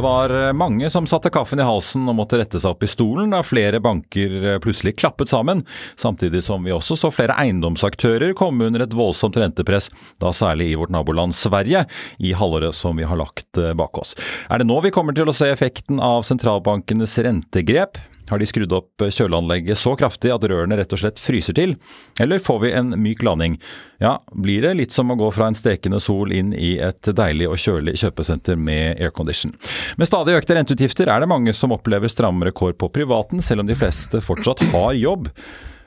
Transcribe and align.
Det 0.00 0.04
var 0.04 0.46
eh, 0.46 0.52
mange 0.52 0.90
som 0.90 1.04
satte 1.06 1.28
kaffen 1.28 1.60
i 1.60 1.64
halsen 1.68 2.08
og 2.08 2.14
måtte 2.16 2.38
rette 2.40 2.56
seg 2.56 2.72
opp 2.72 2.86
i 2.86 2.88
stolen 2.88 3.34
da 3.34 3.42
flere 3.44 3.82
banker 3.84 4.36
eh, 4.38 4.56
plutselig 4.64 4.94
klappet 4.96 5.28
sammen, 5.28 5.60
samtidig 6.00 6.40
som 6.46 6.64
vi 6.64 6.72
også 6.72 6.96
så 6.96 7.10
flere 7.12 7.36
eiendomsaktører 7.36 8.32
komme 8.32 8.70
under 8.70 8.86
et 8.86 8.96
voldsomt 8.96 9.36
rentepress, 9.36 9.90
da 10.16 10.32
særlig 10.32 10.70
i 10.70 10.78
vårt 10.80 10.94
naboland 10.94 11.36
Sverige, 11.36 11.84
i 12.16 12.32
halvåret 12.32 12.78
som 12.78 12.96
vi 12.96 13.04
har 13.04 13.20
lagt 13.20 13.60
eh, 13.60 13.74
bak 13.76 14.00
oss. 14.00 14.14
Er 14.48 14.64
det 14.64 14.70
nå 14.70 14.80
vi 14.80 14.94
kommer 14.96 15.12
til 15.12 15.28
å 15.28 15.36
se 15.36 15.52
effekten 15.52 16.00
av 16.00 16.24
sentralbankenes 16.24 17.18
rentegrep? 17.28 18.00
Har 18.30 18.38
de 18.38 18.46
skrudd 18.46 18.72
opp 18.76 19.02
kjøleanlegget 19.02 19.78
så 19.78 19.96
kraftig 19.98 20.30
at 20.34 20.44
rørene 20.46 20.78
rett 20.78 20.92
og 20.94 21.02
slett 21.02 21.20
fryser 21.20 21.56
til? 21.58 21.74
Eller 22.22 22.42
får 22.42 22.60
vi 22.64 22.72
en 22.78 22.94
myk 23.02 23.24
landing? 23.26 23.56
Ja, 24.00 24.16
blir 24.32 24.62
det 24.64 24.76
litt 24.78 24.94
som 24.94 25.10
å 25.10 25.18
gå 25.18 25.28
fra 25.34 25.50
en 25.50 25.58
stekende 25.58 26.00
sol 26.00 26.32
inn 26.32 26.54
i 26.54 26.76
et 26.80 27.10
deilig 27.16 27.50
og 27.50 27.58
kjølig 27.60 27.96
kjøpesenter 28.00 28.56
med 28.60 29.02
aircondition. 29.02 29.56
Med 29.98 30.08
stadig 30.08 30.38
økte 30.38 30.56
renteutgifter 30.56 31.10
er 31.10 31.20
det 31.24 31.30
mange 31.30 31.54
som 31.56 31.74
opplever 31.74 32.12
strammere 32.12 32.54
kår 32.54 32.78
på 32.80 32.92
privaten, 32.94 33.42
selv 33.44 33.64
om 33.64 33.70
de 33.70 33.78
fleste 33.78 34.22
fortsatt 34.24 34.62
har 34.72 34.94
jobb. 34.96 35.28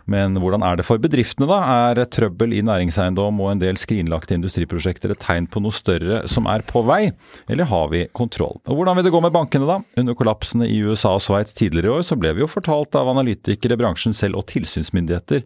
Men 0.10 0.36
hvordan 0.40 0.64
er 0.68 0.80
det 0.80 0.86
for 0.88 1.00
bedriftene, 1.02 1.48
da? 1.48 1.60
Er 1.94 2.02
trøbbel 2.12 2.56
i 2.58 2.64
næringseiendom 2.66 3.40
og 3.44 3.54
en 3.54 3.62
del 3.62 3.80
skrinlagte 3.80 4.36
industriprosjekter 4.36 5.14
et 5.14 5.22
tegn 5.24 5.48
på 5.48 5.64
noe 5.64 5.76
større 5.76 6.24
som 6.32 6.50
er 6.52 6.66
på 6.68 6.84
vei, 6.88 7.14
eller 7.52 7.70
har 7.72 7.90
vi 7.94 8.04
kontroll? 8.16 8.60
Og 8.68 8.80
hvordan 8.80 9.00
vil 9.00 9.08
det 9.08 9.14
gå 9.16 9.24
med 9.24 9.36
bankene, 9.36 9.70
da? 9.70 9.80
Under 10.02 10.18
kollapsene 10.20 10.68
i 10.68 10.82
USA 10.84 11.16
og 11.16 11.24
Sveits 11.24 11.56
tidligere 11.56 11.92
i 11.92 11.96
år, 11.98 12.06
så 12.08 12.20
ble 12.20 12.34
vi 12.36 12.44
jo 12.44 12.52
fortalt 12.52 12.98
av 13.00 13.12
analytikere, 13.14 13.80
bransjen 13.80 14.16
selv 14.16 14.42
og 14.42 14.48
tilsynsmyndigheter 14.52 15.44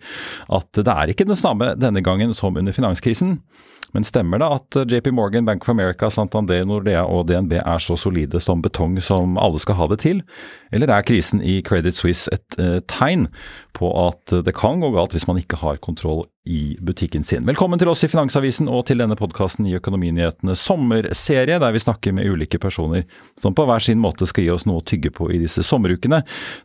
at 0.58 0.70
det 0.82 0.94
er 0.94 1.14
ikke 1.14 1.28
den 1.28 1.40
samme 1.40 1.74
denne 1.78 2.04
gangen 2.06 2.34
som 2.38 2.58
under 2.58 2.76
finanskrisen. 2.76 3.38
Men 3.96 4.08
stemmer 4.08 4.42
det 4.42 4.48
at 4.58 4.78
JP 4.92 5.12
Morgan, 5.16 5.46
Bank 5.48 5.64
of 5.64 5.72
America, 5.72 6.10
Santander, 6.12 6.66
Nordea 6.68 7.06
og 7.06 7.28
DNB 7.30 7.58
er 7.62 7.84
så 7.84 7.96
solide 8.00 8.42
som 8.44 8.62
betong 8.64 8.98
som 9.04 9.38
alle 9.42 9.62
skal 9.64 9.80
ha 9.80 9.88
det 9.92 10.02
til? 10.04 10.24
Eller 10.76 10.92
er 10.92 11.06
krisen 11.08 11.44
i 11.44 11.62
Credit 11.66 11.96
Suisse 11.96 12.32
et 12.34 12.60
eh, 12.62 12.80
tegn 12.92 13.30
på 13.78 13.92
at 14.08 14.40
det 14.44 14.56
kan 14.58 14.82
gå 14.84 14.92
galt 14.96 15.16
hvis 15.16 15.28
man 15.30 15.40
ikke 15.40 15.60
har 15.62 15.80
kontroll 15.84 16.26
i 16.48 16.78
butikken 16.80 17.24
sin. 17.24 17.44
Velkommen 17.46 17.80
til 17.80 17.90
oss 17.92 18.06
i 18.06 18.08
Finansavisen 18.08 18.70
og 18.72 18.86
til 18.88 19.02
denne 19.02 19.18
podkasten 19.20 19.68
i 19.68 19.74
Økonominyhetene 19.76 20.56
sommerserie, 20.56 21.58
der 21.60 21.74
vi 21.76 21.82
snakker 21.84 22.16
med 22.16 22.30
ulike 22.32 22.60
personer 22.62 23.04
som 23.40 23.56
på 23.56 23.66
hver 23.68 23.84
sin 23.84 24.00
måte 24.00 24.28
skal 24.30 24.46
gi 24.46 24.54
oss 24.54 24.64
noe 24.68 24.80
å 24.80 24.86
tygge 24.88 25.12
på 25.12 25.28
i 25.36 25.42
disse 25.42 25.66
sommerukene, 25.68 26.22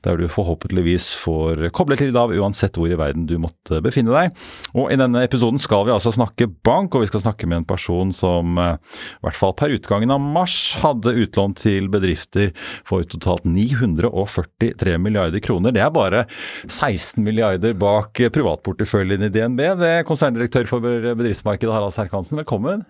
der 0.07 0.21
du 0.21 0.29
forhåpentligvis 0.31 1.09
får 1.25 1.65
koblet 1.75 2.05
litt 2.05 2.19
av 2.19 2.31
uansett 2.31 2.79
hvor 2.79 2.93
i 2.93 2.99
verden 2.99 3.27
du 3.27 3.35
måtte 3.43 3.81
befinne 3.83 4.15
deg. 4.15 4.37
Og 4.77 4.93
i 4.93 4.99
denne 5.01 5.25
episoden 5.27 5.59
skal 5.63 5.89
vi 5.89 5.95
altså 5.97 6.15
snakke 6.15 6.47
bank, 6.63 6.95
og 6.95 7.03
vi 7.03 7.11
skal 7.11 7.25
snakke 7.27 7.51
med 7.51 7.63
en 7.63 7.69
person 7.73 8.15
som 8.15 8.63
eh, 8.63 8.79
i 9.19 9.27
hvert 9.27 9.41
fall 9.41 9.57
per 9.59 9.75
utgangen 9.75 10.15
av 10.15 10.23
mars 10.23 10.77
hadde 10.83 11.17
utlån 11.25 11.59
til 11.59 11.91
bedrifter 11.93 12.55
for 12.87 13.03
totalt 13.03 13.49
943 13.49 14.97
milliarder 15.03 15.43
kroner. 15.43 15.75
Det 15.75 15.83
er 15.83 15.91
bare 15.95 16.25
16 16.69 17.19
milliarder 17.27 17.75
bak 17.75 18.23
privatporteføljen 18.33 19.27
i 19.27 19.33
DNB 19.33 19.72
det, 19.81 19.95
konserndirektør 20.09 20.69
for 20.71 20.85
bedriftsmarkedet 20.85 21.75
Harald 21.75 21.95
Serkansen. 21.97 22.41
Velkommen. 22.43 22.85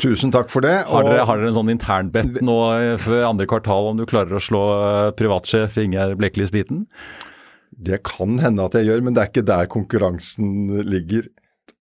Tusen 0.00 0.32
takk 0.32 0.48
for 0.52 0.64
det. 0.64 0.76
Har 0.88 1.04
dere, 1.04 1.24
har 1.28 1.40
dere 1.40 1.50
en 1.50 1.58
sånn 1.58 1.72
internbett 1.72 2.40
nå 2.44 2.56
før 3.02 3.26
andre 3.28 3.48
kvartal 3.50 3.90
om 3.90 3.98
du 3.98 4.06
klarer 4.08 4.38
å 4.38 4.42
slå 4.42 4.62
eh, 4.76 5.10
privatsjef 5.18 5.76
Ingjerd 5.82 6.16
Blekkelis 6.20 6.52
biten? 6.54 6.86
Det 7.70 8.00
kan 8.06 8.38
hende 8.40 8.64
at 8.64 8.76
jeg 8.76 8.88
gjør, 8.88 9.04
men 9.04 9.16
det 9.16 9.22
er 9.22 9.30
ikke 9.30 9.46
der 9.48 9.68
konkurransen 9.72 10.80
ligger. 10.88 11.28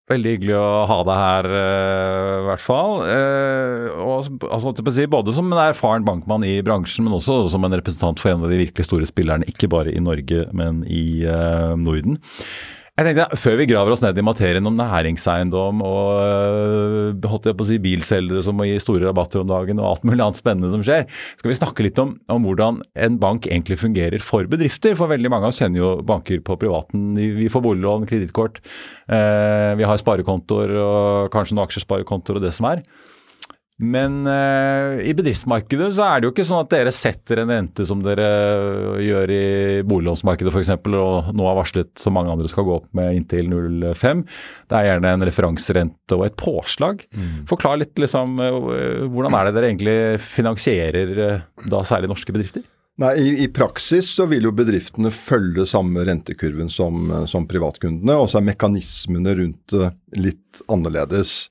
Veldig 0.10 0.32
hyggelig 0.34 0.56
å 0.58 0.68
ha 0.90 0.98
deg 1.06 1.20
her, 1.22 1.48
uh, 1.54 2.36
i 2.40 2.46
hvert 2.48 2.64
fall. 2.66 2.94
Uh, 3.06 3.84
og, 4.02 4.46
altså, 4.50 5.06
både 5.12 5.36
som 5.38 5.52
en 5.52 5.62
erfaren 5.68 6.08
bankmann 6.08 6.48
i 6.48 6.56
bransjen, 6.66 7.06
men 7.06 7.14
også 7.20 7.44
som 7.54 7.68
en 7.68 7.78
representant 7.78 8.20
for 8.20 8.34
en 8.34 8.42
av 8.48 8.52
de 8.52 8.58
virkelig 8.64 8.88
store 8.88 9.08
spillerne, 9.08 9.48
ikke 9.52 9.70
bare 9.70 9.94
i 9.94 10.02
Norge, 10.02 10.48
men 10.56 10.82
i 10.90 11.22
Norden. 11.78 12.18
Jeg 13.00 13.16
tenkte, 13.16 13.38
Før 13.40 13.54
vi 13.56 13.66
graver 13.70 13.94
oss 13.94 14.02
ned 14.04 14.18
i 14.20 14.24
materien 14.28 14.66
om 14.68 14.76
næringseiendom 14.76 15.84
og 15.88 16.08
øh, 16.20 17.28
holdt 17.32 17.46
jeg 17.48 17.56
på 17.56 17.64
å 17.64 17.68
si, 17.70 17.78
bilselgere 17.80 18.42
som 18.44 18.58
må 18.60 18.66
gi 18.68 18.74
store 18.84 19.08
rabatter 19.08 19.40
om 19.40 19.48
dagen 19.48 19.80
og 19.80 19.88
alt 19.88 20.08
mulig 20.10 20.20
annet 20.26 20.40
spennende 20.42 20.72
som 20.74 20.84
skjer, 20.84 21.06
skal 21.40 21.54
vi 21.54 21.56
snakke 21.56 21.86
litt 21.86 22.02
om, 22.04 22.18
om 22.28 22.44
hvordan 22.44 22.82
en 23.00 23.20
bank 23.22 23.48
egentlig 23.48 23.80
fungerer 23.80 24.20
for 24.20 24.50
bedrifter. 24.52 24.98
For 25.00 25.08
veldig 25.14 25.32
mange 25.32 25.48
av 25.48 25.54
oss 25.54 25.62
kjenner 25.64 25.80
jo 25.80 25.94
banker 26.04 26.44
på 26.44 26.60
privaten. 26.60 27.14
Vi 27.16 27.48
får 27.54 27.64
boliglån, 27.70 28.04
kredittkort, 28.10 28.60
eh, 29.08 29.72
vi 29.80 29.88
har 29.88 30.04
sparekontoer 30.04 30.76
og 30.84 31.32
kanskje 31.32 31.56
noen 31.56 31.70
aksjesparekontoer 31.70 32.42
og 32.42 32.50
det 32.50 32.52
som 32.58 32.68
er. 32.68 32.84
Men 33.80 34.26
uh, 34.28 35.00
i 35.00 35.14
bedriftsmarkedet 35.16 35.94
så 35.96 36.04
er 36.04 36.20
det 36.20 36.28
jo 36.28 36.34
ikke 36.34 36.46
sånn 36.50 36.66
at 36.66 36.72
dere 36.74 36.92
setter 36.92 37.40
en 37.40 37.54
rente 37.54 37.86
som 37.88 38.02
dere 38.04 38.26
gjør 39.00 39.32
i 39.32 39.44
boliglånsmarkedet 39.88 40.52
f.eks., 40.52 40.74
og 41.00 41.30
nå 41.32 41.46
har 41.48 41.56
varslet 41.56 41.94
så 42.00 42.12
mange 42.12 42.34
andre 42.34 42.52
skal 42.52 42.68
gå 42.68 42.76
opp 42.76 42.90
med 42.98 43.16
inntil 43.16 43.48
0,5. 43.48 44.26
Det 44.68 44.76
er 44.76 44.90
gjerne 44.90 45.14
en 45.16 45.24
referanserente 45.30 46.18
og 46.18 46.26
et 46.28 46.36
påslag. 46.40 47.08
Mm. 47.16 47.48
Forklar 47.48 47.80
litt 47.80 48.04
liksom, 48.04 48.36
uh, 48.44 49.08
hvordan 49.08 49.40
er 49.40 49.48
det 49.48 49.56
dere 49.56 49.72
egentlig 49.72 49.98
finansierer 50.28 51.16
uh, 51.24 51.48
da 51.72 51.82
særlig 51.88 52.12
norske 52.12 52.36
bedrifter? 52.36 52.68
Nei, 53.00 53.16
i, 53.16 53.28
i, 53.46 53.48
praksis 53.48 54.12
så 54.12 54.26
vil 54.28 54.44
jo 54.44 54.52
bedriftene 54.52 55.08
følge 55.16 55.64
samme 55.72 56.04
rentekurven 56.04 56.68
som, 56.68 57.08
som 57.32 57.48
privatkundene, 57.48 58.18
og 58.20 58.28
så 58.28 58.42
er 58.42 58.50
mekanismene 58.50 59.40
rundt 59.40 59.72
det 59.72 59.94
litt 60.20 60.66
annerledes. 60.68 61.46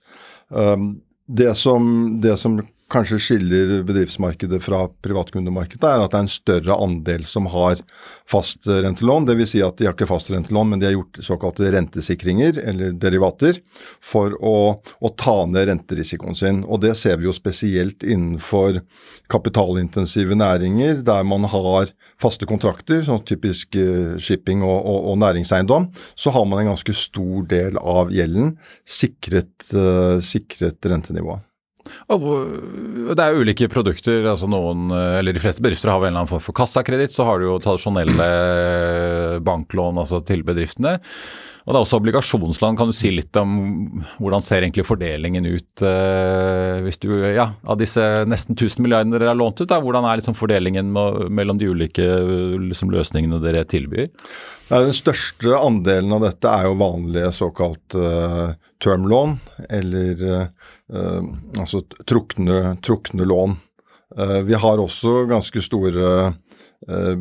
Um, 0.53 0.99
det 1.29 1.55
som, 1.55 2.13
det 2.21 2.37
som, 2.37 2.67
kanskje 2.93 3.19
skiller 3.21 3.73
bedriftsmarkedet 3.85 4.63
fra 4.65 4.87
privatkundemarkedet, 5.05 5.85
er 5.85 6.03
at 6.03 6.13
det 6.13 6.19
er 6.19 6.25
en 6.25 6.33
større 6.33 6.77
andel 6.81 7.25
som 7.29 7.49
har 7.53 7.83
fastrentelån. 8.31 9.29
Dvs. 9.29 9.53
Si 9.53 9.63
at 9.65 9.77
de 9.81 9.89
har 9.89 9.97
ikke 9.97 10.09
fastrentelån, 10.09 10.71
men 10.73 10.81
de 10.81 10.89
har 10.89 10.97
gjort 10.97 11.21
såkalte 11.25 11.69
rentesikringer, 11.75 12.61
eller 12.71 12.97
derivater, 12.97 13.61
for 14.01 14.37
å, 14.41 14.57
å, 14.81 15.13
ta 15.21 15.37
ned 15.51 15.69
renterisikoen 15.69 16.37
sin. 16.39 16.63
Og 16.65 16.81
det 16.85 16.95
ser 17.01 17.21
vi 17.21 17.29
jo 17.29 17.37
spesielt 17.37 18.07
innenfor 18.07 18.81
kapitalintensive 19.29 20.39
næringer, 20.39 21.03
der 21.05 21.27
man 21.29 21.45
har 21.53 21.93
faste 22.21 22.49
kontrakter, 22.49 23.03
sånn 23.05 23.25
typisk 23.29 23.77
eh, 23.79 24.17
shipping 24.23 24.65
og, 24.67 24.79
og, 24.79 25.11
og 25.13 25.21
næringseiendom. 25.25 25.91
Så 26.19 26.33
har 26.35 26.49
man 26.49 26.65
en 26.65 26.73
ganske 26.73 26.97
stor 26.97 27.45
del 27.51 27.77
av 27.81 28.15
gjelden 28.15 28.57
sikret, 28.89 29.53
uh, 29.77 30.17
sikret 30.25 30.89
rentenivået. 30.89 31.48
Og 32.15 33.13
det 33.17 33.25
er 33.25 33.39
ulike 33.39 33.69
produkter. 33.73 34.27
altså 34.27 34.49
noen, 34.51 34.89
eller 34.93 35.37
De 35.37 35.43
fleste 35.43 35.65
bedrifter 35.65 35.93
har 35.93 36.01
vel 36.01 36.11
en 36.11 36.17
eller 36.17 36.25
annen 36.25 36.33
form 36.33 36.45
for 36.45 36.57
kassakreditt. 36.57 37.15
Så 37.15 37.27
har 37.29 37.39
du 37.39 37.49
jo 37.49 37.61
tradisjonelle 37.63 38.31
banklån 39.45 40.03
altså 40.05 40.23
til 40.25 40.45
bedriftene. 40.47 40.99
Og 41.69 41.75
det 41.75 41.77
er 41.77 41.85
også 41.85 41.99
obligasjonslån. 42.01 42.77
Kan 42.81 42.89
du 42.89 42.97
si 42.97 43.11
litt 43.13 43.37
om 43.37 43.51
hvordan 44.17 44.41
ser 44.45 44.65
egentlig 44.65 44.87
fordelingen 44.89 45.45
ut 45.45 45.83
uh, 45.85 46.81
hvis 46.81 46.97
du, 47.03 47.11
ja, 47.29 47.51
av 47.69 47.77
disse 47.77 48.01
nesten 48.25 48.57
1000 48.57 48.81
milliardene 48.87 49.19
dere 49.19 49.35
har 49.35 49.37
lånt 49.37 49.61
ut? 49.61 49.69
Da, 49.69 49.77
hvordan 49.85 50.07
er 50.09 50.17
liksom 50.17 50.37
fordelingen 50.39 50.89
mellom 50.97 51.61
de 51.61 51.69
ulike 51.69 52.07
liksom, 52.71 52.89
løsningene 52.95 53.43
dere 53.45 53.67
tilbyr? 53.69 54.09
Den 54.73 54.97
største 54.97 55.61
andelen 55.61 56.17
av 56.17 56.25
dette 56.25 56.49
er 56.49 56.71
jo 56.71 56.81
vanlige 56.81 57.35
såkalt 57.37 57.99
uh, 58.01 58.57
termlån, 58.81 59.37
eller 59.69 60.25
uh, 60.25 60.75
altså 60.89 61.85
trukne, 62.09 62.77
trukne 62.85 63.29
lån. 63.29 63.59
Uh, 64.19 64.41
vi 64.49 64.57
har 64.57 64.81
også 64.81 65.27
ganske 65.29 65.61
store 65.65 66.35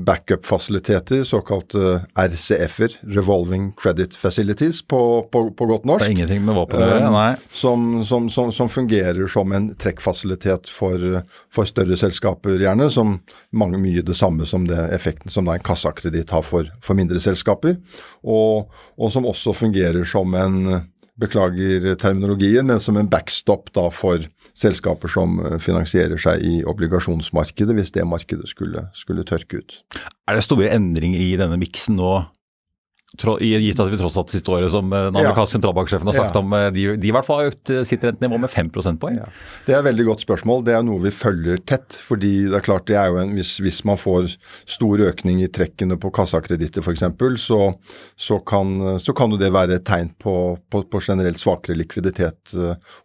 backup-fasiliteter, 0.05 1.23
såkalte 1.25 2.05
RCF-er, 2.13 2.93
Revolving 3.01 3.71
Credit 3.75 4.15
Facilities, 4.15 4.83
på, 4.87 5.27
på, 5.31 5.41
på, 5.51 5.65
godt 5.65 5.87
norsk. 5.89 6.05
Det 6.05 6.11
er 6.11 6.13
ingenting 6.13 6.43
med 6.45 6.55
våpen 6.55 6.77
å 6.77 6.85
gjøre, 6.85 7.09
nei. 7.11 7.31
Som, 7.49 7.87
som, 8.05 8.29
som, 8.29 8.51
som, 8.53 8.69
fungerer 8.69 9.27
som 9.27 9.51
en 9.57 9.71
trekkfasilitet 9.81 10.69
for, 10.71 11.23
for, 11.49 11.67
større 11.67 11.97
selskaper, 11.99 12.61
gjerne. 12.61 12.91
Som 12.93 13.17
mange 13.49 13.81
mye 13.81 14.05
det 14.05 14.15
samme 14.15 14.45
som 14.47 14.69
det 14.69 14.77
effekten 14.95 15.33
som 15.33 15.49
en 15.49 15.65
kassakreditt 15.65 16.31
har 16.37 16.45
for, 16.45 16.69
for 16.85 16.99
mindre 16.99 17.17
selskaper 17.17 17.37
selskaper, 17.37 17.77
og, 18.23 18.71
og 18.97 19.11
som 19.13 19.27
også 19.27 19.53
fungerer 19.55 20.05
som 20.07 20.33
en 20.37 20.87
beklager 21.21 21.95
terminologien, 21.99 22.67
men 22.69 22.81
som 22.83 22.97
en 22.99 23.09
backstop 23.09 23.71
da 23.75 23.87
for 23.93 24.25
selskaper 24.57 25.11
som 25.11 25.37
finansierer 25.61 26.17
seg 26.21 26.43
i 26.45 26.55
obligasjonsmarkedet, 26.67 27.75
hvis 27.77 27.93
det 27.93 28.07
markedet 28.09 28.49
skulle, 28.49 28.87
skulle 28.97 29.25
tørke 29.27 29.61
ut. 29.61 29.77
Er 30.27 30.37
det 30.37 30.45
store 30.45 30.71
endringer 30.73 31.21
i 31.21 31.35
denne 31.39 31.59
miksen 31.61 31.97
nå 31.99 32.13
Gitt 33.15 33.79
at 33.79 33.87
vi 33.87 33.97
tross 33.97 34.17
alt 34.19 34.33
siste 34.33 34.51
året, 34.51 34.67
som 34.67 34.91
eh, 34.91 35.05
den 35.07 35.15
amerikanske 35.15 35.47
ja. 35.47 35.55
sentralbanksjefen 35.55 36.09
har 36.11 36.15
sagt 36.17 36.35
ja. 36.35 36.41
om, 36.41 36.53
eh, 36.53 36.67
de, 36.75 36.81
de, 36.99 37.07
i 37.07 37.13
hvert 37.15 37.23
fall 37.23 37.39
har 37.39 37.53
økt 37.53 37.71
eh, 37.71 37.85
sitt 37.87 38.03
rentenivå 38.03 38.35
med 38.43 38.51
5 38.51 38.71
prosentpoeng? 38.75 39.21
Ja. 39.21 39.29
Det 39.63 39.73
er 39.73 39.79
et 39.79 39.87
veldig 39.87 40.05
godt 40.09 40.25
spørsmål. 40.25 40.65
Det 40.67 40.75
er 40.75 40.83
noe 40.83 40.99
vi 41.05 41.13
følger 41.15 41.61
tett. 41.63 41.95
fordi 42.03 42.33
det 42.51 42.57
er 42.59 42.65
klart 42.65 42.85
det 42.91 42.97
er 42.99 43.07
jo 43.13 43.21
en, 43.21 43.31
hvis, 43.37 43.53
hvis 43.63 43.79
man 43.87 43.97
får 43.97 44.35
stor 44.67 45.05
økning 45.07 45.39
i 45.39 45.47
trekkene 45.47 45.95
på 45.95 46.11
kassakreditter 46.13 46.83
f.eks., 46.83 47.05
så, 47.39 47.61
så, 48.19 48.41
kan, 48.43 48.99
så 48.99 49.15
kan 49.15 49.31
jo 49.31 49.39
det 49.39 49.53
være 49.55 49.79
et 49.79 49.87
tegn 49.87 50.11
på, 50.19 50.35
på, 50.67 50.83
på 50.91 51.01
generelt 51.07 51.39
svakere 51.39 51.77
likviditet 51.79 52.53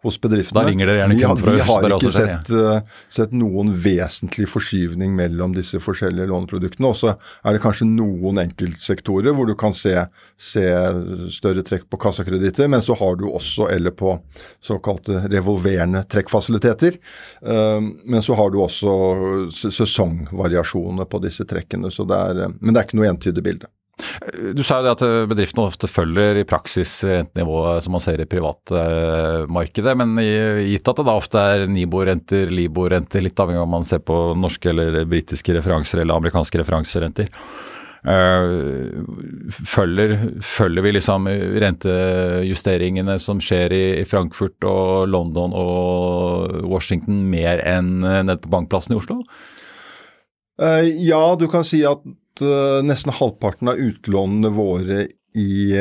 hos 0.02 0.18
bedriftene. 0.18 0.58
Da 0.58 0.66
ringer 0.66 0.90
dere 0.90 1.04
gjerne 1.04 1.18
vi, 1.20 1.24
for 1.30 1.52
vi 1.54 1.66
har 1.70 1.88
ikke 1.96 2.12
sett, 2.14 2.50
ja. 2.50 2.74
sett, 3.12 3.34
noen 3.38 3.70
vesentlig 3.84 4.50
forskyvning 4.50 5.14
mellom 5.16 5.54
disse 5.56 5.78
forskjellige 5.82 6.26
låneproduktene. 6.32 6.90
Og 6.90 6.98
så 6.98 7.14
er 7.14 7.54
det 7.54 7.62
kanskje 7.62 7.88
noen 7.88 8.42
enkeltsektorer 8.42 9.36
hvor 9.36 9.48
du 9.48 9.54
kan 9.58 9.76
se 9.76 9.91
se 10.38 10.64
større 11.32 11.64
trekk 11.66 11.88
på 11.90 12.00
kassakreditter, 12.02 12.70
men 12.72 12.82
så 12.84 12.96
har 12.98 13.18
du 13.20 13.26
også 13.30 13.68
eller 13.72 13.94
på 13.96 14.16
såkalte 14.62 15.24
revolverende 15.32 16.04
trekkfasiliteter. 16.10 16.98
Ehm, 17.46 17.92
men 18.04 18.24
så 18.24 18.36
har 18.38 18.50
du 18.50 18.60
også 18.62 18.96
sesongvariasjoner 19.52 21.08
på 21.10 21.22
disse 21.22 21.46
trekkene, 21.48 21.90
Så 21.92 22.04
det 22.08 22.16
er, 22.16 22.48
men 22.60 22.72
det 22.72 22.80
er 22.80 22.88
ikke 22.88 23.00
noe 23.00 23.12
entydig 23.12 23.44
bilde. 23.44 23.70
Du 24.56 24.62
sa 24.66 24.80
jo 24.80 24.86
det 24.86 24.92
at 24.96 25.28
bedriftene 25.30 25.66
ofte 25.68 25.88
følger 25.90 26.40
i 26.40 26.46
praksis 26.48 26.94
rentenivået 27.06 27.84
som 27.84 27.94
man 27.94 28.02
ser 28.02 28.22
i 28.22 28.28
privatmarkedet, 28.28 29.94
men 30.00 30.16
gitt 30.18 30.88
at 30.90 30.98
det 30.98 31.06
da 31.06 31.16
ofte 31.18 31.42
er 31.52 31.66
Nibo-renter, 31.70 32.50
Libo-renter, 32.50 33.22
litt 33.22 33.38
avhengig 33.42 33.60
av 33.60 33.68
om 33.68 33.76
man 33.76 33.86
ser 33.86 34.02
på 34.02 34.16
norske 34.38 34.72
eller 34.72 35.04
britiske 35.08 35.54
referanser 35.58 36.02
eller 36.02 36.18
amerikanske 36.18 36.62
referanserenter. 36.62 37.30
Eh, 38.02 39.02
følger, 39.70 40.16
følger, 40.42 40.82
vi 40.82 40.92
liksom 40.96 41.28
rentejusteringene 41.62 43.14
som 43.22 43.38
skjer 43.42 43.74
i, 43.76 43.84
Frankfurt 44.10 44.66
og 44.66 45.06
London 45.12 45.54
og 45.54 46.66
Washington 46.66 47.22
mer 47.30 47.62
enn 47.62 48.00
nede 48.02 48.40
på 48.42 48.50
bankplassen 48.50 48.96
i 48.96 48.98
Oslo? 48.98 49.22
Ja, 50.62 51.22
du 51.38 51.46
kan 51.50 51.64
si 51.66 51.80
at 51.88 52.02
nesten 52.86 53.14
halvparten 53.16 53.70
av 53.72 53.80
utlånene 53.80 54.50
våre 54.54 55.06
i 55.38 55.72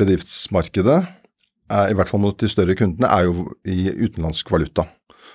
bedriftsmarkedet, 0.00 0.96
i 1.74 1.94
hvert 1.98 2.10
fall 2.10 2.22
mot 2.24 2.38
de 2.40 2.48
større 2.50 2.74
kundene, 2.78 3.10
er 3.10 3.28
jo 3.28 3.50
i 3.68 3.90
utenlandsk 3.92 4.50
valuta. 4.50 4.88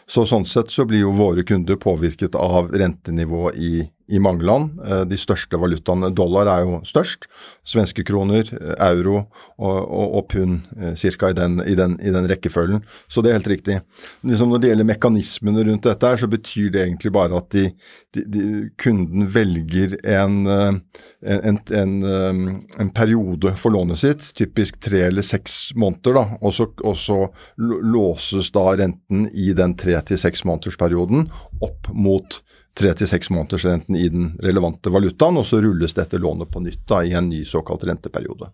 Så 0.10 0.26
Sånn 0.26 0.48
sett 0.50 0.72
så 0.74 0.88
blir 0.90 1.04
jo 1.04 1.14
våre 1.14 1.44
kunder 1.46 1.78
påvirket 1.80 2.36
av 2.40 2.72
rentenivået 2.74 3.60
i 3.62 3.74
i 4.10 4.20
mange 4.20 4.46
land. 4.46 4.80
Eh, 4.86 5.04
de 5.10 5.18
største 5.20 5.60
valutaene, 5.60 6.10
dollar 6.16 6.50
er 6.50 6.66
jo 6.66 6.80
størst. 6.88 7.28
Svenske 7.68 8.04
kroner, 8.08 8.50
eh, 8.58 8.76
euro 8.90 9.20
og, 9.22 9.78
og, 9.78 10.16
og 10.20 10.28
pund 10.32 10.70
eh, 10.80 10.96
ca. 10.98 11.30
I, 11.30 11.48
i, 11.70 11.76
i, 11.76 12.14
den 12.16 12.30
rekkefølgen. 12.30 12.84
Så 13.08 13.22
det 13.22 13.32
er 13.32 13.40
helt 13.40 13.52
riktig. 13.52 13.80
Liksom 14.28 14.50
når 14.52 14.64
det 14.64 14.72
gjelder 14.72 14.90
mekanismene 14.90 15.66
rundt 15.68 15.86
dette, 15.86 16.10
her, 16.10 16.22
så 16.22 16.30
betyr 16.32 16.72
det 16.74 16.84
egentlig 16.86 17.14
bare 17.14 17.38
at 17.38 17.50
de, 17.54 17.68
de, 18.16 18.26
de, 18.26 18.46
kunden 18.82 19.28
velger 19.30 19.98
en, 20.10 20.40
en, 20.50 21.60
en, 21.76 21.94
en, 22.10 22.92
periode 22.96 23.54
for 23.60 23.76
lånet 23.76 24.02
sitt, 24.02 24.30
typisk 24.38 24.80
tre 24.82 25.06
eller 25.10 25.26
seks 25.26 25.76
måneder, 25.78 26.18
da, 26.18 26.40
og 26.42 26.56
så, 26.56 26.70
og 26.82 26.98
så 26.98 27.20
låses 27.60 28.50
da 28.56 28.66
renten 28.80 29.28
i 29.30 29.52
den 29.58 29.76
tre 29.80 30.00
til 30.08 30.20
seks 30.22 30.46
måneders 30.48 30.80
perioden 30.80 31.28
opp 31.62 31.92
mot 31.94 32.40
tre 32.78 32.94
til 32.98 33.10
seks 33.10 33.32
måneders 33.34 33.66
renten 33.68 33.98
i 33.98 34.08
den 34.12 34.32
relevante 34.44 34.92
valutaen, 34.94 35.40
og 35.40 35.48
så 35.48 35.62
rulles 35.64 35.96
dette 35.98 36.20
lånet 36.22 36.52
på 36.52 36.62
nytt 36.64 36.86
da, 36.90 37.04
i 37.04 37.16
en 37.18 37.30
ny 37.32 37.44
såkalt 37.48 37.86
renteperiode. 37.88 38.52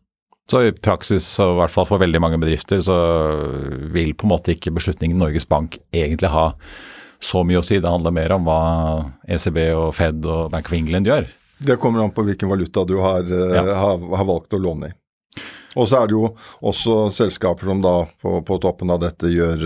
Så 0.51 0.61
i 0.67 0.73
praksis, 0.73 1.27
og 1.41 1.55
i 1.55 1.59
hvert 1.63 1.73
fall 1.73 1.87
for 1.89 2.01
veldig 2.01 2.21
mange 2.21 2.37
bedrifter, 2.41 2.81
så 2.85 2.95
vil 3.93 4.13
på 4.13 4.27
en 4.27 4.33
måte 4.35 4.53
ikke 4.53 4.75
beslutningen 4.75 5.17
Norges 5.17 5.47
Bank 5.49 5.79
egentlig 5.89 6.29
ha 6.29 6.51
så 7.23 7.41
mye 7.47 7.61
å 7.61 7.65
si. 7.65 7.79
Det 7.81 7.89
handler 7.89 8.13
mer 8.13 8.35
om 8.35 8.45
hva 8.45 8.59
ECB 9.25 9.57
og 9.73 9.89
Fed 9.97 10.27
og 10.29 10.51
Bank 10.53 10.69
of 10.69 10.77
England 10.77 11.09
gjør. 11.09 11.25
Det 11.65 11.79
kommer 11.81 12.03
an 12.03 12.13
på 12.13 12.25
hvilken 12.27 12.51
valuta 12.51 12.83
du 12.85 12.99
har, 13.01 13.25
ja. 13.25 13.63
har, 13.79 14.05
har 14.19 14.27
valgt 14.27 14.53
å 14.53 14.61
låne 14.61 14.91
i. 14.91 14.95
Og 15.75 15.89
så 15.89 16.01
er 16.01 16.09
det 16.09 16.15
jo 16.15 16.29
også 16.65 16.97
selskaper 17.13 17.71
som 17.71 17.83
da 17.83 17.93
på, 18.21 18.37
på 18.47 18.57
toppen 18.63 18.93
av 18.93 19.01
dette 19.03 19.31
gjør, 19.31 19.65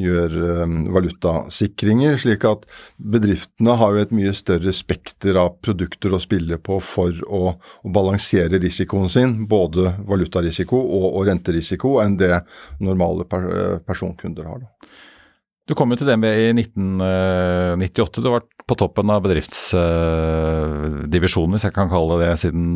gjør 0.00 0.36
um, 0.64 0.76
valutasikringer, 0.94 2.18
slik 2.20 2.46
at 2.48 2.66
bedriftene 2.96 3.76
har 3.80 3.94
jo 3.94 4.04
et 4.04 4.14
mye 4.16 4.34
større 4.36 4.74
spekter 4.76 5.38
av 5.40 5.58
produkter 5.64 6.14
å 6.14 6.22
spille 6.22 6.58
på 6.58 6.80
for 6.84 7.24
å, 7.28 7.42
å 7.54 7.94
balansere 7.94 8.60
risikoen 8.62 9.10
sin, 9.12 9.36
både 9.50 9.96
valutarisiko 10.08 10.80
og, 10.80 11.08
og 11.14 11.28
renterisiko, 11.30 11.98
enn 12.04 12.18
det 12.20 12.34
normale 12.82 13.28
per, 13.28 13.50
personkunder 13.86 14.48
har. 14.48 14.64
da. 14.64 14.94
Du 15.64 15.72
kom 15.72 15.88
jo 15.92 15.96
til 15.96 16.04
DNB 16.10 16.26
i 16.28 16.50
1998. 16.52 18.20
Du 18.20 18.26
har 18.28 18.42
vært 18.42 18.52
på 18.68 18.76
toppen 18.80 19.08
av 19.12 19.20
bedriftsdivisjonen, 19.24 21.52
hvis 21.56 21.64
jeg 21.64 21.76
kan 21.76 21.92
kalle 21.92 22.18
det 22.20 22.28
det, 22.28 22.38
siden 22.42 22.66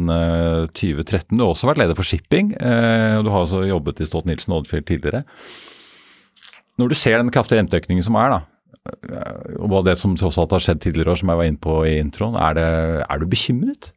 2013. 0.73 1.29
Eh, 1.29 1.37
du 1.37 1.43
har 1.45 1.53
også 1.53 1.69
vært 1.69 1.81
leder 1.83 1.97
for 1.99 2.07
shipping, 2.09 2.47
eh, 2.57 3.15
og 3.19 3.23
du 3.27 3.31
har 3.35 3.43
også 3.45 3.61
jobbet 3.69 4.01
i 4.01 4.09
Stolt-Nielsen 4.09 4.57
Oddfjell 4.57 4.87
tidligere. 4.89 5.21
Når 6.81 6.87
du 6.89 6.97
ser 6.97 7.21
den 7.21 7.35
kraftige 7.35 7.61
renteøkningen 7.61 8.05
som 8.07 8.17
er, 8.17 8.29
da, 8.33 8.41
eh, 9.05 9.61
og 9.61 9.85
det 9.85 9.97
som 10.01 10.17
tross 10.17 10.41
alt 10.41 10.55
har 10.57 10.65
skjedd 10.65 10.81
tidligere 10.87 11.13
år, 11.13 11.21
som 11.21 11.29
jeg 11.35 11.41
var 11.43 11.49
inne 11.51 11.65
på 11.69 11.75
i 11.85 12.01
introen, 12.01 12.41
er, 12.41 12.53
det, 12.57 12.69
er 13.05 13.17
du 13.21 13.29
bekymret? 13.29 13.93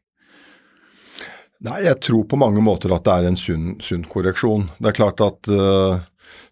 Nei, 1.62 1.84
jeg 1.86 2.00
tror 2.02 2.26
på 2.28 2.40
mange 2.42 2.58
måter 2.66 2.90
at 2.96 3.04
det 3.06 3.14
er 3.14 3.28
en 3.30 3.38
sunn, 3.38 3.76
sunn 3.86 4.02
korreksjon. 4.10 4.64
Det 4.82 4.88
er 4.90 4.96
klart 4.98 5.22
at 5.22 5.46
uh, 5.54 6.02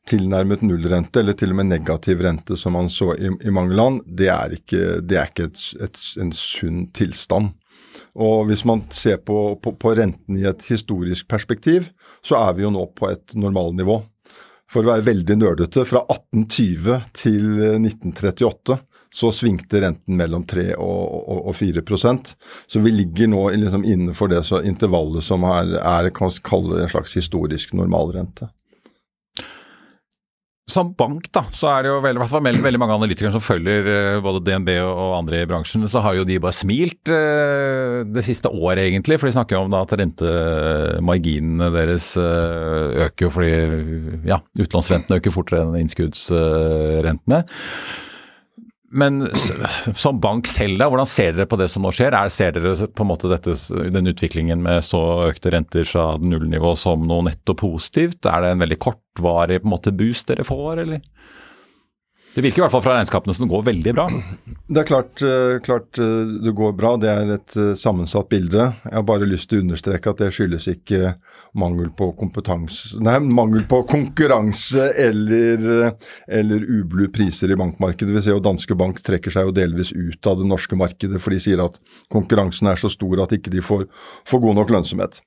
tilnærmet 0.09 0.63
nullrente, 0.65 1.21
eller 1.21 1.37
til 1.37 1.53
og 1.53 1.59
med 1.59 1.69
negativ 1.71 2.21
rente, 2.25 2.57
som 2.57 2.75
man 2.77 2.89
så 2.91 3.13
i, 3.15 3.29
i 3.29 3.53
mange 3.53 3.77
land, 3.77 4.03
det 4.05 4.29
er 4.33 4.55
ikke, 4.59 4.83
det 5.05 5.19
er 5.19 5.31
ikke 5.31 5.49
et, 5.49 5.65
et, 5.87 6.03
en 6.21 6.33
sunn 6.35 6.85
tilstand. 6.97 7.53
Og 8.19 8.47
hvis 8.49 8.63
man 8.67 8.85
ser 8.95 9.19
på, 9.25 9.55
på, 9.61 9.73
på, 9.79 9.95
renten 9.97 10.37
i 10.39 10.45
et 10.47 10.63
historisk 10.69 11.27
perspektiv, 11.29 11.89
så 12.25 12.39
er 12.41 12.55
vi 12.57 12.65
jo 12.65 12.73
nå 12.73 12.85
på 12.97 13.11
et 13.11 13.35
normalnivå. 13.37 14.01
For 14.69 14.85
å 14.85 14.91
være 14.91 15.07
veldig 15.07 15.39
nerdete, 15.39 15.85
fra 15.89 16.03
1820 16.05 16.99
til 17.17 17.47
1938 17.79 18.77
så 19.09 19.31
svingte 19.33 19.81
renten 19.81 20.17
mellom 20.19 20.43
3 20.45 20.75
og, 20.77 21.13
og, 21.17 21.39
og 21.49 21.55
4% 21.57 22.35
Så 22.69 22.81
vi 22.83 22.91
ligger 22.93 23.31
nå 23.31 23.47
liksom 23.57 23.81
innenfor 23.81 24.29
det 24.29 24.43
intervallet 24.69 25.25
som 25.25 25.47
er, 25.49 25.73
er 25.81 26.11
en 26.13 26.91
slags 26.93 27.15
historisk 27.17 27.73
normalrente 27.73 28.51
som 30.71 30.91
bank, 30.97 31.29
da, 31.35 31.43
så 31.55 31.69
er 31.73 31.85
det 31.85 31.91
jo 31.91 31.99
veldig, 32.03 32.27
veldig, 32.31 32.63
veldig 32.65 32.81
mange 32.81 32.97
analytikere 32.99 33.31
som 33.33 33.43
følger 33.43 33.89
uh, 33.89 34.21
både 34.23 34.43
DNB 34.45 34.71
og 34.83 35.15
andre 35.19 35.43
i 35.43 35.49
bransjen, 35.49 35.87
så 35.89 36.03
har 36.05 36.17
jo 36.19 36.27
de 36.27 36.39
bare 36.41 36.55
smilt 36.55 37.11
uh, 37.13 38.01
det 38.07 38.25
siste 38.27 38.51
året, 38.51 38.85
egentlig. 38.87 39.19
For 39.19 39.29
de 39.29 39.35
snakker 39.37 39.57
jo 39.57 39.63
om 39.65 39.73
da, 39.73 39.83
at 39.85 39.95
rentemarginene 39.99 41.71
deres 41.75 42.11
uh, 42.19 43.05
øker 43.07 43.27
jo 43.27 43.33
fordi 43.33 43.53
ja, 44.29 44.41
utlånsrentene 44.59 45.19
øker 45.19 45.35
fortere 45.35 45.65
enn 45.65 45.81
innskuddsrentene. 45.83 47.43
Men 48.91 49.27
som 49.95 50.19
bank 50.21 50.47
selv, 50.49 50.79
da, 50.81 50.87
hvordan 50.89 51.09
ser 51.09 51.35
dere 51.37 51.49
på 51.49 51.59
det 51.61 51.67
som 51.69 51.83
nå 51.85 51.91
skjer? 51.93 52.15
Er, 52.17 52.31
ser 52.33 52.55
dere 52.55 52.87
på 52.87 53.05
en 53.05 53.11
måte 53.11 53.29
dette, 53.29 53.53
den 53.93 54.09
utviklingen 54.09 54.63
med 54.65 54.81
så 54.85 55.01
økte 55.27 55.53
renter 55.53 55.85
fra 55.85 56.11
nullnivå 56.17 56.73
som 56.79 57.05
noe 57.09 57.27
netto 57.29 57.53
positivt? 57.59 58.23
Er 58.25 58.45
det 58.45 58.53
en 58.55 58.63
veldig 58.65 58.79
kortvarig 58.81 59.61
på 59.61 59.69
en 59.69 59.75
måte 59.75 59.93
boost 59.95 60.31
dere 60.31 60.47
får, 60.47 60.83
eller? 60.85 61.03
Det 62.39 62.45
virker 62.45 62.61
i 62.61 62.63
hvert 62.63 62.71
fall 62.71 62.83
fra 62.85 62.93
regnskapene 62.95 63.33
som 63.35 63.43
det 63.43 63.51
går 63.51 63.63
veldig 63.67 63.91
bra. 63.97 64.03
Det 64.71 64.79
er 64.79 64.85
klart, 64.87 65.21
uh, 65.27 65.57
klart 65.59 65.97
uh, 65.99 66.29
det 66.39 66.53
går 66.55 66.71
bra. 66.77 66.93
Det 66.95 67.09
er 67.11 67.31
et 67.33 67.55
uh, 67.59 67.73
sammensatt 67.75 68.29
bilde. 68.31 68.69
Jeg 68.85 68.95
har 68.95 69.03
bare 69.09 69.27
lyst 69.27 69.49
til 69.51 69.59
å 69.59 69.65
understreke 69.65 70.13
at 70.13 70.21
det 70.21 70.29
skyldes 70.37 70.69
ikke 70.71 71.17
mangel 71.59 71.89
på 71.91 72.07
nei, 73.03 73.17
mangel 73.35 73.65
på 73.67 73.81
konkurranse 73.89 74.85
eller, 75.03 75.91
eller 76.31 76.63
ublu 76.77 77.09
priser 77.11 77.51
i 77.51 77.57
bankmarkedet. 77.59 78.13
Vi 78.15 78.23
ser 78.23 78.37
jo 78.37 78.45
Danske 78.45 78.77
Bank 78.79 79.03
trekker 79.03 79.35
seg 79.35 79.49
jo 79.49 79.55
delvis 79.57 79.91
ut 79.91 80.31
av 80.31 80.39
det 80.39 80.47
norske 80.47 80.79
markedet, 80.79 81.19
for 81.19 81.35
de 81.35 81.41
sier 81.43 81.65
at 81.65 81.75
konkurransen 82.07 82.71
er 82.71 82.79
så 82.79 82.87
stor 82.93 83.25
at 83.25 83.35
ikke 83.35 83.51
de 83.51 83.65
får, 83.65 83.83
får 84.29 84.45
god 84.47 84.61
nok 84.61 84.73
lønnsomhet. 84.77 85.19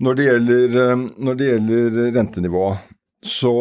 Når 0.00 0.16
det 0.16 0.30
gjelder, 0.30 0.80
når 1.28 1.44
gjelder 1.50 2.02
rentenivået, 2.16 2.96
så 3.20 3.52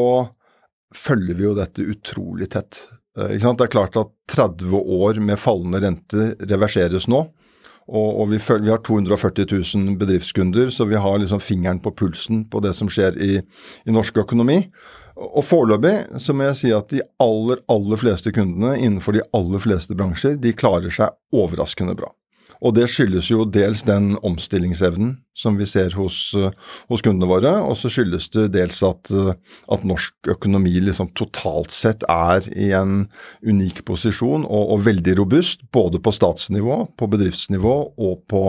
følger 0.95 1.35
vi 1.35 1.49
jo 1.49 1.55
dette 1.57 1.83
utrolig 1.83 2.51
tett. 2.53 2.85
Eh, 3.17 3.37
det 3.37 3.65
er 3.67 3.71
klart 3.71 3.97
at 3.99 4.11
30 4.33 4.73
år 4.73 5.21
med 5.21 5.41
fallende 5.41 5.81
rente 5.83 6.33
reverseres 6.41 7.07
nå. 7.11 7.27
Og, 7.83 8.09
og 8.23 8.29
vi, 8.31 8.39
følger, 8.39 8.63
vi, 8.63 8.71
har 8.71 8.79
240 8.79 9.47
000 9.75 9.97
bedriftskunder, 9.99 10.69
så 10.71 10.87
vi 10.87 10.95
har 10.95 11.17
liksom 11.19 11.41
fingeren 11.43 11.81
på 11.83 11.91
pulsen 11.91 12.45
på 12.47 12.61
det 12.63 12.71
som 12.77 12.87
skjer 12.87 13.17
i, 13.19 13.41
i 13.83 13.95
norsk 13.95 14.21
økonomi. 14.23 14.61
Og 15.19 15.43
foreløpig 15.45 16.21
så 16.23 16.33
må 16.33 16.47
jeg 16.47 16.59
si 16.61 16.71
at 16.73 16.89
de 16.93 17.03
aller, 17.21 17.59
aller 17.69 17.99
fleste 17.99 18.31
kundene 18.33 18.77
innenfor 18.79 19.17
de 19.17 19.25
aller 19.35 19.61
fleste 19.61 19.97
bransjer, 19.99 20.39
de 20.39 20.55
klarer 20.55 20.93
seg 20.95 21.11
overraskende 21.35 21.97
bra. 21.99 22.09
Og 22.63 22.71
det 22.77 22.85
skyldes 22.91 23.27
jo 23.27 23.43
dels 23.43 23.83
den 23.83 24.13
omstillingsevnen 24.23 25.17
som 25.35 25.57
vi 25.59 25.67
ser 25.67 25.95
hos, 25.97 26.31
eh, 26.37 26.53
hos 26.91 27.03
kundene 27.03 27.27
våre, 27.27 27.51
og 27.65 27.75
så 27.79 27.91
skyldes 27.91 28.29
det 28.31 28.47
dels 28.53 28.79
at, 28.87 29.11
eh, 29.11 29.35
at, 29.67 29.83
norsk 29.83 30.31
økonomi 30.35 30.77
liksom 30.79 31.11
totalt 31.17 31.75
sett 31.75 32.05
er 32.07 32.47
i 32.55 32.71
en 32.77 33.07
unik 33.43 33.83
posisjon 33.85 34.47
og, 34.47 34.75
og 34.77 34.85
veldig 34.87 35.17
robust, 35.19 35.67
både 35.75 35.99
på 35.99 36.15
statsnivå, 36.15 36.83
på 36.95 37.09
bedriftsnivå 37.11 37.77
og 37.97 38.27
på, 38.31 38.45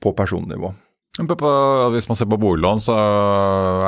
på 0.00 0.14
personnivå. 0.16 0.72
Hvis 1.18 2.06
man 2.06 2.16
ser 2.16 2.28
på 2.30 2.38
boliglån, 2.38 2.80
så 2.80 2.94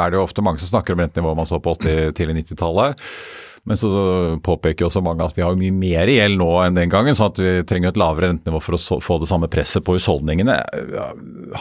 er 0.02 0.10
det 0.10 0.18
jo 0.18 0.24
ofte 0.26 0.42
mange 0.42 0.58
som 0.58 0.74
snakker 0.74 0.96
om 0.96 1.04
rentenivået 1.04 1.38
man 1.38 1.46
så 1.46 1.60
på 1.62 1.76
80-, 1.78 2.10
tidlig 2.18 2.42
90-tallet. 2.42 2.98
Men 3.70 3.78
så 3.78 3.90
påpeker 4.42 4.88
også 4.88 4.98
mange 5.06 5.22
at 5.22 5.36
vi 5.36 5.44
har 5.46 5.54
mye 5.54 5.70
mer 5.70 6.10
gjeld 6.10 6.40
nå 6.40 6.48
enn 6.64 6.74
den 6.74 6.90
gangen, 6.90 7.14
så 7.14 7.28
at 7.30 7.38
vi 7.38 7.52
trenger 7.70 7.92
et 7.92 8.00
lavere 8.00 8.32
rentenivå 8.32 8.58
for 8.64 8.74
å 8.74 8.98
få 8.98 9.20
det 9.22 9.28
samme 9.30 9.46
presset 9.52 9.84
på 9.86 9.94
husholdningene. 9.94 10.56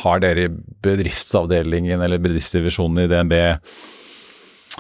Har 0.02 0.24
dere 0.24 0.48
i 0.48 0.52
bedriftsavdelingen 0.88 2.02
eller 2.02 2.24
bedriftsdivisjonen 2.24 3.04
i 3.04 3.12
DNB 3.12 3.38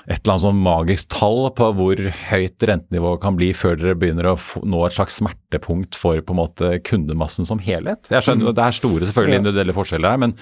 et 0.10 0.24
eller 0.24 0.34
annet 0.34 0.42
sånn 0.42 0.62
magisk 0.66 1.10
tall 1.14 1.44
på 1.54 1.68
hvor 1.78 2.00
høyt 2.32 2.64
rentenivået 2.66 3.22
kan 3.22 3.36
bli 3.38 3.52
før 3.54 3.76
dere 3.78 3.98
begynner 4.00 4.32
å 4.32 4.34
nå 4.66 4.82
et 4.88 4.96
slags 4.96 5.20
smertepunkt 5.20 5.98
for 6.00 6.18
på 6.26 6.34
en 6.34 6.40
måte 6.40 6.72
kundemassen 6.88 7.46
som 7.46 7.62
helhet? 7.62 8.10
Jeg 8.10 8.26
skjønner 8.26 8.50
mm. 8.50 8.56
Det 8.58 8.66
er 8.66 8.78
store 8.80 9.06
selvfølgelig 9.06 9.42
individuelle 9.44 9.76
forskjeller 9.78 10.16
her, 10.16 10.24
men, 10.26 10.34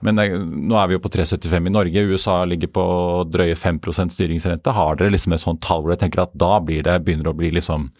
men 0.00 0.16
det, 0.16 0.26
nå 0.40 0.80
er 0.80 0.88
vi 0.88 0.96
jo 0.96 1.04
på 1.04 1.12
3,75 1.12 1.68
i 1.68 1.74
Norge. 1.76 2.06
USA 2.08 2.38
ligger 2.48 2.72
på 2.72 2.86
drøye 3.28 3.58
5% 3.60 4.16
styringsrente. 4.16 4.76
Har 4.76 4.96
dere 4.96 5.12
liksom 5.12 5.36
et 5.36 5.44
sånt 5.44 5.60
tall 5.68 5.84
hvor 5.84 5.92
dere 5.92 6.00
tenker 6.06 6.24
at 6.24 6.32
da 6.40 6.54
blir 6.64 6.88
det, 6.88 6.96
begynner 7.04 7.28
det 7.28 7.34
å 7.34 7.40
bli 7.42 7.52
liksom 7.60 7.90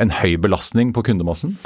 en 0.00 0.16
høy 0.22 0.38
belastning 0.40 0.96
på 0.96 1.04
kundemassen? 1.04 1.58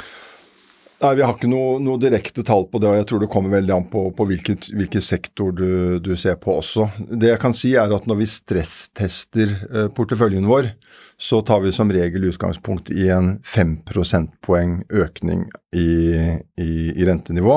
Nei, 0.97 1.11
Vi 1.15 1.21
har 1.21 1.35
ikke 1.35 1.49
noe, 1.49 1.77
noe, 1.83 1.99
direkte 2.01 2.41
tall 2.45 2.65
på 2.71 2.79
det, 2.81 2.89
og 2.89 2.97
jeg 2.97 3.07
tror 3.09 3.21
det 3.21 3.29
kommer 3.29 3.53
veldig 3.53 3.73
an 3.75 3.85
på, 3.91 4.07
på 4.17 4.25
hvilket, 4.31 4.71
hvilken 4.73 5.03
sektor 5.05 5.51
du, 5.53 5.99
du, 6.01 6.15
ser 6.17 6.39
på 6.41 6.55
også. 6.57 6.87
Det 6.97 7.29
jeg 7.29 7.41
kan 7.41 7.53
si 7.53 7.75
er 7.77 7.93
at 7.93 8.07
Når 8.09 8.17
vi 8.23 8.29
stresstester 8.31 9.53
eh, 9.69 9.91
porteføljen 9.93 10.49
vår, 10.49 10.71
så 11.19 11.41
tar 11.41 11.63
vi 11.63 11.71
som 11.73 11.89
regel 11.91 12.27
utgangspunkt 12.29 12.91
i 12.93 13.07
en 13.09 13.39
5 13.41 13.71
prosentpoeng 13.89 14.83
økning 14.93 15.47
i, 15.73 16.13
i, 16.61 16.69
i, 16.93 17.05
rentenivå. 17.05 17.55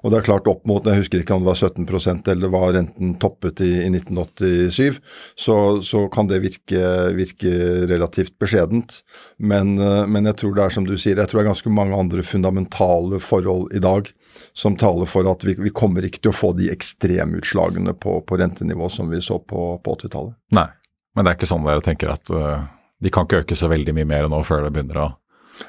Og 0.00 0.10
det 0.12 0.18
er 0.18 0.26
klart 0.30 0.48
opp 0.48 0.64
mot, 0.68 0.86
Jeg 0.86 1.02
husker 1.02 1.20
ikke 1.20 1.36
om 1.36 1.44
det 1.44 1.50
var 1.50 1.60
17% 1.60 2.30
eller 2.32 2.52
var 2.54 2.72
renten 2.72 3.12
toppet 3.20 3.60
i, 3.60 3.84
i 3.84 3.90
1987, 3.92 5.02
så, 5.36 5.56
så, 5.84 6.06
kan 6.12 6.30
det 6.32 6.40
virke, 6.40 6.82
virke 7.12 7.52
relativt 7.92 8.38
beskjedent. 8.40 9.02
Men, 9.36 9.76
eh, 9.78 10.08
men, 10.08 10.32
jeg 10.32 10.40
tror 10.40 10.56
det 10.56 10.64
er 10.64 10.76
som 10.80 10.88
du 10.88 10.96
sier, 10.96 11.20
jeg 11.20 11.28
tror 11.28 11.42
det 11.42 11.46
er 11.46 11.52
ganske 11.52 11.76
mange 11.76 12.00
andre 12.00 12.24
fundamentale 12.24 13.20
forhold 13.20 13.76
i 13.76 13.84
dag 13.84 14.08
som 14.56 14.76
taler 14.80 15.04
for 15.04 15.28
at 15.28 15.44
vi, 15.44 15.58
vi 15.60 15.76
kommer 15.76 16.04
ikke 16.08 16.24
til 16.24 16.32
å 16.32 16.36
få 16.36 16.54
de 16.56 16.72
ekstremutslagene 16.72 17.92
på, 18.00 18.22
på 18.24 18.40
rentenivå 18.40 18.88
som 18.88 19.12
vi 19.12 19.20
så 19.20 19.36
på, 19.36 19.74
på 19.84 20.00
80-tallet. 20.00 20.38
Nei, 20.56 20.70
men 21.12 21.26
det 21.26 21.32
er 21.34 21.42
ikke 21.42 21.52
sånn 21.52 21.68
dere 21.68 21.84
tenker 21.84 22.14
at 22.14 22.32
uh, 22.32 22.64
de 23.02 23.10
kan 23.12 23.26
ikke 23.26 23.42
øke 23.42 23.58
så 23.58 23.70
veldig 23.72 23.94
mye 23.96 24.08
mer 24.08 24.30
nå 24.30 24.40
før 24.46 24.66
det 24.66 24.72
begynner 24.76 25.02
å 25.02 25.10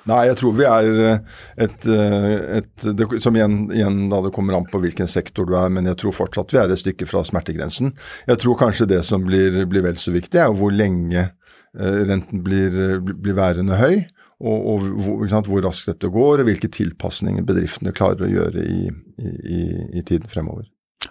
Nei, 0.10 0.24
jeg 0.30 0.38
tror 0.40 0.56
vi 0.58 0.66
er 0.66 0.88
eh, 1.04 1.40
et, 1.66 1.86
eh, 1.92 2.28
et 2.60 2.86
det, 2.98 3.08
Som 3.22 3.38
igjen, 3.38 3.58
igjen, 3.76 4.08
da 4.12 4.22
det 4.26 4.34
kommer 4.36 4.58
an 4.58 4.68
på 4.72 4.82
hvilken 4.82 5.10
sektor 5.12 5.48
du 5.48 5.56
er, 5.60 5.70
men 5.74 5.88
jeg 5.90 6.00
tror 6.02 6.16
fortsatt 6.16 6.54
vi 6.56 6.62
er 6.62 6.72
et 6.72 6.82
stykke 6.82 7.08
fra 7.10 7.22
smertegrensen. 7.28 7.94
Jeg 8.30 8.42
tror 8.42 8.58
kanskje 8.60 8.90
det 8.90 9.04
som 9.06 9.26
blir, 9.28 9.64
blir 9.70 9.86
vel 9.86 10.00
så 10.02 10.16
viktig, 10.16 10.40
er 10.40 10.56
hvor 10.58 10.74
lenge 10.74 11.28
eh, 11.28 12.00
renten 12.10 12.44
blir, 12.46 13.00
blir 13.04 13.38
værende 13.38 13.80
høy. 13.80 14.04
Og, 14.44 14.66
og 14.74 14.88
hvor, 15.00 15.28
hvor, 15.48 15.62
raskt 15.64 15.88
dette 15.88 16.10
går, 16.12 16.42
og 16.42 16.48
hvilke 16.50 16.68
tilpasninger 16.74 17.46
bedriftene 17.48 17.94
klarer 17.96 18.26
å 18.26 18.32
gjøre 18.32 18.66
i, 18.66 18.90
i, 19.22 19.62
i 20.02 20.04
tiden 20.04 20.28
fremover. 20.28 20.66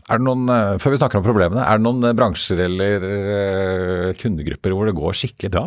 Er 0.08 0.18
det 0.18 0.26
noen, 0.26 0.48
eh, 0.50 0.74
Før 0.82 0.94
vi 0.94 1.00
snakker 1.00 1.20
om 1.20 1.26
problemene, 1.26 1.64
er 1.64 1.78
det 1.78 1.86
noen 1.86 2.08
eh, 2.08 2.14
bransjer 2.16 2.62
eller 2.66 3.04
uh, 3.06 4.08
kundegrupper 4.18 4.74
hvor 4.74 4.88
det 4.88 4.96
går 4.98 5.18
skikkelig 5.18 5.52
bra? 5.52 5.66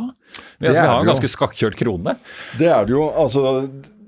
Vi, 0.60 0.68
altså, 0.68 0.82
vi 0.82 0.88
har 0.92 1.00
en 1.00 1.12
ganske 1.12 1.32
skakkjørt 1.32 1.78
krone. 1.80 2.18
Det 2.60 2.70
er 2.72 2.88
det 2.88 2.96
jo. 2.96 3.06
altså 3.10 3.60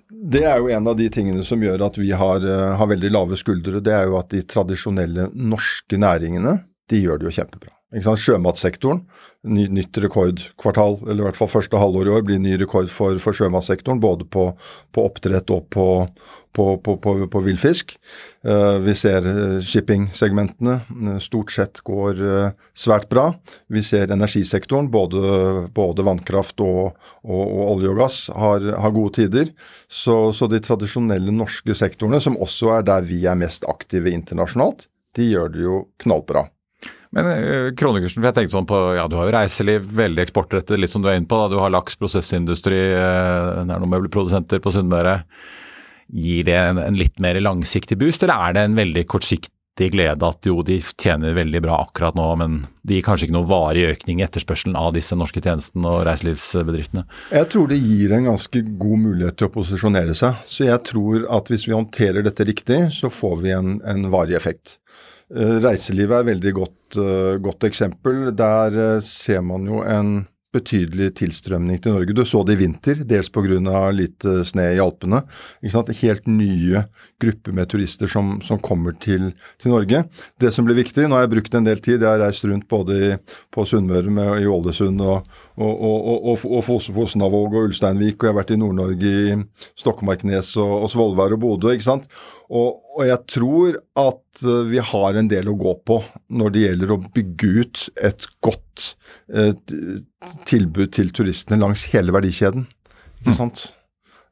det 0.07 0.41
er 0.49 0.59
jo 0.59 0.71
en 0.73 0.89
av 0.89 0.97
de 0.97 1.07
tingene 1.13 1.43
som 1.45 1.61
gjør 1.61 1.85
at 1.85 1.97
vi 1.99 2.09
har, 2.15 2.43
har 2.79 2.89
veldig 2.89 3.11
lave 3.13 3.37
skuldre. 3.39 3.79
Det 3.85 3.93
er 3.93 4.09
jo 4.09 4.17
at 4.17 4.31
de 4.33 4.41
tradisjonelle 4.49 5.29
norske 5.37 5.99
næringene, 6.01 6.57
de 6.89 7.01
gjør 7.03 7.21
det 7.21 7.29
jo 7.29 7.35
kjempebra. 7.37 7.76
Sjømatsektoren, 7.87 9.05
ny, 9.47 9.69
nytt 9.71 9.95
rekordkvartal, 10.03 10.97
eller 11.05 11.21
i 11.21 11.25
hvert 11.29 11.37
fall 11.39 11.47
første 11.47 11.79
halvår 11.79 12.09
i 12.09 12.11
år, 12.17 12.23
blir 12.27 12.41
ny 12.43 12.57
rekord 12.59 12.89
for, 12.91 13.15
for 13.23 13.31
sjømatsektoren. 13.31 14.01
Både 14.03 14.27
på, 14.27 14.49
på, 14.91 15.05
oppdrett 15.07 15.47
og 15.55 15.69
på, 15.71 15.85
på, 16.51 16.65
på 17.31 17.41
villfisk. 17.45 17.93
Uh, 18.43 18.75
vi 18.83 18.91
ser 18.91 19.23
shipping-segmentene 19.63 20.81
uh, 20.83 21.13
stort 21.23 21.53
sett 21.55 21.79
går 21.87 22.19
svært 22.75 23.07
bra. 23.07 23.29
Vi 23.71 23.79
ser 23.79 24.11
energisektoren, 24.11 24.91
både, 24.91 25.69
både 25.71 26.03
vannkraft 26.09 26.59
og, 26.59 26.99
og, 27.23 27.45
og, 27.45 27.63
olje 27.77 27.95
og 27.95 28.03
gass, 28.03 28.19
har, 28.35 28.67
har 28.83 28.95
gode 28.99 29.15
tider. 29.21 29.55
Så, 29.87 30.33
så 30.35 30.51
de 30.51 30.59
tradisjonelle 30.59 31.31
norske 31.31 31.79
sektorene, 31.85 32.19
som 32.19 32.35
også 32.35 32.75
er 32.81 32.91
der 32.91 33.07
vi 33.07 33.23
er 33.23 33.39
mest 33.39 33.63
aktive 33.71 34.11
internasjonalt, 34.11 34.89
de 35.15 35.31
gjør 35.31 35.55
det 35.55 35.63
jo 35.69 35.81
knallbra. 36.03 36.49
Men 37.17 37.29
uh, 37.33 37.69
kronekursen, 37.77 38.21
for 38.21 38.29
jeg 38.29 38.37
tenkte 38.37 38.53
sånn 38.53 38.69
på, 38.69 38.79
ja 38.97 39.07
du 39.09 39.17
har 39.17 39.29
jo 39.29 39.35
reiseliv, 39.39 39.89
veldig 39.97 40.27
eksportrettet, 40.27 40.77
litt 40.77 40.93
som 40.93 41.01
du 41.01 41.09
er 41.09 41.17
inne 41.17 41.29
på. 41.29 41.39
da, 41.41 41.49
Du 41.55 41.59
har 41.63 41.73
laks, 41.73 41.97
prosessindustri, 41.97 42.77
uh, 42.93 43.63
det 43.63 43.73
er 43.73 43.81
noen 43.81 43.93
møbelprodusenter 43.95 44.61
på 44.61 44.75
Sunnmøre. 44.75 45.19
Gir 46.13 46.47
det 46.47 46.55
en, 46.55 46.79
en, 46.79 46.97
litt 46.97 47.17
mer 47.23 47.39
langsiktig 47.41 47.97
boost, 47.99 48.23
eller 48.23 48.37
er 48.37 48.55
det 48.55 48.67
en 48.67 48.77
veldig 48.77 49.03
kortsiktig 49.09 49.89
glede 49.93 50.25
at 50.25 50.47
jo, 50.47 50.61
de 50.65 50.77
tjener 50.79 51.35
veldig 51.37 51.59
bra 51.65 51.81
akkurat 51.83 52.15
nå, 52.17 52.27
men 52.39 52.55
det 52.87 52.97
gir 52.97 53.05
kanskje 53.09 53.27
ikke 53.27 53.35
noen 53.35 53.49
varig 53.49 53.83
økning 53.91 54.21
i 54.21 54.25
etterspørselen 54.25 54.77
av 54.79 54.93
disse 54.95 55.17
norske 55.17 55.41
tjenestene 55.43 55.89
og 55.89 56.05
reiselivsbedriftene? 56.07 57.03
Jeg 57.33 57.49
tror 57.53 57.67
det 57.69 57.81
gir 57.81 58.15
en 58.15 58.31
ganske 58.31 58.63
god 58.79 59.03
mulighet 59.03 59.37
til 59.37 59.49
å 59.49 59.53
posisjonere 59.57 60.15
seg. 60.17 60.39
Så 60.49 60.69
jeg 60.69 60.81
tror 60.87 61.27
at 61.37 61.51
hvis 61.51 61.67
vi 61.67 61.75
håndterer 61.75 62.25
dette 62.25 62.47
riktig, 62.47 62.79
så 62.95 63.11
får 63.13 63.37
vi 63.43 63.53
en, 63.57 63.77
en 63.85 64.09
varig 64.13 64.39
effekt. 64.39 64.79
Eh, 65.27 65.59
reiselivet 65.59 66.15
er 66.15 66.23
et 66.23 66.31
veldig 66.31 66.55
godt, 66.55 66.97
eh, 67.03 67.35
godt 67.43 67.67
eksempel. 67.67 68.31
Der 68.35 68.81
eh, 68.95 68.99
ser 69.03 69.41
man 69.43 69.65
jo 69.67 69.83
en 69.83 70.27
betydelig 70.55 71.11
tilstrømning 71.19 71.81
til 71.83 71.91
Norge. 71.91 72.13
Du 72.15 72.23
så 72.25 72.39
det 72.47 72.55
i 72.55 72.61
vinter, 72.63 73.03
dels 73.05 73.27
pga. 73.29 73.91
litt 73.91 74.23
sne 74.23 74.73
i 74.73 74.79
Alpene. 74.79 75.21
Helt 75.61 76.25
nye 76.25 76.85
grupper 77.19 77.51
med 77.51 77.67
turister 77.67 78.07
som, 78.07 78.39
som 78.41 78.57
kommer 78.57 78.95
til, 78.97 79.33
til, 79.59 79.71
Norge. 79.71 80.05
Det 80.39 80.53
som 80.53 80.65
blir 80.65 80.79
viktig, 80.79 81.05
nå 81.05 81.15
har 81.15 81.27
jeg 81.27 81.35
brukt 81.35 81.53
en 81.53 81.67
del 81.67 81.77
tid, 81.77 82.01
jeg 82.01 82.09
har 82.09 82.23
reist 82.23 82.45
rundt 82.45 82.67
både 82.67 82.95
i, 82.95 83.11
på 83.51 83.67
Sunnmøre, 83.67 84.39
i 84.39 84.47
Ålesund 84.47 85.03
og, 85.03 85.27
og, 85.57 85.81
og, 85.81 86.25
og, 86.29 86.41
og 86.59 86.65
Fosnavåg 86.65 87.55
og 87.55 87.69
Ulsteinvik, 87.71 88.19
og 88.19 88.27
jeg 88.27 88.33
har 88.33 88.37
vært 88.37 88.53
i 88.53 88.59
Nord-Norge, 88.61 89.13
i 89.33 89.71
Stokmarknes 89.79 90.51
og, 90.61 90.73
og 90.83 90.91
Svolvær 90.93 91.33
og 91.33 91.41
Bodø. 91.41 91.71
ikke 91.73 91.87
sant? 91.87 92.05
Og, 92.47 92.77
og, 92.93 93.01
jeg 93.07 93.19
tror 93.33 93.79
at 93.97 94.43
eh, 94.45 94.67
vi 94.69 94.83
har 94.91 95.17
en 95.17 95.31
del 95.31 95.49
å 95.49 95.57
gå 95.57 95.73
på 95.87 95.99
når 96.37 96.53
det 96.53 96.65
gjelder 96.65 96.93
å 96.93 96.99
bygge 97.17 97.49
ut 97.57 97.83
et 98.09 98.29
godt 98.45 98.91
eh, 99.33 99.53
tilbud 100.47 100.93
til 100.95 101.09
turistene 101.15 101.59
langs 101.63 101.87
hele 101.93 102.13
verdikjeden. 102.15 102.69
Ikke 103.23 103.33
mm. 103.33 103.39
sant? 103.41 103.65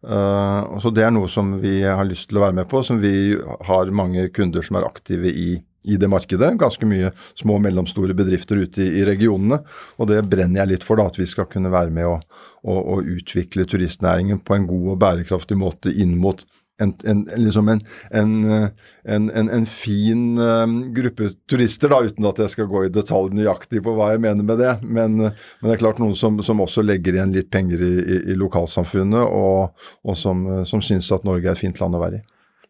Uh, 0.05 0.77
så 0.77 0.91
Det 0.94 1.01
er 1.01 1.13
noe 1.15 1.25
som 1.32 1.55
vi 1.63 1.79
har 1.82 2.05
lyst 2.05 2.29
til 2.29 2.38
å 2.38 2.46
være 2.46 2.60
med 2.60 2.70
på, 2.70 2.84
som 2.86 3.00
vi 3.01 3.34
har 3.65 3.89
mange 3.89 4.27
kunder 4.36 4.62
som 4.65 4.77
er 4.77 4.86
aktive 4.86 5.32
i, 5.34 5.55
i 5.85 5.99
det 6.01 6.09
markedet. 6.11 6.51
Ganske 6.61 6.89
mye 6.89 7.11
små 7.37 7.59
og 7.59 7.65
mellomstore 7.65 8.17
bedrifter 8.17 8.61
ute 8.63 8.83
i, 8.83 8.89
i, 9.01 9.05
regionene. 9.07 9.61
Og 9.99 10.11
det 10.11 10.23
brenner 10.31 10.63
jeg 10.63 10.73
litt 10.73 10.87
for, 10.87 10.99
da, 10.99 11.07
at 11.11 11.19
vi 11.19 11.29
skal 11.29 11.49
kunne 11.51 11.73
være 11.73 11.93
med 11.95 12.09
å, 12.09 12.19
å, 12.65 12.77
å 12.97 12.99
utvikle 13.15 13.67
turistnæringen 13.69 14.43
på 14.45 14.57
en 14.57 14.69
god 14.69 14.93
og 14.95 15.01
bærekraftig 15.05 15.59
måte 15.59 15.93
inn 15.93 16.17
mot 16.21 16.45
en, 16.77 16.93
en, 17.07 17.21
liksom 17.39 17.69
en, 17.69 19.65
fin 19.65 20.37
um, 20.37 20.93
gruppe 20.93 21.29
turister, 21.49 21.91
da, 21.91 22.01
uten 22.03 22.27
at 22.27 22.41
jeg 22.43 22.51
skal 22.51 22.69
gå 22.71 22.83
i 22.85 22.91
detalj 22.91 23.31
nøyaktig 23.37 23.79
på 23.85 23.93
hva 23.95 24.11
jeg 24.13 24.23
mener 24.25 24.43
med 24.43 24.59
det. 24.59 24.73
Men, 24.83 25.17
men 25.23 25.69
det 25.69 25.77
er 25.77 25.83
klart 25.85 26.01
noen 26.03 26.17
som, 26.19 26.41
som, 26.43 26.63
også 26.65 26.83
legger 26.83 27.15
igjen 27.15 27.35
litt 27.35 27.51
penger 27.53 27.83
i, 27.85 27.93
i, 27.95 28.21
i 28.33 28.39
lokalsamfunnet, 28.39 29.23
og, 29.23 29.87
og 30.03 30.19
som, 30.19 30.47
som 30.67 30.83
syns 30.83 31.11
at 31.15 31.27
Norge 31.27 31.47
er 31.47 31.55
et 31.55 31.63
fint 31.63 31.79
land 31.79 31.95
å 31.95 32.03
være 32.03 32.19
i. 32.19 32.25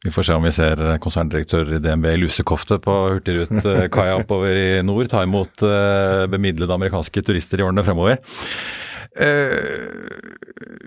Vi 0.05 0.11
får 0.13 0.23
se 0.27 0.33
om 0.37 0.43
vi 0.45 0.53
ser 0.53 0.81
konserndirektør 1.01 1.71
i 1.73 1.81
DNB 1.81 2.05
i 2.11 2.19
lusekofte 2.21 2.77
på 2.77 2.93
Hurtigruten-kaia 3.15 4.19
oppover 4.19 4.53
i 4.53 4.67
nord 4.85 5.09
ta 5.09 5.23
imot 5.25 5.63
uh, 5.65 6.27
bemidlede 6.29 6.75
amerikanske 6.77 7.23
turister 7.25 7.57
i 7.57 7.65
årene 7.65 7.81
fremover. 7.87 8.19
Uh, 9.15 10.35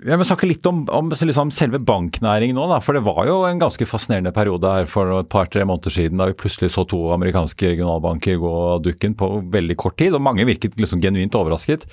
jeg 0.05 0.17
må 0.17 0.25
snakke 0.25 0.47
litt 0.47 0.65
om, 0.69 0.83
om 0.93 1.09
liksom 1.11 1.51
selve 1.53 1.79
banknæringen 1.83 2.57
nå. 2.57 2.67
Da, 2.71 2.79
for 2.83 2.97
det 2.97 3.03
var 3.05 3.23
jo 3.27 3.41
en 3.47 3.61
ganske 3.61 3.85
fascinerende 3.89 4.31
periode 4.35 4.71
her 4.71 4.89
for 4.89 5.11
et 5.17 5.29
par-tre 5.31 5.65
måneder 5.67 5.93
siden 5.93 6.21
da 6.21 6.29
vi 6.29 6.37
plutselig 6.39 6.71
så 6.73 6.85
to 6.89 7.01
amerikanske 7.15 7.73
regionalbanker 7.73 8.39
gå 8.41 8.53
dukken 8.85 9.15
på 9.19 9.31
veldig 9.53 9.77
kort 9.81 9.97
tid. 10.01 10.15
og 10.15 10.23
Mange 10.25 10.47
virket 10.49 10.79
liksom 10.79 11.03
genuint 11.03 11.37
overrasket. 11.37 11.87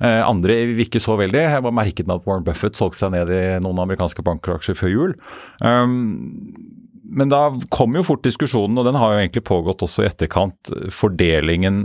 Uh, 0.00 0.24
andre 0.26 0.58
virket 0.74 1.04
så 1.04 1.18
veldig. 1.20 1.44
Jeg 1.46 1.66
var 1.68 1.76
merket 1.76 2.08
med 2.08 2.18
at 2.18 2.28
Warren 2.28 2.46
Buffett 2.46 2.80
solgte 2.80 3.04
seg 3.04 3.14
ned 3.14 3.32
i 3.32 3.44
noen 3.64 3.84
amerikanske 3.84 4.24
bankaksjer 4.26 4.78
før 4.80 4.94
jul. 4.94 5.18
Um, 5.60 6.73
men 7.04 7.28
da 7.28 7.48
kom 7.74 7.96
jo 7.98 8.04
fort 8.06 8.24
diskusjonen, 8.24 8.78
og 8.80 8.86
den 8.88 8.96
har 8.96 9.12
jo 9.12 9.22
egentlig 9.22 9.44
pågått 9.44 9.84
også 9.84 10.04
i 10.04 10.08
etterkant, 10.08 10.70
fordelingen 10.94 11.82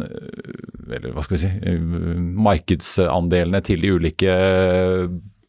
Eller 0.90 1.12
hva 1.12 1.26
skal 1.26 1.36
vi 1.36 1.42
si 1.44 1.74
Markedsandelene 2.48 3.60
til 3.66 3.84
de 3.84 3.92
ulike 4.00 4.38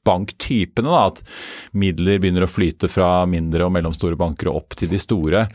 banktypene. 0.06 0.90
Da, 0.90 1.04
at 1.12 1.22
midler 1.76 2.18
begynner 2.20 2.46
å 2.46 2.50
flyte 2.50 2.90
fra 2.90 3.22
mindre 3.30 3.66
og 3.66 3.74
mellomstore 3.76 4.18
banker 4.20 4.50
og 4.50 4.62
opp 4.62 4.76
til 4.80 4.90
de 4.92 5.00
store. 5.00 5.46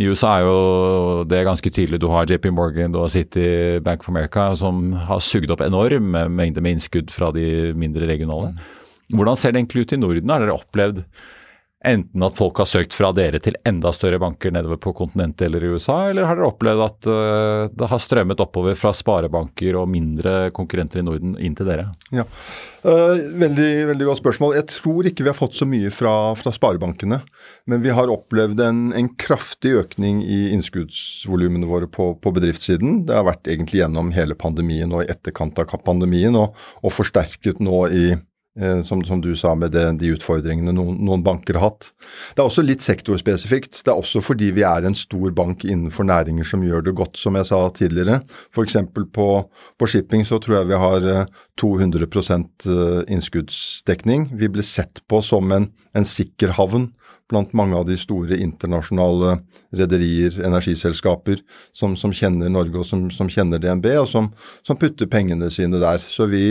I 0.00 0.08
USA 0.08 0.38
er 0.38 0.46
jo 0.46 1.24
det 1.28 1.42
ganske 1.44 1.68
tydelig. 1.68 2.00
Du 2.00 2.08
har 2.12 2.28
JP 2.28 2.48
Morgan, 2.56 2.94
du 2.94 3.02
har 3.02 3.12
City, 3.12 3.78
Bank 3.84 4.04
of 4.04 4.08
America, 4.08 4.48
som 4.56 4.94
har 5.08 5.20
sugd 5.20 5.52
opp 5.52 5.60
enorme 5.64 6.26
mengder 6.32 6.64
med 6.64 6.78
innskudd 6.78 7.12
fra 7.12 7.28
de 7.36 7.74
mindre 7.76 8.08
regionale. 8.08 8.54
Hvordan 9.12 9.36
ser 9.36 9.52
det 9.52 9.60
egentlig 9.60 9.84
ut 9.84 9.92
i 9.92 10.00
Norden? 10.00 10.32
Har 10.32 10.40
dere 10.40 10.56
opplevd 10.56 11.02
enten 11.84 12.24
at 12.24 12.36
folk 12.36 12.60
har 12.62 12.68
søkt 12.68 12.94
fra 12.94 13.10
dere 13.16 13.40
til 13.42 13.56
enda 13.68 13.92
større 13.94 14.20
banker 14.22 14.52
nedover 14.54 14.78
på 14.82 14.92
kontinentet 14.96 15.46
eller 15.46 15.64
i 15.64 15.72
USA, 15.74 15.96
eller 16.10 16.28
har 16.28 16.38
dere 16.38 16.50
opplevd 16.52 16.84
at 16.84 17.08
uh, 17.10 17.72
det 17.74 17.88
har 17.90 18.02
strømmet 18.02 18.42
oppover 18.42 18.78
fra 18.78 18.92
sparebanker 18.96 19.78
og 19.80 19.90
mindre 19.90 20.52
konkurrenter 20.54 21.02
i 21.02 21.06
Norden 21.06 21.34
inn 21.42 21.56
til 21.58 21.68
dere? 21.68 21.88
Ja, 22.14 22.26
uh, 22.86 23.18
veldig, 23.42 23.70
veldig 23.92 24.08
godt 24.10 24.22
spørsmål. 24.22 24.56
Jeg 24.60 24.68
tror 24.72 25.10
ikke 25.10 25.26
vi 25.26 25.32
har 25.32 25.38
fått 25.38 25.58
så 25.58 25.68
mye 25.68 25.92
fra, 25.94 26.14
fra 26.38 26.54
sparebankene. 26.54 27.22
Men 27.70 27.84
vi 27.84 27.94
har 27.94 28.10
opplevd 28.10 28.62
en, 28.64 28.82
en 28.98 29.12
kraftig 29.20 29.76
økning 29.82 30.22
i 30.24 30.42
innskuddsvolumene 30.54 31.68
våre 31.70 31.90
på, 31.90 32.12
på, 32.22 32.34
bedriftssiden. 32.34 33.04
Det 33.08 33.16
har 33.18 33.26
vært 33.28 33.50
egentlig 33.50 33.82
gjennom 33.82 34.12
hele 34.16 34.38
pandemien 34.38 34.92
og 34.94 35.04
i 35.04 35.10
etterkant 35.12 35.58
av 35.62 35.78
pandemien, 35.86 36.36
og, 36.38 36.58
og 36.82 36.94
forsterket 36.94 37.62
nå 37.62 37.86
i 37.90 38.04
Eh, 38.12 38.18
som, 38.84 39.00
som, 39.08 39.20
du 39.24 39.30
sa 39.38 39.54
med 39.56 39.72
det, 39.72 39.86
de 39.96 40.10
utfordringene 40.12 40.74
noen, 40.76 40.98
noen, 41.06 41.22
banker 41.24 41.56
har 41.56 41.70
hatt. 41.70 41.86
Det 42.34 42.42
er 42.42 42.50
også 42.50 42.64
litt 42.66 42.84
sektorspesifikt. 42.84 43.80
Det 43.80 43.88
er 43.88 43.96
også 43.96 44.20
fordi 44.20 44.50
vi 44.52 44.64
er 44.68 44.84
en 44.84 44.96
stor 44.98 45.32
bank 45.32 45.64
innenfor 45.64 46.04
næringer 46.04 46.44
som 46.44 46.64
gjør 46.66 46.84
det 46.84 46.92
godt, 46.98 47.16
som 47.16 47.38
jeg 47.38 47.48
sa 47.48 47.62
tidligere. 47.72 48.20
F.eks. 48.52 48.76
På, 49.16 49.28
på 49.80 49.88
shipping 49.88 50.26
så 50.28 50.36
tror 50.42 50.58
jeg 50.58 50.72
vi 50.72 50.82
har 50.84 51.08
200 51.60 52.04
eh, 52.04 52.34
eh, 52.36 52.98
innskuddsdekning. 53.16 54.28
Vi 54.36 54.52
blir 54.52 54.66
sett 54.66 55.00
på 55.08 55.22
som 55.24 55.48
en, 55.56 55.70
en 55.96 56.08
sikker 56.08 56.52
havn 56.60 56.90
blant 57.32 57.54
mange 57.56 57.78
av 57.78 57.86
de 57.88 57.96
store 57.98 58.36
internasjonale 58.44 59.38
rederier, 59.72 60.36
energiselskaper, 60.44 61.40
som, 61.72 61.96
som, 61.96 62.12
kjenner 62.12 62.52
Norge 62.52 62.82
og 62.82 62.86
som, 62.88 63.06
som 63.14 63.30
kjenner 63.32 63.62
DNB, 63.62 63.88
og 64.02 64.08
som, 64.10 64.28
som, 64.66 64.78
putter 64.80 65.08
pengene 65.10 65.48
sine 65.52 65.80
der. 65.82 66.04
Så 66.04 66.28
vi, 66.30 66.44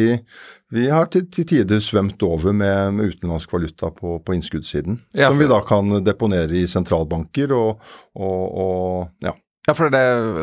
vi 0.73 0.87
har 0.89 1.11
til, 1.13 1.27
til, 1.29 1.47
tider 1.53 1.83
svømt 1.85 2.23
over 2.25 2.55
med, 2.55 2.97
med 2.97 3.13
utenlandsk 3.13 3.53
valuta 3.53 3.91
på, 3.93 4.17
på 4.25 4.37
innskuddssiden. 4.37 4.99
Ja, 5.13 5.29
som 5.29 5.39
vi 5.41 5.49
da 5.51 5.61
kan 5.65 6.01
deponere 6.05 6.63
i 6.63 6.67
sentralbanker 6.69 7.53
og, 7.57 7.93
og, 8.17 8.43
og 8.65 9.25
ja. 9.27 9.37
Ja, 9.67 9.75
for 9.77 9.93
det, 9.93 9.99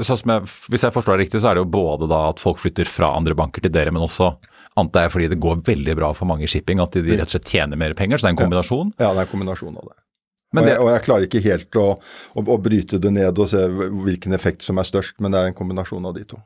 sånn 0.07 0.31
jeg, 0.31 0.47
Hvis 0.71 0.85
jeg 0.87 0.95
forstår 0.95 1.17
det 1.17 1.25
riktig, 1.25 1.41
så 1.43 1.51
er 1.51 1.59
det 1.59 1.65
jo 1.65 1.73
både 1.73 2.07
da 2.11 2.29
at 2.31 2.39
folk 2.39 2.61
flytter 2.63 2.87
fra 2.87 3.11
andre 3.19 3.35
banker 3.39 3.65
til 3.65 3.73
dere, 3.75 3.91
men 3.91 4.05
også 4.05 4.37
antar 4.79 5.09
jeg 5.09 5.15
fordi 5.15 5.31
det 5.33 5.41
går 5.43 5.65
veldig 5.67 5.97
bra 5.99 6.13
for 6.15 6.31
mange 6.31 6.47
i 6.47 6.51
shipping, 6.51 6.79
at 6.83 6.95
de, 6.95 7.03
de 7.03 7.17
rett 7.19 7.27
og 7.27 7.35
slett 7.35 7.51
tjener 7.51 7.81
mer 7.81 7.97
penger. 7.99 8.21
Så 8.21 8.29
det 8.29 8.31
er 8.31 8.37
en 8.37 8.45
kombinasjon? 8.45 8.93
Ja, 8.95 9.09
ja 9.09 9.17
det 9.17 9.25
er 9.25 9.27
en 9.27 9.33
kombinasjon 9.33 9.81
av 9.81 9.91
det. 9.91 9.97
Og 10.57 10.65
jeg, 10.65 10.79
og, 10.81 10.89
jeg, 10.89 11.05
klarer 11.05 11.27
ikke 11.27 11.45
helt 11.45 11.77
å, 11.77 11.89
å, 12.01 12.41
å, 12.41 12.57
bryte 12.65 12.97
det 13.03 13.11
ned 13.13 13.37
og 13.37 13.51
se 13.51 13.67
hvilken 13.69 14.33
effekt 14.33 14.65
som 14.65 14.81
er 14.81 14.89
størst, 14.89 15.19
men 15.21 15.35
det 15.35 15.43
er 15.43 15.51
en 15.51 15.59
kombinasjon 15.59 16.09
av 16.09 16.15
de 16.17 16.25
to. 16.31 16.39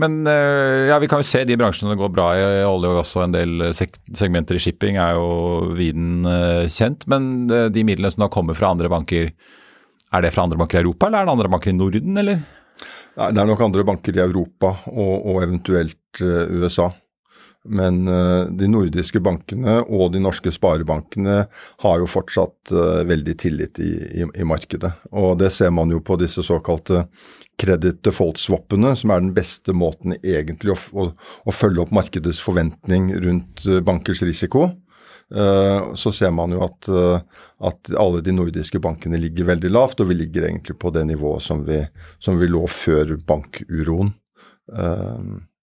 Men 0.00 0.22
eh, 0.30 0.88
ja, 0.88 0.96
vi 1.02 1.08
kan 1.10 1.20
jo 1.20 1.28
se 1.28 1.42
de 1.44 1.56
bransjene 1.60 1.92
det 1.92 2.00
går 2.00 2.12
bra 2.14 2.30
i. 2.38 2.44
Olje 2.64 2.92
og 2.92 3.00
gass 3.00 3.10
og 3.18 3.26
en 3.26 3.34
del 3.34 3.66
segmenter 3.76 4.56
i 4.56 4.62
shipping 4.62 4.96
er 5.00 5.18
jo 5.18 5.74
viden 5.76 6.24
eh, 6.28 6.70
kjent. 6.72 7.04
Men 7.10 7.50
eh, 7.52 7.68
de 7.72 7.84
midlene 7.84 8.12
som 8.14 8.24
da 8.24 8.30
kommer 8.32 8.56
fra 8.56 8.72
andre 8.72 8.88
banker, 8.92 9.28
er 10.10 10.24
det 10.24 10.32
fra 10.34 10.46
andre 10.46 10.60
banker 10.62 10.80
i 10.80 10.82
Europa, 10.84 11.10
eller 11.10 11.20
er 11.20 11.28
det 11.28 11.36
andre 11.36 11.52
banker 11.52 11.72
i 11.72 11.76
Norden, 11.76 12.16
eller? 12.22 12.40
Nei, 13.20 13.28
det 13.34 13.42
er 13.42 13.50
nok 13.50 13.66
andre 13.66 13.84
banker 13.84 14.16
i 14.16 14.24
Europa 14.24 14.72
og, 14.88 15.14
og 15.28 15.42
eventuelt 15.44 16.22
USA. 16.22 16.88
Men 17.68 18.08
uh, 18.08 18.46
de 18.48 18.68
nordiske 18.72 19.20
bankene 19.20 19.80
og 19.84 20.14
de 20.14 20.22
norske 20.22 20.52
sparebankene 20.54 21.42
har 21.84 22.00
jo 22.00 22.08
fortsatt 22.08 22.72
uh, 22.72 23.02
veldig 23.08 23.34
tillit 23.42 23.80
i, 23.84 23.90
i, 24.22 24.24
i, 24.24 24.46
markedet. 24.48 24.94
Og 25.12 25.36
det 25.42 25.50
ser 25.52 25.72
man 25.76 25.92
jo 25.92 26.00
på 26.00 26.16
disse 26.20 26.44
såkalte 26.46 27.04
credit 27.60 28.00
default-swappene, 28.06 28.94
som 28.96 29.12
er 29.12 29.20
den 29.20 29.34
beste 29.36 29.74
måten 29.76 30.16
egentlig 30.22 30.72
å, 30.72 30.78
å, 30.96 31.10
å 31.44 31.52
følge 31.52 31.84
opp 31.84 31.92
markedets 31.92 32.40
forventning 32.40 33.12
rundt 33.20 33.66
uh, 33.68 33.82
bankers 33.84 34.24
risiko. 34.24 34.70
Så 35.30 36.10
ser 36.10 36.32
man 36.34 36.50
jo 36.50 36.64
at, 36.64 36.88
at, 37.62 37.90
alle 38.02 38.18
de 38.26 38.32
nordiske 38.34 38.80
bankene 38.82 39.14
ligger 39.22 39.46
veldig 39.46 39.68
lavt, 39.70 40.00
og 40.02 40.08
vi 40.10 40.16
ligger 40.18 40.48
egentlig 40.48 40.74
på 40.82 40.90
det 40.90 41.04
nivået 41.06 41.44
som 41.46 41.62
vi, 41.68 41.76
som 42.18 42.34
vi 42.40 42.48
lå 42.50 42.64
før 42.66 43.12
bankuroen. 43.28 44.10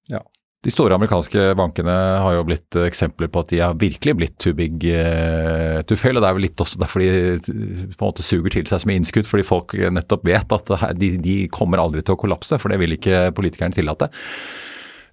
Ja. 0.08 0.22
De 0.66 0.72
store 0.74 0.96
amerikanske 0.98 1.52
bankene 1.58 1.94
har 2.18 2.34
jo 2.34 2.46
blitt 2.48 2.76
eksempler 2.82 3.30
på 3.30 3.44
at 3.44 3.52
de 3.52 3.60
har 3.62 3.76
virkelig 3.78 4.16
blitt 4.18 4.38
too 4.42 4.56
big 4.58 4.82
uh, 4.90 5.84
to 5.86 5.96
fail. 6.00 6.18
og 6.18 6.24
Det 6.26 6.30
er 6.32 6.38
vel 6.40 6.46
litt 6.48 6.64
også 6.64 6.80
derfor 6.82 7.04
de 7.04 7.12
på 7.46 7.52
en 7.54 8.08
måte 8.08 8.26
suger 8.26 8.56
til 8.56 8.72
seg 8.72 8.88
mye 8.90 9.04
innskudd, 9.04 9.30
fordi 9.30 9.46
folk 9.46 9.76
nettopp 9.94 10.26
vet 10.26 10.58
at 10.58 10.74
de, 10.98 11.36
kommer 11.54 11.84
aldri 11.84 12.02
til 12.02 12.18
å 12.18 12.20
kollapse, 12.20 12.58
for 12.58 12.74
det 12.74 12.82
vil 12.82 12.98
ikke 12.98 13.30
politikerne 13.38 13.78
tillate. 13.78 14.10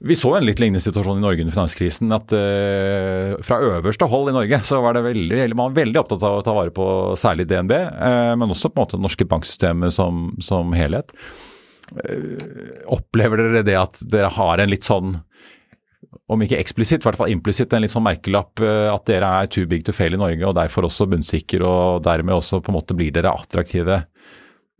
Vi 0.04 0.16
så 0.18 0.32
en 0.36 0.48
litt 0.48 0.58
lignende 0.60 0.82
situasjon 0.82 1.20
i 1.20 1.22
Norge 1.22 1.44
under 1.44 1.54
finanskrisen. 1.54 2.16
at 2.16 2.32
uh, 2.32 3.36
Fra 3.44 3.60
øverste 3.68 4.08
hold 4.08 4.32
i 4.32 4.36
Norge 4.40 4.62
så 4.64 4.80
var 4.84 4.96
det 4.96 5.04
veldig, 5.10 5.42
man 5.52 5.74
var 5.74 5.82
veldig 5.82 6.00
opptatt 6.06 6.24
av 6.24 6.40
å 6.40 6.44
ta 6.46 6.56
vare 6.56 6.72
på 6.72 6.88
særlig 7.20 7.50
DNB, 7.52 7.76
men 8.40 8.48
også 8.48 8.72
på 8.72 8.80
en 8.80 8.88
måte 8.88 8.96
det 8.96 9.04
norske 9.04 9.28
banksystemet 9.28 9.92
som, 9.92 10.30
som 10.40 10.72
helhet. 10.72 11.12
Opplever 12.90 13.44
dere 13.44 13.62
det 13.66 13.76
at 13.76 14.00
dere 14.08 14.32
har 14.32 14.62
en 14.62 14.72
litt 14.72 14.88
sånn 14.88 15.18
om 16.30 16.44
ikke 16.44 16.58
eksplisitt, 16.60 17.02
i 17.02 17.08
hvert 17.08 17.18
fall 17.20 17.32
implisitt, 17.32 17.72
en 17.72 17.84
litt 17.84 17.94
sånn 17.94 18.06
merkelapp 18.06 18.62
eh, 18.64 18.88
at 18.92 19.06
dere 19.10 19.30
er 19.40 19.50
too 19.52 19.68
big 19.70 19.84
to 19.86 19.94
fail 19.96 20.16
i 20.16 20.20
Norge, 20.20 20.42
og 20.46 20.56
derfor 20.58 20.88
også 20.88 21.08
bunnsikker, 21.10 21.64
og 21.66 22.04
dermed 22.06 22.36
også 22.36 22.62
på 22.64 22.72
en 22.72 22.78
måte 22.78 22.96
blir 22.98 23.14
dere 23.14 23.34
attraktive 23.34 24.02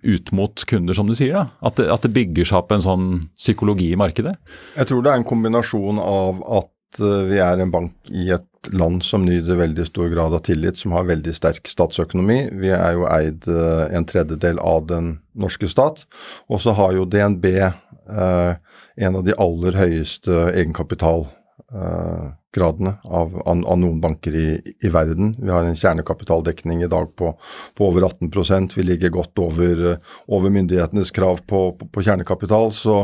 ut 0.05 0.33
mot 0.37 0.65
kunder, 0.69 0.97
som 0.97 1.09
du 1.09 1.17
sier? 1.17 1.35
da? 1.35 1.45
At 1.65 1.81
det, 1.81 1.89
at 1.93 2.05
det 2.05 2.13
bygger 2.15 2.49
seg 2.49 2.61
opp 2.61 2.75
en 2.77 2.85
sånn 2.85 3.07
psykologi 3.39 3.91
i 3.95 4.01
markedet? 4.01 4.37
Jeg 4.77 4.91
tror 4.91 5.05
det 5.05 5.13
er 5.13 5.21
en 5.21 5.29
kombinasjon 5.29 6.01
av 6.03 6.43
at 6.61 7.01
eh, 7.01 7.23
vi 7.31 7.41
er 7.43 7.63
en 7.65 7.73
bank 7.73 8.13
i 8.13 8.29
et 8.37 8.51
land 8.73 9.03
som 9.05 9.25
nyter 9.27 9.59
veldig 9.59 9.87
stor 9.89 10.09
grad 10.13 10.37
av 10.37 10.45
tillit, 10.47 10.79
som 10.81 10.95
har 10.97 11.09
veldig 11.09 11.35
sterk 11.37 11.69
statsøkonomi. 11.69 12.39
Vi 12.61 12.73
er 12.77 12.97
jo 12.97 13.09
eid 13.09 13.49
eh, 13.51 13.97
en 13.97 14.07
tredjedel 14.09 14.61
av 14.63 14.87
den 14.93 15.17
norske 15.33 15.69
stat. 15.71 16.05
Og 16.49 16.63
så 16.65 16.77
har 16.77 16.95
jo 16.97 17.09
DNB 17.09 17.51
eh, 17.55 18.53
en 18.97 19.17
av 19.19 19.25
de 19.27 19.35
aller 19.41 19.73
høyeste 19.79 20.33
egenkapitalgradene 20.55 22.93
av, 23.05 23.43
av, 23.43 23.79
noen 23.81 24.01
banker 24.03 24.35
i, 24.39 24.61
i, 24.63 24.89
verden. 24.93 25.37
Vi 25.41 25.51
har 25.51 25.65
en 25.67 25.77
kjernekapitaldekning 25.79 26.83
i 26.85 26.91
dag 26.91 27.17
på, 27.19 27.39
på 27.75 27.89
over 27.89 28.03
18% 28.09 28.77
Vi 28.79 28.83
ligger 28.87 29.11
godt 29.15 29.39
over, 29.43 29.99
over 30.29 30.51
myndighetenes 30.55 31.11
krav 31.15 31.37
på, 31.47 31.73
på, 31.79 31.85
på 31.91 32.03
kjernekapital. 32.07 32.73
Så, 32.77 32.97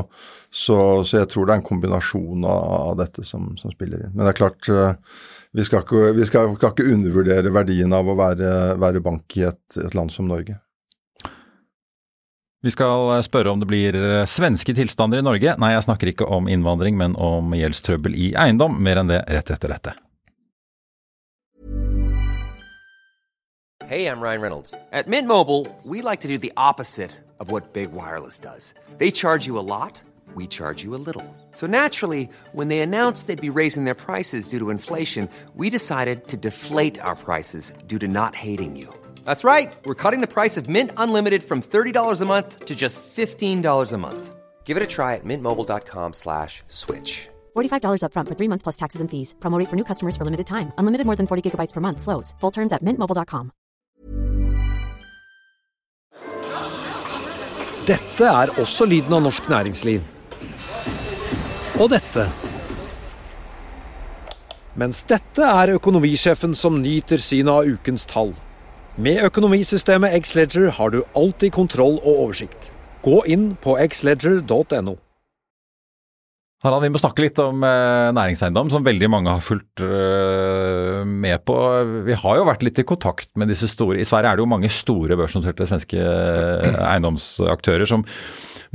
så, 0.50 1.04
så, 1.04 1.18
jeg 1.18 1.28
tror 1.32 1.44
det 1.46 1.52
er 1.54 1.58
en 1.62 1.70
kombinasjon 1.72 2.40
av 2.46 2.96
dette 3.00 3.22
som, 3.26 3.42
som, 3.58 3.70
spiller 3.74 3.98
inn. 4.06 4.14
Men 4.14 4.24
det 4.26 4.32
er 4.34 4.42
klart, 4.44 4.62
eh, 4.70 4.92
vi 5.56 5.62
skal 5.66 5.80
ikke, 5.82 6.00
vi 6.14 6.24
skal, 6.28 6.42
skal 6.58 6.72
ikke 6.74 6.92
undervurdere 6.94 7.54
verdien 7.54 7.92
av 7.96 8.04
å 8.06 8.18
være, 8.18 8.50
være 8.78 9.00
bank 9.02 9.26
i 9.40 9.42
et, 9.50 9.64
et 9.82 9.94
land 9.98 10.10
som 10.14 10.26
Norge. 10.30 10.54
Vi 12.60 12.70
skal 12.70 13.22
spørre 13.24 13.48
om 13.54 13.60
det 13.60 13.68
blir 13.70 13.96
eh, 13.96 14.26
svenske 14.28 14.74
tilstander 14.76 15.22
i 15.22 15.24
Norge. 15.24 15.54
Nei, 15.56 15.72
jeg 15.72 15.86
snakker 15.86 16.10
ikke 16.12 16.28
om 16.28 16.48
innvandring, 16.48 16.98
men 17.00 17.16
om 17.16 17.54
gjeldstrøbbel 17.56 18.12
i 18.12 18.34
eiendom. 18.36 18.76
Mer 18.84 19.00
enn 19.00 19.08
det 19.08 19.22
rett 19.32 19.52
etter 19.54 19.72
dette. 19.72 19.94
Hey, 23.88 24.06
I'm 24.06 24.20
Ryan 24.20 24.40
Reynolds. 24.40 24.74
At 24.92 25.08
Mint 25.08 25.26
Mobile, 25.26 25.66
we 25.84 26.02
like 26.02 26.20
to 26.20 26.28
do 26.28 26.38
the 26.38 26.52
opposite 26.56 27.10
of 27.40 27.50
what 27.50 27.72
Big 27.72 27.92
Wireless 27.92 28.38
does. 28.38 28.74
They 28.98 29.10
charge 29.10 29.46
you 29.46 29.58
a 29.58 29.64
lot, 29.64 30.00
we 30.36 30.46
charge 30.46 30.84
you 30.84 30.94
a 30.94 31.00
little. 31.00 31.24
So 31.52 31.66
naturally, 31.66 32.28
when 32.52 32.68
they 32.68 32.80
announced 32.80 33.26
they'd 33.26 33.40
be 33.40 33.50
raising 33.50 33.84
their 33.86 33.96
prices 33.96 34.48
due 34.48 34.58
to 34.60 34.70
inflation, 34.70 35.28
we 35.56 35.70
decided 35.70 36.28
to 36.28 36.36
deflate 36.36 37.00
our 37.00 37.16
prices 37.16 37.72
due 37.88 37.98
to 37.98 38.06
not 38.06 38.36
hating 38.36 38.76
you. 38.76 38.99
That's 39.24 39.42
right. 39.42 39.72
We're 39.84 39.96
cutting 39.96 40.20
the 40.20 40.34
price 40.34 40.56
of 40.56 40.68
Mint 40.68 40.92
Unlimited 40.96 41.42
from 41.42 41.60
$30 41.62 42.20
a 42.20 42.24
month 42.24 42.66
to 42.66 42.76
just 42.76 43.02
$15 43.02 43.92
a 43.92 43.98
month. 43.98 44.36
Give 44.64 44.76
it 44.76 44.82
a 44.84 44.86
try 44.86 45.16
at 45.16 45.24
mintmobile.com 45.24 46.12
slash 46.12 46.62
switch. 46.68 47.28
$45 47.56 48.04
up 48.04 48.12
front 48.14 48.28
for 48.28 48.36
three 48.36 48.46
months 48.46 48.62
plus 48.62 48.76
taxes 48.76 49.00
and 49.00 49.10
fees. 49.10 49.34
Promo 49.40 49.66
for 49.68 49.74
new 49.74 49.84
customers 49.84 50.16
for 50.16 50.24
limited 50.24 50.46
time. 50.46 50.72
Unlimited 50.78 51.06
more 51.06 51.16
than 51.16 51.26
40 51.26 51.50
gigabytes 51.50 51.72
per 51.72 51.80
month. 51.80 52.00
Slows. 52.00 52.36
Full 52.40 52.52
terms 52.52 52.72
at 52.72 52.84
mintmobile.com. 52.84 53.50
Dette 57.86 58.26
er 58.28 58.52
også 58.60 58.86
lyden 58.86 59.16
av 59.16 59.22
norsk 59.24 59.48
næringsliv. 59.50 60.04
Og 61.80 61.88
dette. 61.90 62.26
Mens 64.78 65.00
dette 65.08 65.42
er 65.42 65.72
økonomisjefen 65.74 66.54
som 66.54 66.76
nyter 66.78 67.18
synet 67.18 67.50
av 67.50 67.72
ukens 67.72 68.06
tall. 68.06 68.34
Med 69.00 69.22
økonomisystemet 69.24 70.12
Xledger 70.26 70.74
har 70.76 70.90
du 70.92 70.98
alltid 71.16 71.54
kontroll 71.54 71.94
og 72.02 72.26
oversikt. 72.26 72.68
Gå 73.00 73.22
inn 73.32 73.54
på 73.56 73.78
xledger.no. 73.80 74.98
Harald, 76.60 76.84
vi 76.84 76.90
må 76.92 77.00
snakke 77.00 77.24
litt 77.24 77.38
om 77.40 77.62
eh, 77.64 78.10
næringseiendom, 78.12 78.68
som 78.68 78.84
veldig 78.84 79.08
mange 79.08 79.32
har 79.32 79.40
fulgt 79.40 79.80
eh, 79.80 81.00
med 81.08 81.40
på. 81.48 81.56
Vi 82.04 82.18
har 82.20 82.36
jo 82.36 82.44
vært 82.50 82.66
litt 82.66 82.82
i 82.82 82.84
kontakt 82.84 83.32
med 83.40 83.48
disse 83.48 83.70
store 83.72 84.02
I 84.02 84.04
Sverige 84.04 84.34
er 84.34 84.36
det 84.36 84.44
jo 84.44 84.52
mange 84.52 84.68
store 84.68 85.16
børsnoterte 85.16 85.64
svenske 85.70 85.96
eh, 86.04 86.80
eiendomsaktører 86.90 87.88
som 87.88 88.04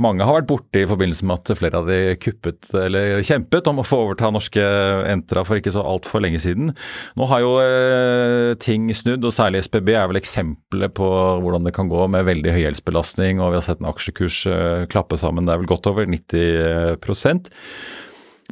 mange 0.02 0.24
har 0.28 0.36
vært 0.38 0.48
borte 0.50 0.82
i 0.82 0.88
forbindelse 0.88 1.26
med 1.28 1.40
at 1.40 1.58
flere 1.58 1.80
av 1.80 1.88
de 1.88 2.16
kuppet 2.20 2.68
eller 2.76 3.22
kjempet 3.24 3.68
om 3.70 3.80
å 3.80 3.86
få 3.86 4.02
overta 4.04 4.30
norske 4.34 4.64
Entra 5.06 5.44
for 5.46 5.60
ikke 5.60 5.72
så 5.74 5.84
altfor 5.86 6.22
lenge 6.24 6.40
siden. 6.42 6.72
Nå 7.16 7.28
har 7.30 7.42
jo 7.44 7.52
eh, 7.62 8.52
ting 8.62 8.88
snudd, 8.96 9.24
og 9.24 9.34
særlig 9.34 9.64
SPB 9.66 9.92
er 9.94 10.08
vel 10.10 10.20
eksempelet 10.20 10.94
på 10.96 11.08
hvordan 11.42 11.68
det 11.68 11.74
kan 11.76 11.90
gå 11.92 12.08
med 12.12 12.26
veldig 12.28 12.54
høy 12.54 12.62
gjeldsbelastning, 12.64 13.40
og 13.40 13.54
vi 13.54 13.60
har 13.60 13.66
sett 13.66 13.82
en 13.82 13.90
aksjekurs 13.92 14.40
eh, 14.50 14.86
klappe 14.92 15.18
sammen. 15.20 15.48
Det 15.48 15.54
er 15.54 15.62
vel 15.62 15.72
godt 15.72 15.88
over 15.92 16.08
90 16.10 17.00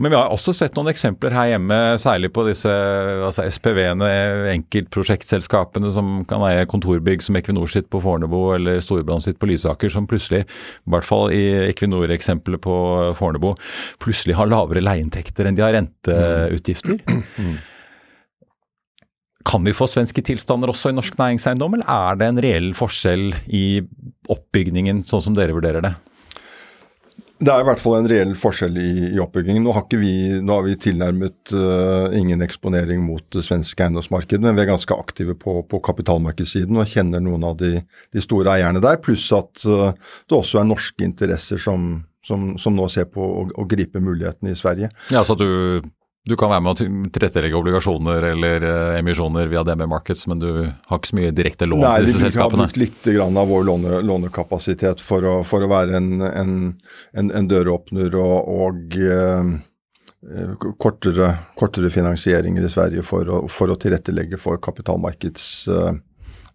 men 0.00 0.10
vi 0.10 0.16
har 0.18 0.32
også 0.34 0.52
sett 0.56 0.74
noen 0.74 0.90
eksempler 0.90 1.34
her 1.36 1.52
hjemme, 1.52 1.76
særlig 2.02 2.32
på 2.34 2.42
disse 2.48 2.70
altså 2.70 3.44
SPV-ene, 3.46 4.08
enkeltprosjektselskapene 4.54 5.90
som 5.94 6.16
kan 6.30 6.42
eie 6.48 6.64
kontorbygg 6.70 7.22
som 7.22 7.38
Equinor 7.38 7.70
sitt 7.70 7.86
på 7.92 8.00
Fornebu 8.02 8.38
eller 8.56 8.82
Storebrand 8.82 9.22
sitt 9.22 9.38
på 9.38 9.46
Lysaker, 9.50 9.92
som 9.94 10.08
plutselig, 10.10 10.42
i 10.48 10.94
hvert 10.94 11.06
fall 11.06 11.30
i 11.34 11.44
Equinor-eksempelet 11.68 12.62
på 12.64 12.78
Fornebu, 13.18 13.52
plutselig 14.02 14.34
har 14.40 14.50
lavere 14.50 14.82
leieinntekter 14.82 15.46
enn 15.46 15.58
de 15.58 15.62
har 15.66 15.76
renteutgifter. 15.78 16.98
Mm. 17.38 17.54
Kan 19.44 19.66
vi 19.66 19.74
få 19.76 19.86
svenske 19.92 20.22
tilstander 20.24 20.72
også 20.72 20.90
i 20.90 20.96
norsk 20.96 21.18
næringseiendom, 21.20 21.76
eller 21.76 21.86
er 21.92 22.18
det 22.18 22.28
en 22.30 22.42
reell 22.42 22.70
forskjell 22.74 23.28
i 23.52 23.66
oppbygningen, 24.32 25.04
sånn 25.06 25.22
som 25.22 25.36
dere 25.36 25.54
vurderer 25.54 25.84
det? 25.84 25.92
Det 27.44 27.52
er 27.52 27.60
i 27.60 27.66
hvert 27.68 27.80
fall 27.82 27.98
en 27.98 28.08
reell 28.08 28.32
forskjell 28.38 28.76
i, 28.80 28.90
i 29.12 29.20
oppbyggingen. 29.20 29.64
Nå 29.66 29.74
har, 29.76 29.84
vi, 30.00 30.14
nå 30.40 30.54
har 30.56 30.64
vi 30.64 30.76
tilnærmet 30.80 31.52
uh, 31.52 32.14
ingen 32.16 32.44
eksponering 32.44 33.02
mot 33.04 33.24
det 33.34 33.44
svenske 33.44 33.84
eiendomsmarkedet, 33.84 34.40
men 34.44 34.56
vi 34.56 34.64
er 34.64 34.70
ganske 34.70 34.96
aktive 34.96 35.36
på, 35.40 35.58
på 35.68 35.80
kapitalmarkedssiden 35.84 36.78
og 36.80 36.88
kjenner 36.88 37.22
noen 37.24 37.44
av 37.48 37.58
de, 37.60 37.76
de 38.14 38.24
store 38.24 38.54
eierne 38.54 38.82
der. 38.84 39.00
Pluss 39.04 39.26
at 39.36 39.66
uh, 39.68 39.90
det 40.30 40.38
også 40.38 40.62
er 40.62 40.70
norske 40.70 41.04
interesser 41.04 41.60
som, 41.60 42.04
som, 42.24 42.54
som 42.60 42.78
nå 42.78 42.88
ser 42.92 43.10
på 43.12 43.26
å, 43.26 43.44
å 43.60 43.68
gripe 43.68 44.00
mulighetene 44.00 44.54
i 44.54 44.58
Sverige. 44.58 44.92
Ja, 45.12 45.26
så 45.26 45.36
du 45.36 45.48
du 46.24 46.36
kan 46.40 46.48
være 46.48 46.64
med 46.64 46.72
å 46.72 47.08
tilrettelegge 47.12 47.58
obligasjoner 47.58 48.24
eller 48.30 48.64
uh, 48.64 48.94
emisjoner 48.96 49.50
via 49.52 49.60
DNB 49.66 49.84
Markets, 49.92 50.24
men 50.30 50.40
du 50.40 50.48
har 50.64 51.00
ikke 51.00 51.10
så 51.10 51.18
mye 51.18 51.34
direkte 51.36 51.68
lån 51.68 51.84
Nei, 51.84 51.98
til 52.00 52.08
disse 52.08 52.22
selskapene? 52.22 52.64
Nei, 52.64 52.72
vi 52.72 52.86
har 52.86 52.94
brukt 52.94 53.10
litt 53.12 53.42
av 53.42 53.50
vår 53.52 53.66
låne, 53.68 53.98
lånekapasitet 54.08 55.04
for 55.04 55.28
å, 55.28 55.34
for 55.44 55.66
å, 55.66 55.68
være 55.68 56.00
en, 56.00 56.08
en, 56.24 56.56
en, 57.12 57.30
en 57.40 57.50
døråpner 57.50 58.16
og, 58.16 58.48
og 58.56 58.96
uh, 59.04 59.52
kortere, 60.80 61.28
kortere, 61.60 61.92
finansieringer 61.92 62.64
i 62.64 62.72
Sverige 62.72 63.04
for 63.04 63.28
å, 63.28 63.44
for 63.52 63.74
å 63.74 63.78
tilrettelegge 63.80 64.40
for 64.40 64.62
kapitalmarkeds... 64.64 65.46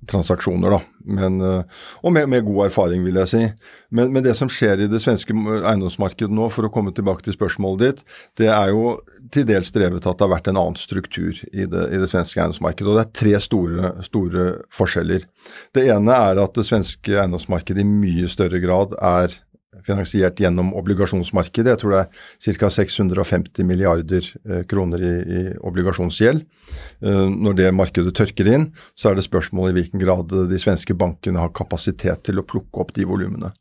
Transaksjoner, 0.08 0.72
da. 0.72 0.80
Men, 1.04 1.42
eh, 1.44 1.82
og 2.04 2.14
med, 2.16 2.30
med, 2.32 2.46
god 2.48 2.70
erfaring, 2.70 3.04
vil 3.04 3.18
jeg 3.20 3.32
si. 3.32 3.42
Men, 3.92 4.14
men, 4.14 4.24
det 4.24 4.36
som 4.40 4.48
skjer 4.52 4.86
i 4.86 4.88
det 4.92 5.02
svenske 5.04 5.36
eiendomsmarkedet 5.36 6.32
nå, 6.32 6.48
for 6.54 6.68
å 6.68 6.72
komme 6.72 6.94
tilbake 6.96 7.26
til 7.26 7.36
spørsmålet 7.36 7.84
ditt, 7.84 8.16
det 8.40 8.48
er 8.54 8.72
jo 8.72 8.96
til 9.34 9.48
dels 9.50 9.74
drevet 9.76 10.08
at 10.08 10.20
det 10.20 10.26
har 10.26 10.32
vært 10.32 10.48
en 10.52 10.62
annen 10.62 10.80
struktur 10.80 11.36
i 11.52 11.68
det, 11.68 11.84
i 11.92 12.00
det 12.00 12.08
svenske 12.12 12.40
eiendomsmarkedet. 12.40 12.88
Og 12.88 12.96
det 12.96 13.06
er 13.06 13.20
tre 13.24 13.36
store, 13.44 13.94
store 14.08 14.48
forskjeller. 14.76 15.28
Det 15.76 15.86
ene 15.92 16.16
er 16.30 16.42
at 16.46 16.56
det 16.56 16.68
svenske 16.70 17.20
eiendomsmarkedet 17.20 17.84
i 17.84 17.90
mye 17.90 18.32
større 18.32 18.64
grad 18.64 18.96
er 19.02 19.36
finansiert 19.86 20.40
gjennom 20.42 20.72
obligasjonsmarkedet. 20.80 21.70
Jeg 21.74 21.82
tror 21.82 21.94
det 21.94 22.00
er 22.02 22.58
ca. 22.58 22.70
650 22.74 23.68
milliarder 23.68 24.26
eh, 24.50 24.64
kroner 24.70 25.04
i, 25.06 25.12
i 25.22 25.42
obligasjonsgjeld. 25.66 26.42
Eh, 27.06 27.26
når 27.30 27.58
det 27.60 27.70
markedet 27.78 28.16
tørker 28.18 28.50
inn, 28.50 28.70
så 28.98 29.12
er 29.12 29.20
det 29.20 29.28
spørsmål 29.28 29.70
i 29.70 29.76
hvilken 29.78 30.02
grad 30.02 30.34
de 30.50 30.62
svenske 30.62 30.96
bankene 30.98 31.42
har 31.42 31.54
kapasitet 31.56 32.24
til 32.26 32.42
å 32.42 32.46
plukke 32.50 32.82
opp 32.82 32.94
de 32.98 33.06
volumene. 33.10 33.52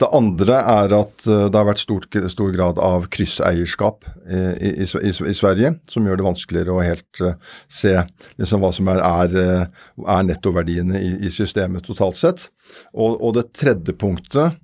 Det 0.00 0.10
andre 0.12 0.60
er 0.60 0.96
at 0.98 1.28
eh, 1.28 1.46
det 1.48 1.60
har 1.60 1.70
vært 1.70 1.84
stor, 1.84 2.08
stor 2.32 2.52
grad 2.54 2.80
av 2.84 3.08
krysseierskap 3.14 4.04
i, 4.28 4.74
i, 4.84 4.84
i, 4.84 5.36
Sverige, 5.36 5.74
som 5.90 6.04
gjør 6.04 6.20
det 6.20 6.28
vanskeligere 6.28 6.74
å 6.74 6.84
helt 6.84 7.22
se 7.72 7.94
liksom 8.40 8.60
hva 8.64 8.70
som 8.74 8.88
er, 8.92 9.00
er, 9.00 9.70
er 10.04 10.28
nettoverdiene 10.28 11.00
i, 11.00 11.32
systemet 11.34 11.86
totalt 11.88 12.18
sett. 12.20 12.46
Og, 12.92 13.16
og 13.18 13.34
det 13.36 13.48
tredje 13.56 13.96
punktet 13.98 14.60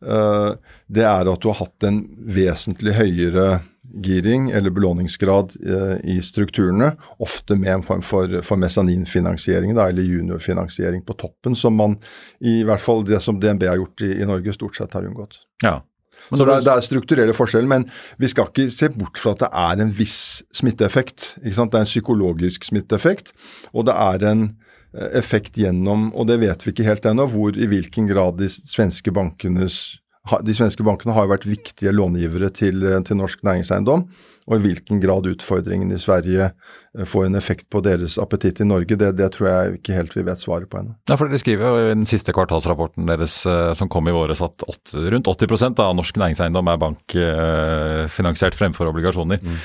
det 0.00 1.02
er 1.04 1.28
at 1.28 1.42
du 1.42 1.50
har 1.50 1.58
hatt 1.58 1.84
en 1.84 1.98
vesentlig 2.32 2.94
høyere 2.96 3.60
giring 3.94 4.50
eller 4.50 4.70
belåningsgrad 4.70 5.56
eh, 5.66 5.96
i 6.14 6.20
strukturene, 6.22 6.92
ofte 7.18 7.56
med 7.56 7.72
en 7.74 7.84
form 7.86 8.02
for, 8.06 8.40
for 8.46 8.60
mesaninfinansiering 8.60 9.74
eller 9.74 10.02
juniorfinansiering 10.02 11.04
på 11.06 11.16
toppen, 11.18 11.56
som 11.56 11.76
man 11.76 11.98
i 12.40 12.60
hvert 12.66 12.82
fall 12.82 13.04
det 13.06 13.22
som 13.24 13.40
DNB 13.40 13.66
har 13.68 13.80
gjort 13.80 14.06
i, 14.06 14.12
i 14.20 14.28
Norge, 14.28 14.54
stort 14.54 14.78
sett 14.78 14.94
har 14.94 15.06
unngått. 15.06 15.40
Ja. 15.64 15.80
Så 16.28 16.44
det 16.44 16.52
er, 16.52 16.62
det 16.62 16.72
er, 16.72 16.84
strukturelle 16.84 17.34
forskjeller, 17.34 17.68
men 17.70 17.86
vi 18.20 18.28
skal 18.28 18.50
ikke 18.50 18.68
se 18.70 18.90
bort 18.92 19.18
fra 19.18 19.32
at 19.34 19.46
det 19.46 19.48
er 19.56 19.82
en 19.82 19.94
viss 19.96 20.20
smitteeffekt. 20.54 21.30
Det 21.40 21.54
er 21.56 21.78
en 21.80 21.88
psykologisk 21.88 22.68
smitteeffekt, 22.68 23.32
og 23.72 23.88
det 23.88 23.96
er 23.96 24.26
en 24.28 24.50
Eh, 24.50 24.69
effekt 24.92 25.58
gjennom, 25.60 26.08
og 26.18 26.26
det 26.30 26.40
vet 26.42 26.64
vi 26.66 26.74
ikke 26.74 26.86
helt 26.88 27.06
ennå, 27.06 27.28
hvor 27.30 27.56
i 27.56 27.68
hvilken 27.70 28.08
grad 28.10 28.40
de 28.40 28.48
svenske 28.50 29.12
bankenes 29.14 30.00
de 30.44 30.54
svenske 30.54 30.84
bankene 30.84 31.14
har 31.16 31.30
vært 31.30 31.46
viktige 31.48 31.94
långivere 31.94 32.50
til, 32.52 32.84
eh, 32.84 33.00
til 33.02 33.16
norsk 33.16 33.40
næringseiendom. 33.42 34.04
Og 34.50 34.56
i 34.56 34.60
hvilken 34.64 35.00
grad 35.00 35.26
utfordringen 35.30 35.92
i 35.92 35.98
Sverige 35.98 36.50
eh, 36.52 37.04
får 37.04 37.26
en 37.26 37.38
effekt 37.38 37.70
på 37.70 37.80
deres 37.82 38.18
appetitt 38.18 38.60
i 38.60 38.66
Norge, 38.68 38.96
det, 39.00 39.14
det 39.16 39.30
tror 39.32 39.48
jeg 39.48 39.78
ikke 39.78 39.96
helt 39.96 40.16
vi 40.16 40.24
vet 40.28 40.42
svaret 40.42 40.68
på 40.70 40.80
ennå. 40.80 40.94
Ja, 41.08 41.16
for 41.16 41.26
Dere 41.26 41.40
skriver 41.40 41.64
jo 41.66 41.86
i 41.86 41.94
den 41.94 42.08
siste 42.08 42.34
kvartalsrapporten 42.36 43.08
deres 43.08 43.40
som 43.78 43.88
kom 43.88 44.08
i 44.08 44.14
våres 44.14 44.42
at 44.44 44.60
8, 44.68 45.06
rundt 45.14 45.30
80% 45.30 45.80
av 45.80 45.96
norsk 45.96 46.20
næringseiendom 46.20 46.68
er 46.68 46.84
bankfinansiert 46.84 48.58
fremfor 48.58 48.92
obligasjoner. 48.92 49.40
Mm. 49.40 49.56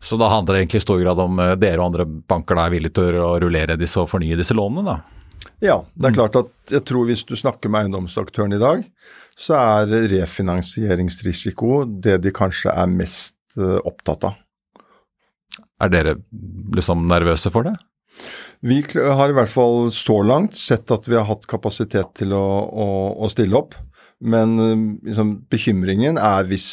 Så 0.00 0.16
da 0.20 0.30
handler 0.32 0.56
det 0.56 0.62
egentlig 0.64 0.80
i 0.80 0.86
stor 0.86 1.00
grad 1.02 1.20
om 1.20 1.40
eh, 1.42 1.56
dere 1.60 1.80
og 1.80 1.90
andre 1.90 2.06
banker 2.08 2.56
da 2.56 2.66
er 2.66 2.74
villige 2.74 2.96
til 2.96 3.18
å 3.20 3.34
rullere 3.42 3.78
disse 3.80 4.00
og 4.00 4.08
fornye 4.10 4.38
disse 4.38 4.56
lånene, 4.56 4.96
da? 4.96 5.20
Ja, 5.60 5.76
det 5.94 6.10
er 6.10 6.16
klart 6.16 6.38
at 6.40 6.72
jeg 6.72 6.84
tror 6.88 7.08
hvis 7.08 7.22
du 7.28 7.34
snakker 7.36 7.72
med 7.72 7.84
eiendomsaktøren 7.84 8.56
i 8.56 8.60
dag, 8.60 8.84
så 9.36 9.56
er 9.58 9.92
refinansieringsrisiko 10.12 11.84
det 12.04 12.18
de 12.24 12.32
kanskje 12.32 12.72
er 12.72 12.88
mest 12.92 13.36
uh, 13.60 13.78
opptatt 13.88 14.24
av. 14.28 14.38
Er 15.80 15.92
dere 15.92 16.16
liksom 16.76 17.06
nervøse 17.08 17.52
for 17.52 17.68
det? 17.68 17.74
Vi 18.60 18.82
har 18.84 19.32
i 19.32 19.36
hvert 19.36 19.52
fall 19.52 19.88
så 19.96 20.18
langt 20.24 20.56
sett 20.60 20.92
at 20.92 21.08
vi 21.08 21.16
har 21.16 21.28
hatt 21.28 21.46
kapasitet 21.48 22.12
til 22.20 22.34
å, 22.36 22.44
å, 22.68 22.88
å 23.24 23.30
stille 23.32 23.56
opp. 23.56 23.76
Men 24.20 24.56
liksom, 25.00 25.30
bekymringen 25.48 26.18
er 26.20 26.44
hvis, 26.50 26.68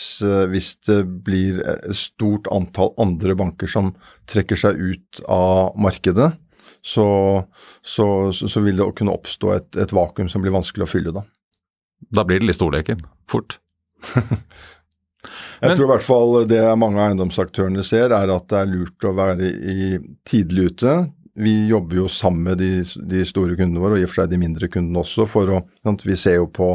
hvis, 0.51 0.73
det 0.83 0.99
blir 1.23 1.61
et 1.63 1.95
stort 1.95 2.49
antall 2.51 2.91
andre 2.99 3.37
banker 3.39 3.71
som 3.71 3.93
trekker 4.27 4.59
seg 4.59 4.75
ut 4.75 5.21
av 5.31 5.77
markedet, 5.79 6.33
så, 6.83 7.07
så, 7.81 8.07
så 8.31 8.63
vil 8.63 8.79
det 8.79 8.89
kunne 8.99 9.15
oppstå 9.15 9.53
et, 9.55 9.69
et, 9.79 9.93
vakuum 9.95 10.29
som 10.31 10.43
blir 10.43 10.55
vanskelig 10.55 10.87
å 10.87 10.91
fylle 10.91 11.15
da. 11.15 11.23
Da 12.13 12.23
blir 12.27 12.41
det 12.41 12.51
litt 12.51 12.59
storleken, 12.59 13.01
fort. 13.31 13.57
Jeg 15.57 15.73
tror 15.73 15.87
i 15.87 15.89
hvert 15.89 16.05
fall 16.05 16.35
det 16.49 16.61
mange 16.77 17.01
av 17.01 17.09
eiendomsaktørene 17.09 17.83
ser, 17.85 18.13
er 18.13 18.29
at 18.29 18.45
det 18.51 18.59
er 18.59 18.69
lurt 18.69 19.07
å 19.07 19.13
være 19.17 19.47
i 19.49 19.97
tidlig 20.27 20.73
ute. 20.73 20.93
Vi 21.37 21.67
jobber 21.69 21.99
jo 21.99 22.07
sammen 22.09 22.47
med 22.47 22.57
de, 22.57 22.69
de, 23.09 23.21
store 23.27 23.53
kundene 23.57 23.81
våre, 23.83 23.97
og 23.97 24.01
i 24.01 24.05
og 24.07 24.09
for 24.09 24.23
seg 24.23 24.31
de 24.31 24.39
mindre 24.41 24.69
kundene 24.73 25.03
også. 25.03 25.27
for 25.29 25.51
å, 25.53 25.59
Vi 25.85 26.15
ser 26.17 26.39
jo 26.39 26.47
på, 26.49 26.69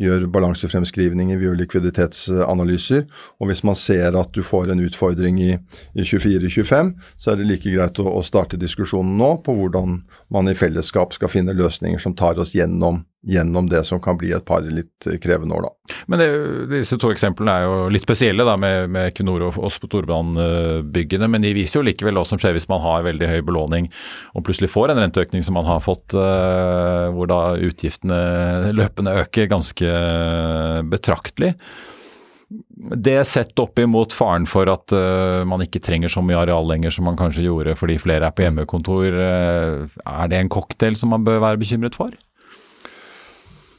gjør 0.00 0.24
balansefremskrivninger, 0.32 1.36
vi 1.36 1.48
gjør 1.48 1.58
likviditetsanalyser. 1.60 3.04
Og 3.40 3.50
hvis 3.50 3.64
man 3.66 3.76
ser 3.76 4.16
at 4.16 4.32
du 4.32 4.42
får 4.46 4.72
en 4.72 4.80
utfordring 4.86 5.40
i, 5.44 5.52
i 5.94 6.06
24-25, 6.06 6.94
så 7.16 7.32
er 7.32 7.36
det 7.36 7.50
like 7.50 7.74
greit 7.74 8.00
å, 8.00 8.08
å 8.08 8.24
starte 8.24 8.60
diskusjonen 8.60 9.18
nå 9.20 9.34
på 9.44 9.56
hvordan 9.58 10.00
man 10.32 10.48
i 10.48 10.56
fellesskap 10.56 11.12
skal 11.12 11.32
finne 11.32 11.56
løsninger 11.56 12.00
som 12.00 12.16
tar 12.16 12.40
oss 12.40 12.56
gjennom 12.56 13.04
gjennom 13.26 13.66
det 13.70 13.82
som 13.88 14.00
kan 14.02 14.18
bli 14.20 14.30
et 14.36 14.46
par 14.46 14.62
litt 14.62 15.08
krevende 15.22 15.56
år, 15.56 15.66
da. 15.66 15.96
Men 16.10 16.22
det, 16.22 16.28
disse 16.70 16.98
to 17.00 17.10
eksemplene 17.10 17.56
er 17.58 17.66
jo 17.66 17.88
litt 17.90 18.06
spesielle, 18.06 18.46
da, 18.46 18.54
med, 18.60 18.90
med 18.94 19.10
Equinor 19.10 19.48
og, 19.48 19.58
og 19.58 19.90
Torbjørn 19.90 20.36
byggene, 20.94 21.28
Men 21.30 21.42
de 21.42 21.54
viser 21.56 21.80
jo 21.80 21.86
likevel 21.86 22.18
hva 22.18 22.26
som 22.26 22.38
skjer 22.40 22.54
hvis 22.56 22.68
man 22.70 22.82
har 22.84 23.06
veldig 23.06 23.30
høy 23.30 23.40
belåning 23.46 23.90
og 24.36 24.44
plutselig 24.46 24.70
får 24.72 24.92
en 24.92 25.02
renteøkning 25.02 25.44
som 25.44 25.56
man 25.56 25.68
har 25.68 25.82
fått, 25.84 26.14
uh, 26.16 27.08
hvor 27.14 27.28
da 27.30 27.40
utgiftene 27.56 28.72
løpende 28.76 29.16
øker 29.22 29.50
ganske 29.50 29.92
betraktelig. 30.90 31.54
Det 32.76 33.16
sett 33.26 33.58
opp 33.58 33.80
imot 33.82 34.14
faren 34.14 34.46
for 34.46 34.70
at 34.70 34.92
uh, 34.94 35.42
man 35.48 35.64
ikke 35.64 35.82
trenger 35.82 36.12
så 36.12 36.22
mye 36.24 36.38
areal 36.44 36.68
lenger 36.68 36.94
som 36.94 37.08
man 37.08 37.18
kanskje 37.18 37.48
gjorde 37.48 37.74
fordi 37.78 37.98
flere 38.02 38.28
er 38.28 38.36
på 38.36 38.46
hjemmekontor, 38.46 39.16
uh, 39.16 39.98
er 40.04 40.32
det 40.32 40.42
en 40.42 40.52
cocktail 40.52 40.98
som 40.98 41.14
man 41.14 41.26
bør 41.26 41.42
være 41.42 41.62
bekymret 41.62 41.98
for? 41.98 42.14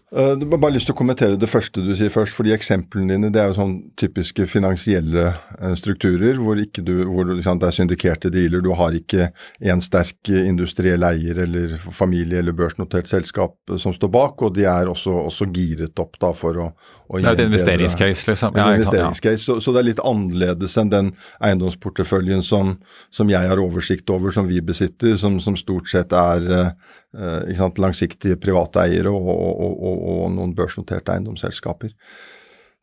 Uh, 0.08 0.38
jeg 0.40 0.48
har 0.48 0.60
bare 0.64 0.72
lyst 0.72 0.88
til 0.88 0.96
å 0.96 0.98
kommentere 1.02 1.36
det 1.36 1.50
første 1.52 1.82
du 1.84 1.90
sier 2.00 2.12
først. 2.14 2.32
fordi 2.32 2.54
Eksemplene 2.56 3.18
dine 3.18 3.32
det 3.34 3.42
er 3.42 3.50
jo 3.52 3.58
sånn 3.58 3.74
typiske 4.00 4.46
finansielle 4.48 5.34
uh, 5.36 5.74
strukturer 5.76 6.38
hvor, 6.40 6.56
du, 6.56 6.94
hvor 7.10 7.28
liksom, 7.34 7.60
det 7.60 7.68
er 7.68 7.76
syndikerte 7.76 8.32
dealer. 8.32 8.64
Du 8.64 8.72
har 8.80 8.96
ikke 8.96 9.28
en 9.68 9.84
sterk 9.84 10.32
industriell 10.32 11.04
eier 11.04 11.42
eller 11.44 11.76
familie- 11.92 12.40
eller 12.40 12.56
børsnotert 12.56 13.12
selskap 13.12 13.76
som 13.76 13.96
står 13.96 14.14
bak, 14.14 14.46
og 14.48 14.56
de 14.56 14.64
er 14.72 14.88
også, 14.88 15.12
også 15.28 15.50
giret 15.52 16.00
opp 16.00 16.16
da 16.24 16.32
for 16.32 16.62
å, 16.64 16.70
å 17.12 17.20
Det 17.20 17.28
er 17.28 17.42
et 17.42 17.44
investeringscase, 17.50 18.30
liksom. 18.32 18.56
Ja, 18.56 18.70
investeringscase, 18.78 19.36
ja. 19.36 19.44
så, 19.44 19.58
så, 19.60 19.74
det 19.76 19.82
er 19.82 19.90
litt 19.90 20.06
annerledes 20.08 20.78
enn 20.80 20.94
den 20.94 21.12
eiendomsporteføljen 21.44 22.46
som, 22.48 22.78
som, 23.12 23.28
jeg 23.28 23.52
har 23.52 23.60
oversikt 23.60 24.08
over, 24.16 24.32
som 24.32 24.48
vi 24.48 24.64
besitter, 24.64 25.20
som, 25.20 25.36
som 25.44 25.60
stort 25.60 25.92
sett 25.92 26.16
er 26.16 26.48
uh, 26.48 26.96
langsiktige 27.16 28.36
private 28.38 28.84
eiere 28.84 29.10
og, 29.10 29.30
og, 29.32 29.78
og, 29.78 30.02
og 30.12 30.34
noen 30.36 30.56
børsnoterte 30.58 31.14
eiendomsselskaper. 31.14 31.94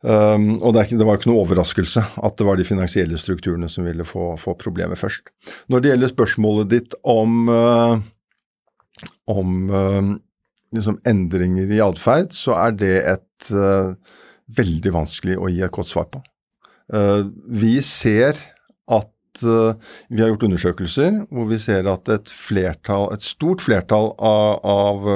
Um, 0.05 0.59
og 0.61 0.75
det, 0.75 0.83
ikke, 0.85 0.97
det, 0.99 1.05
var 1.07 1.17
ikke 1.17 1.31
noe 1.31 1.41
overraskelse 1.41 2.01
at 2.27 2.35
det 2.37 2.45
var 2.45 2.59
de 2.59 2.67
finansielle 2.67 3.17
strukturene 3.17 3.69
som 3.71 3.87
ville 3.87 4.05
få, 4.05 4.35
få 4.37 4.53
problemer 4.59 4.99
først. 4.99 5.31
Når 5.71 5.81
det 5.81 5.91
gjelder 5.91 6.11
spørsmålet 6.11 6.69
ditt 6.69 6.93
om, 7.01 7.49
uh, 7.49 7.95
om 9.31 9.55
uh, 9.71 10.11
liksom 10.77 10.99
endringer 11.09 11.73
i 11.73 11.81
atferd, 11.81 12.35
så 12.37 12.53
er 12.67 12.77
det 12.77 12.95
et 13.15 13.49
uh, 13.55 13.95
veldig 14.53 14.93
vanskelig 14.93 15.39
å 15.41 15.49
gi 15.49 15.63
et 15.65 15.73
godt 15.73 15.89
svar 15.89 16.09
på. 16.13 16.21
vi 17.49 17.79
ser 17.81 18.37
vi 19.43 20.21
har 20.21 20.31
gjort 20.31 20.45
undersøkelser 20.47 21.21
hvor 21.33 21.49
vi 21.49 21.59
ser 21.61 21.87
at 21.91 22.09
et, 22.13 22.31
flertall, 22.31 23.09
et 23.15 23.25
stort 23.25 23.63
flertall 23.65 24.13
av, 24.17 24.61
av, 24.63 25.07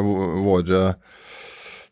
våre 0.46 0.84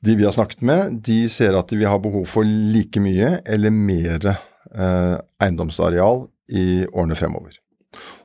de 0.05 0.15
vi 0.15 0.25
har 0.27 0.35
snakket 0.35 0.61
med, 0.61 0.99
de 1.05 1.23
ser 1.31 1.57
at 1.57 1.71
vi 1.73 1.87
har 1.87 2.01
behov 2.03 2.27
for 2.29 2.45
like 2.45 3.01
mye 3.01 3.39
eller 3.49 3.73
mer 3.73 4.27
eh, 4.29 5.15
eiendomsareal 5.41 6.27
i 6.53 6.85
årene 6.93 7.17
fremover. 7.17 7.57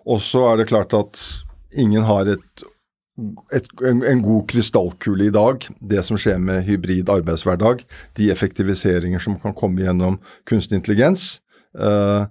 Og 0.07 0.21
så 0.23 0.45
er 0.51 0.61
det 0.61 0.69
klart 0.71 0.95
at 0.97 1.23
ingen 1.79 2.05
har 2.07 2.29
et, 2.29 2.65
et, 3.55 3.69
en, 3.89 4.03
en, 4.05 4.23
god 4.25 4.47
krystallkule 4.53 5.31
i 5.31 5.35
dag. 5.35 5.65
Det 5.81 6.05
som 6.07 6.21
skjer 6.21 6.41
med 6.43 6.67
hybrid 6.69 7.11
arbeidshverdag, 7.13 7.87
de 8.19 8.31
effektiviseringer 8.35 9.23
som 9.23 9.39
kan 9.41 9.57
komme 9.57 9.85
gjennom 9.85 10.21
kunstig 10.49 10.81
intelligens, 10.81 11.41
Uh, 11.73 12.29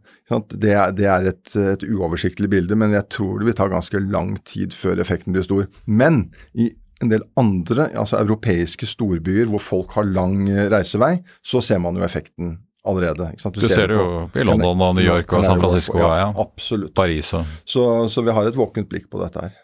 det, 0.53 0.71
er, 0.71 0.91
det 0.95 1.07
er 1.09 1.31
et, 1.31 1.53
et, 1.57 1.85
uoversiktlig 1.89 2.49
bilde, 2.51 2.77
men 2.77 2.93
jeg 2.95 3.09
tror 3.13 3.39
det 3.39 3.49
vil 3.49 3.57
ta 3.57 3.67
ganske 3.71 4.03
lang 4.11 4.35
tid 4.47 4.75
før 4.77 5.01
effekten 5.01 5.35
blir 5.35 5.45
stor. 5.47 5.67
Men 5.85 6.27
i 6.53 6.69
en 7.01 7.09
del 7.09 7.23
andre, 7.39 7.89
altså 7.97 8.19
europeiske 8.21 8.85
storbyer 8.85 9.49
hvor 9.49 9.63
folk 9.63 9.95
har 9.97 10.05
lang 10.05 10.45
reisevei, 10.71 11.15
så 11.41 11.63
ser 11.65 11.81
man 11.81 11.97
jo 11.97 12.05
effekten 12.05 12.59
allerede. 12.85 13.31
Du, 13.43 13.59
du, 13.59 13.67
ser 13.69 13.91
det 13.91 13.97
jo 13.97 14.29
i 14.33 14.45
London 14.45 14.81
og 14.81 14.95
New 14.97 15.05
York 15.05 15.33
og 15.33 15.45
San 15.45 15.61
Francisco 15.61 15.99
og 15.99 16.15
ja, 16.17 16.29
absolutt. 16.43 16.93
Paris 16.97 17.33
og 17.37 17.49
så, 17.65 17.83
så 18.09 18.23
vi 18.25 18.33
har 18.33 18.49
et 18.49 18.57
våkent 18.57 18.89
blikk 18.89 19.09
på 19.11 19.21
dette 19.21 19.45
her. 19.45 19.57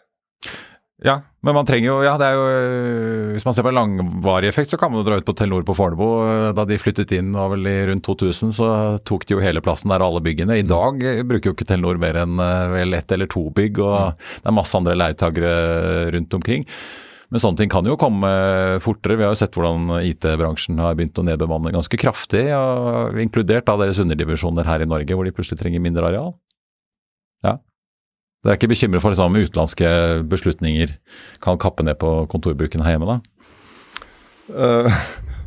Ja, 1.04 1.20
men 1.46 1.54
man 1.54 1.66
trenger 1.66 1.92
jo 1.92 1.96
Ja, 2.02 2.16
det 2.18 2.26
er 2.26 2.34
jo 2.34 2.46
øh, 2.50 3.32
Hvis 3.36 3.44
man 3.46 3.54
ser 3.54 3.62
på 3.62 3.70
langvarig 3.70 4.48
effekt, 4.50 4.72
så 4.72 4.78
kan 4.80 4.90
man 4.90 4.98
jo 4.98 5.06
dra 5.06 5.18
ut 5.20 5.26
på 5.28 5.34
Telenor 5.38 5.62
på 5.66 5.76
Fornebu. 5.78 6.08
Da 6.58 6.64
de 6.66 6.78
flyttet 6.82 7.12
inn 7.14 7.30
var 7.36 7.52
vel 7.52 7.68
i 7.70 7.76
rundt 7.92 8.02
2000, 8.06 8.54
så 8.56 8.70
tok 9.06 9.28
de 9.28 9.36
jo 9.36 9.42
hele 9.42 9.62
plassen 9.62 9.92
der, 9.92 10.02
alle 10.02 10.22
byggene. 10.24 10.58
I 10.58 10.66
dag 10.66 10.98
bruker 11.28 11.52
jo 11.52 11.54
ikke 11.54 11.68
Telenor 11.68 12.00
mer 12.02 12.18
enn 12.24 12.42
øh, 12.42 12.72
vel 12.74 12.98
ett 12.98 13.14
eller 13.14 13.30
to 13.30 13.44
bygg, 13.54 13.78
og 13.84 14.18
det 14.18 14.50
er 14.50 14.56
masse 14.56 14.74
andre 14.78 14.96
leietagere 14.98 16.10
rundt 16.16 16.34
omkring. 16.40 16.66
Men 17.28 17.44
sånne 17.44 17.60
ting 17.60 17.70
kan 17.70 17.86
jo 17.86 17.98
komme 18.00 18.28
fortere. 18.82 19.18
Vi 19.20 19.26
har 19.26 19.34
jo 19.34 19.38
sett 19.38 19.54
hvordan 19.54 20.00
IT-bransjen 20.00 20.80
har 20.80 20.96
begynt 20.98 21.20
å 21.20 21.26
nedbemanne 21.28 21.74
ganske 21.76 22.00
kraftig, 22.00 22.46
inkludert 23.20 23.68
da 23.68 23.76
deres 23.84 24.00
underdivisjoner 24.02 24.66
her 24.66 24.82
i 24.82 24.88
Norge, 24.88 25.14
hvor 25.14 25.28
de 25.28 25.34
plutselig 25.36 25.60
trenger 25.60 25.84
mindre 25.84 26.08
areal. 26.08 26.32
Ja. 27.44 27.58
Dere 28.48 28.54
er 28.56 28.62
ikke 28.62 28.70
bekymret 28.72 29.02
for 29.04 29.12
liksom, 29.12 29.34
utenlandske 29.36 29.88
beslutninger 30.32 30.94
kan 31.44 31.58
kappe 31.60 31.84
ned 31.84 31.98
på 32.00 32.24
kontorbruken 32.32 32.80
her 32.80 32.94
hjemme, 32.94 33.04
da? 33.10 33.18
Uh, 34.48 34.94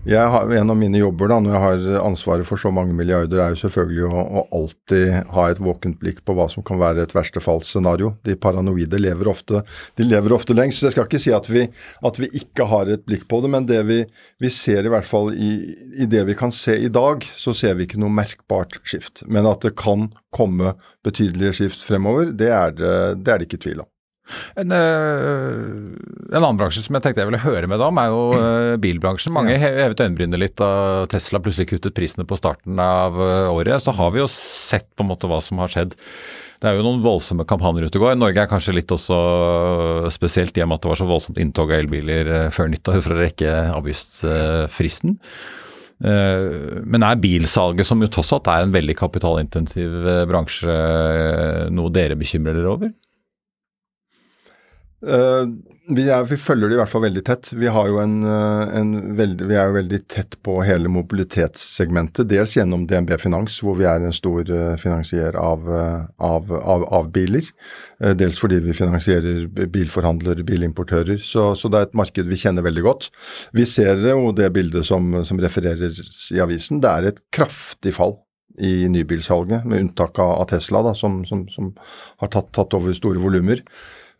har, 0.09 0.51
en 0.51 0.69
av 0.69 0.77
mine 0.77 0.97
jobber 0.97 1.29
da, 1.29 1.37
når 1.43 1.53
jeg 1.53 1.61
har 1.61 1.99
ansvaret 2.01 2.47
for 2.47 2.57
så 2.57 2.71
mange 2.73 2.95
milliarder, 2.97 3.37
er 3.37 3.53
jo 3.53 3.59
selvfølgelig 3.61 4.07
å, 4.07 4.23
å, 4.23 4.43
alltid 4.57 5.29
ha 5.35 5.45
et 5.51 5.61
våkent 5.61 5.99
blikk 6.01 6.23
på 6.25 6.33
hva 6.37 6.47
som 6.49 6.65
kan 6.65 6.81
være 6.81 7.05
et 7.05 7.13
verstefallsscenario. 7.13 8.15
De 8.25 8.33
paranoide 8.33 8.97
lever 8.97 9.29
ofte, 9.29 9.61
de 9.99 10.07
lever 10.07 10.33
ofte 10.33 10.57
lengst. 10.57 10.81
så 10.81 10.89
Jeg 10.89 10.97
skal 10.97 11.07
ikke 11.09 11.21
si 11.21 11.35
at 11.37 11.49
vi, 11.51 11.67
at 12.01 12.17
vi 12.21 12.31
ikke 12.41 12.65
har 12.71 12.89
et 12.89 13.05
blikk 13.05 13.27
på 13.29 13.43
det, 13.45 13.53
men 13.53 13.69
det 13.69 13.83
vi, 13.89 14.01
vi 14.41 14.53
ser 14.53 14.89
i 14.89 14.93
hvert 14.93 15.07
fall 15.07 15.35
i, 15.35 15.53
i, 15.93 16.09
det 16.09 16.25
vi 16.31 16.37
kan 16.39 16.53
se 16.55 16.79
i 16.81 16.89
dag, 16.89 17.27
så 17.37 17.53
ser 17.53 17.77
vi 17.77 17.85
ikke 17.85 18.01
noe 18.01 18.13
merkbart 18.13 18.81
skift. 18.81 19.21
Men 19.29 19.49
at 19.49 19.61
det 19.67 19.75
kan 19.79 20.09
komme 20.33 20.75
betydelige 21.05 21.59
skift 21.61 21.85
fremover, 21.85 22.33
det 22.33 22.49
er 22.49 22.73
det, 22.73 22.95
det, 23.21 23.29
er 23.29 23.41
det 23.41 23.51
ikke 23.51 23.65
tvil 23.69 23.85
om. 23.85 23.91
En, 24.55 24.71
eh, 24.71 25.55
en, 26.31 26.43
annen 26.43 26.59
bransje 26.59 26.83
som 26.85 26.95
jeg 26.95 27.03
tenkte 27.05 27.23
jeg 27.23 27.29
ville 27.29 27.43
høre 27.43 27.69
med 27.69 27.79
deg 27.81 27.91
om, 27.91 27.99
er 28.01 28.11
jo 28.11 28.21
uh, 28.35 28.75
bilbransjen. 28.83 29.33
Mange 29.35 29.57
hevet 29.59 30.03
øyenbrynene 30.03 30.39
litt 30.39 30.57
da 30.61 31.07
Tesla 31.11 31.41
plutselig 31.43 31.71
kuttet 31.71 31.95
prisene 31.97 32.27
på 32.27 32.39
starten 32.39 32.79
av 32.81 33.17
uh, 33.19 33.49
året. 33.51 33.83
Så 33.83 33.95
har 33.97 34.13
vi 34.13 34.23
jo 34.23 34.29
sett 34.31 34.89
på 34.95 35.05
en 35.05 35.11
måte 35.11 35.29
hva 35.31 35.41
som 35.43 35.61
har 35.63 35.71
skjedd. 35.71 35.95
Det 36.61 36.69
er 36.69 36.77
jo 36.77 36.85
noen 36.85 37.01
voldsomme 37.01 37.47
kampanjer 37.49 37.87
ute 37.87 37.97
og 37.97 38.05
går. 38.05 38.19
Norge 38.19 38.43
er 38.43 38.51
kanskje 38.51 38.75
litt 38.77 38.91
også 38.93 39.17
spesielt 40.13 40.57
i 40.57 40.61
og 40.61 40.69
med 40.69 40.77
at 40.77 40.83
det 40.85 40.91
var 40.91 40.99
så 40.99 41.09
voldsomt 41.09 41.41
inntog 41.41 41.73
av 41.73 41.79
elbiler 41.81 42.29
før 42.53 42.69
nyttår 42.69 42.99
for 43.01 43.15
å 43.15 43.23
rekke 43.23 43.55
avgiftsfristen. 43.79 45.15
Men 46.05 47.05
er 47.07 47.17
bilsalget, 47.21 47.89
som 47.89 48.05
jo 48.05 48.11
tross 48.13 48.29
alt 48.37 48.51
er 48.53 48.67
en 48.67 48.77
veldig 48.77 48.93
kapitalintensiv 48.99 50.05
bransje, 50.29 50.77
noe 51.73 51.93
dere 51.97 52.19
bekymrer 52.21 52.59
dere 52.59 52.75
over? 52.75 52.93
Uh, 55.01 55.49
vi, 55.89 56.03
er, 56.13 56.27
vi, 56.29 56.37
følger 56.37 56.69
det 56.69 56.75
i 56.75 56.79
hvert 56.79 56.91
fall 56.91 57.03
veldig 57.07 57.23
tett. 57.25 57.49
Vi, 57.57 57.65
en, 57.67 58.13
uh, 58.21 58.69
en 58.77 58.91
veldig, 59.17 59.47
vi, 59.49 59.57
er 59.57 59.71
jo 59.71 59.77
veldig 59.79 59.99
tett 60.13 60.37
på 60.45 60.59
hele 60.61 60.91
mobilitetssegmentet. 60.93 62.29
Dels 62.29 62.53
gjennom 62.55 62.85
DNB 62.89 63.15
Finans, 63.21 63.57
hvor 63.65 63.79
vi 63.79 63.87
er 63.89 64.05
en 64.05 64.15
stor 64.15 64.45
uh, 64.45 64.77
finansier 64.81 65.37
av, 65.41 65.65
av, 66.21 66.53
av, 66.53 66.85
av 67.01 67.11
biler. 67.13 67.49
dels 68.17 68.39
fordi 68.41 68.61
vi 68.65 68.73
finansierer 68.77 69.47
bilforhandlere, 69.73 70.45
bilimportører. 70.45 71.21
Så, 71.25 71.51
så, 71.57 71.69
det 71.69 71.79
er 71.79 71.89
et 71.89 71.97
marked 71.97 72.29
vi 72.29 72.39
kjenner 72.39 72.65
veldig 72.65 72.85
godt. 72.85 73.09
Vi 73.57 73.65
ser 73.69 74.05
jo 74.11 74.31
det 74.37 74.49
bildet 74.53 74.85
som, 74.87 75.23
som 75.25 75.41
refereres 75.41 76.27
i 76.33 76.41
avisen. 76.41 76.81
Det 76.81 76.93
er 76.93 77.09
et 77.09 77.23
kraftig 77.33 77.97
fall 77.97 78.19
i 78.59 78.87
nybilsalget, 78.91 79.65
med 79.65 79.79
unntak 79.85 80.19
av 80.19 80.45
Tesla, 80.49 80.81
da, 80.85 80.93
som, 80.97 81.21
som, 81.25 81.45
som 81.49 81.71
har 82.21 82.31
tatt, 82.33 82.51
tatt, 82.55 82.73
over 82.77 82.93
store 82.95 83.21
volumer. 83.21 83.63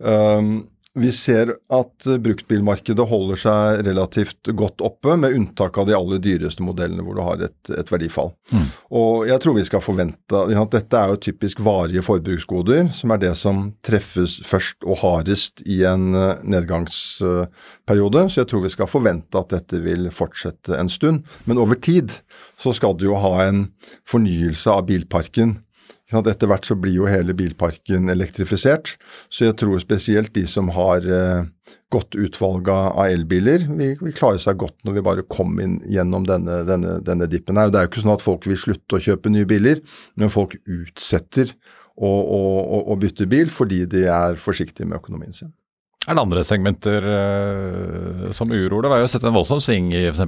Um, 0.01 0.53
vi 0.93 1.07
ser 1.15 1.53
at 1.71 2.05
bruktbilmarkedet 2.19 3.03
holder 3.07 3.39
seg 3.39 3.83
relativt 3.87 4.49
godt 4.59 4.81
oppe, 4.83 5.15
med 5.15 5.37
unntak 5.37 5.77
av 5.79 5.87
de 5.87 5.95
aller 5.95 6.19
dyreste 6.19 6.65
modellene 6.67 7.05
hvor 7.05 7.15
du 7.15 7.21
har 7.23 7.43
et, 7.45 7.71
et 7.71 7.91
verdifall. 7.93 8.33
Mm. 8.51 8.65
Og 8.99 9.23
jeg 9.29 9.39
tror 9.43 9.55
vi 9.55 9.63
skal 9.69 9.83
forvente 9.85 10.41
at 10.41 10.75
dette 10.75 10.99
er 10.99 11.13
jo 11.13 11.21
typisk 11.29 11.63
varige 11.63 12.03
forbruksgoder, 12.03 12.91
som 12.97 13.15
er 13.15 13.23
det 13.23 13.31
som 13.39 13.63
treffes 13.87 14.41
først 14.47 14.83
og 14.83 14.99
hardest 15.05 15.63
i 15.63 15.79
en 15.87 16.11
eh, 16.11 16.43
nedgangsperiode. 16.43 18.27
Så 18.27 18.43
jeg 18.43 18.51
tror 18.51 18.67
vi 18.67 18.75
skal 18.75 18.91
forvente 18.91 19.39
at 19.39 19.55
dette 19.55 19.79
vil 19.85 20.11
fortsette 20.11 20.75
en 20.75 20.91
stund. 20.91 21.23
Men 21.47 21.61
over 21.61 21.79
tid 21.79 22.19
så 22.59 22.75
skal 22.75 22.99
du 22.99 23.07
jo 23.07 23.19
ha 23.21 23.37
en 23.47 23.69
fornyelse 24.11 24.67
av 24.75 24.89
bilparken 24.91 25.61
etter 26.19 26.49
hvert 26.51 26.67
så 26.67 26.75
blir 26.75 26.97
jo 26.97 27.09
hele 27.09 27.35
bilparken 27.37 28.11
elektrifisert, 28.11 28.95
så 29.31 29.47
jeg 29.47 29.57
tror 29.61 29.79
spesielt 29.81 30.33
de 30.35 30.43
som 30.49 30.71
har 30.75 31.05
eh, 31.07 31.47
godt 31.93 32.17
utvalg 32.19 32.67
av 32.71 33.05
elbiler, 33.05 33.67
vi, 33.79 33.93
vi, 33.99 34.13
klarer 34.15 34.41
seg 34.43 34.59
godt 34.61 34.75
når 34.87 34.97
vi 34.97 35.05
bare 35.07 35.27
kommer 35.31 35.65
inn 35.65 35.77
gjennom 35.91 36.27
denne, 36.27 36.61
denne, 36.67 36.97
denne 37.05 37.29
dippen 37.31 37.59
her. 37.59 37.71
Det 37.71 37.79
er 37.79 37.87
jo 37.87 37.93
ikke 37.93 38.03
sånn 38.05 38.15
at 38.17 38.25
folk 38.25 38.47
vil 38.49 38.59
slutte 38.59 38.97
å 38.97 39.03
kjøpe 39.07 39.31
nye 39.31 39.47
biler, 39.47 39.83
men 40.19 40.33
folk 40.33 40.57
utsetter 40.65 41.55
å, 41.95 42.11
å, 42.11 42.83
å 42.91 42.99
bytte 42.99 43.27
bil 43.31 43.51
fordi 43.53 43.85
de 43.89 44.05
er 44.11 44.39
forsiktige 44.39 44.89
med 44.89 44.99
økonomien 45.01 45.35
sin. 45.35 45.51
Er 46.09 46.17
det 46.17 46.21
andre 46.23 46.41
segmenter 46.41 47.03
uh, 47.05 48.29
som 48.33 48.49
uroer? 48.49 48.81
Det 48.81 48.89
var 48.89 49.03
jo 49.03 49.09
sett 49.11 49.25
en 49.27 49.35
voldsom 49.35 49.59
sving 49.61 49.91
i 49.93 50.07
f.eks. 50.09 50.23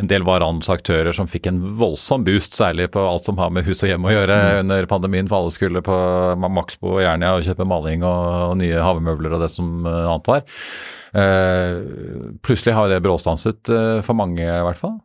en 0.00 0.08
del 0.08 0.24
Varans 0.24 0.70
aktører 0.72 1.12
som 1.12 1.28
fikk 1.28 1.50
en 1.50 1.58
voldsom 1.76 2.24
boost, 2.24 2.56
særlig 2.56 2.88
på 2.94 3.02
alt 3.04 3.28
som 3.28 3.36
har 3.36 3.52
med 3.52 3.68
hus 3.68 3.84
og 3.84 3.92
hjem 3.92 4.08
å 4.08 4.14
gjøre 4.14 4.38
mm. 4.40 4.60
under 4.62 4.88
pandemien, 4.88 5.28
for 5.28 5.42
alle 5.42 5.52
skulle 5.52 5.84
på 5.84 5.98
Maxbo 6.40 6.94
og 6.94 7.04
Jernia 7.04 7.34
og 7.36 7.44
kjøpe 7.44 7.68
maling 7.68 8.08
og, 8.08 8.56
nye 8.56 8.80
havemøbler 8.80 9.36
og 9.36 9.44
det 9.44 9.52
som 9.52 9.84
uh, 9.84 10.08
annet 10.14 10.32
var. 10.32 10.48
Uh, 11.12 12.32
plutselig 12.40 12.78
har 12.80 12.88
det 12.88 13.02
bråstanset 13.04 13.76
for 14.00 14.16
mange, 14.16 14.48
i 14.48 14.64
hvert 14.64 14.80
fall. 14.80 14.96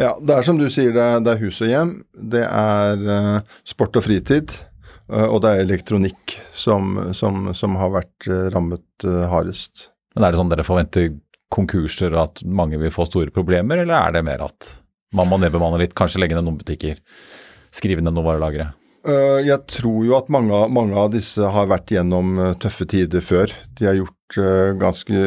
Ja, 0.00 0.16
det 0.24 0.38
er 0.38 0.48
som 0.48 0.56
du 0.56 0.70
sier, 0.72 0.88
det 0.96 1.04
er, 1.04 1.20
det 1.20 1.36
er 1.36 1.44
hus 1.44 1.60
og 1.60 1.68
hjem. 1.68 1.96
Det 2.32 2.46
er 2.48 3.42
sport 3.68 4.00
og 4.00 4.08
fritid. 4.08 4.56
Eh, 5.12 5.28
og 5.28 5.42
det 5.44 5.52
er 5.52 5.64
elektronikk 5.66 6.36
som, 6.56 6.96
som, 7.16 7.50
som 7.56 7.76
har 7.80 7.92
vært 7.98 8.28
eh, 8.30 8.48
rammet 8.54 9.06
eh, 9.06 9.24
hardest. 9.30 9.90
Men 10.16 10.26
Er 10.26 10.32
det 10.32 10.40
sånn 10.40 10.52
dere 10.52 10.66
forventer 10.66 11.12
konkurser, 11.52 12.14
at 12.16 12.40
mange 12.48 12.80
vil 12.80 12.92
få 12.94 13.06
store 13.08 13.32
problemer, 13.34 13.82
eller 13.82 13.98
er 13.98 14.16
det 14.16 14.24
mer 14.24 14.44
at 14.46 14.76
man 15.12 15.28
må 15.28 15.36
nedbemanne 15.40 15.82
litt, 15.82 15.96
kanskje 15.96 16.22
legge 16.22 16.38
ned 16.38 16.46
noen 16.46 16.60
butikker, 16.60 17.00
skrive 17.74 18.04
ned 18.04 18.16
noen 18.16 18.30
varelagre? 18.30 18.70
Jeg 19.02 19.58
tror 19.66 20.04
jo 20.06 20.12
at 20.14 20.28
mange, 20.30 20.54
mange, 20.70 20.94
av 20.94 21.08
disse 21.10 21.42
har 21.42 21.66
vært 21.66 21.90
gjennom 21.90 22.36
tøffe 22.62 22.86
tider 22.86 23.24
før. 23.24 23.50
De 23.74 23.88
har 23.88 23.96
gjort 23.98 24.36
ganske 24.78 25.22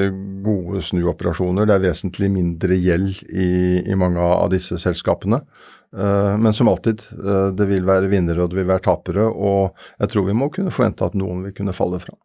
gode 0.45 0.79
snuoperasjoner. 0.87 1.67
Det 1.67 1.75
er 1.75 1.83
vesentlig 1.83 2.29
mindre 2.31 2.77
gjeld 2.79 3.19
i, 3.27 3.49
i 3.83 3.97
mange 3.99 4.23
av 4.23 4.47
disse 4.53 4.79
selskapene. 4.79 5.41
Eh, 5.97 6.37
men 6.37 6.53
som 6.53 6.67
alltid, 6.67 7.01
eh, 7.25 7.47
det 7.55 7.65
vil 7.65 7.85
være 7.87 8.09
vinnere 8.11 8.43
og 8.43 8.51
det 8.51 8.59
vil 8.59 8.67
være 8.67 8.83
tapere, 8.83 9.27
og 9.29 9.77
jeg 9.99 10.11
tror 10.11 10.27
vi 10.27 10.35
må 10.35 10.49
kunne 10.51 10.73
forvente 10.73 11.07
at 11.07 11.15
noen 11.15 11.45
vil 11.45 11.55
kunne 11.55 11.75
falle 11.75 12.01
fra. 12.03 12.17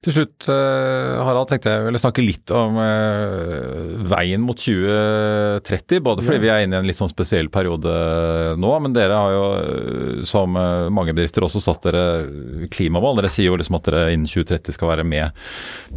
Til 0.00 0.14
slutt, 0.16 0.46
eh, 0.48 1.18
Harald, 1.26 1.50
tenkte 1.50 1.74
jeg 1.74 1.84
ville 1.84 2.00
snakke 2.00 2.22
litt 2.24 2.48
om 2.56 2.78
eh, 2.80 3.98
veien 4.08 4.40
mot 4.40 4.56
2030. 4.56 6.00
Både 6.06 6.24
fordi 6.24 6.38
vi 6.40 6.48
er 6.48 6.64
inne 6.64 6.78
i 6.78 6.80
en 6.80 6.88
litt 6.88 6.96
sånn 6.96 7.10
spesiell 7.12 7.50
periode 7.52 7.92
nå, 8.56 8.70
men 8.80 8.94
dere 8.96 9.18
har 9.20 9.34
jo, 9.34 9.42
eh, 9.58 10.22
som 10.24 10.56
mange 10.56 11.12
bedrifter, 11.12 11.44
også 11.44 11.60
satt 11.60 11.84
dere 11.84 12.64
klimamål. 12.72 13.20
Dere 13.20 13.32
sier 13.34 13.50
jo 13.50 13.58
liksom 13.60 13.76
at 13.76 13.90
dere 13.90 14.06
innen 14.14 14.30
2030 14.30 14.78
skal 14.78 14.92
være 14.94 15.04
med 15.04 15.36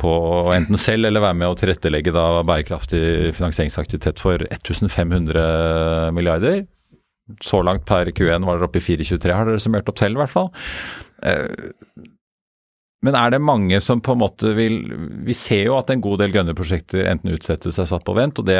på 0.03 0.11
enten 0.51 0.81
selv 0.83 1.07
eller 1.07 1.23
være 1.23 1.39
med 1.39 1.53
å 1.53 1.59
tilrettelegge 1.63 2.11
da 2.11 2.27
bærekraftig 2.43 3.31
finansieringsaktivitet 3.39 4.19
for 4.19 4.43
1500 4.49 6.11
milliarder. 6.11 6.65
Så 7.39 7.63
langt 7.63 7.87
per 7.87 8.11
Q1 8.11 8.43
var 8.43 8.59
dere 8.59 8.67
oppe 8.67 8.83
i 8.83 8.83
423, 8.83 9.31
har 9.31 9.47
dere 9.47 9.63
summert 9.63 9.87
opp 9.87 10.03
selv 10.03 10.19
i 10.19 10.25
hvert 10.25 10.35
fall. 10.35 10.51
Men 13.03 13.17
er 13.19 13.33
det 13.33 13.41
mange 13.43 13.79
som 13.83 13.99
på 14.03 14.15
en 14.15 14.21
måte 14.21 14.53
vil 14.55 14.77
Vi 15.27 15.35
ser 15.35 15.65
jo 15.67 15.75
at 15.75 15.91
en 15.91 16.01
god 16.03 16.21
del 16.23 16.33
grønne 16.33 16.55
prosjekter 16.55 17.09
enten 17.11 17.33
utsettes 17.35 17.79
er 17.79 17.87
satt 17.89 18.05
på 18.07 18.15
vent, 18.15 18.39
og 18.39 18.47
det 18.47 18.57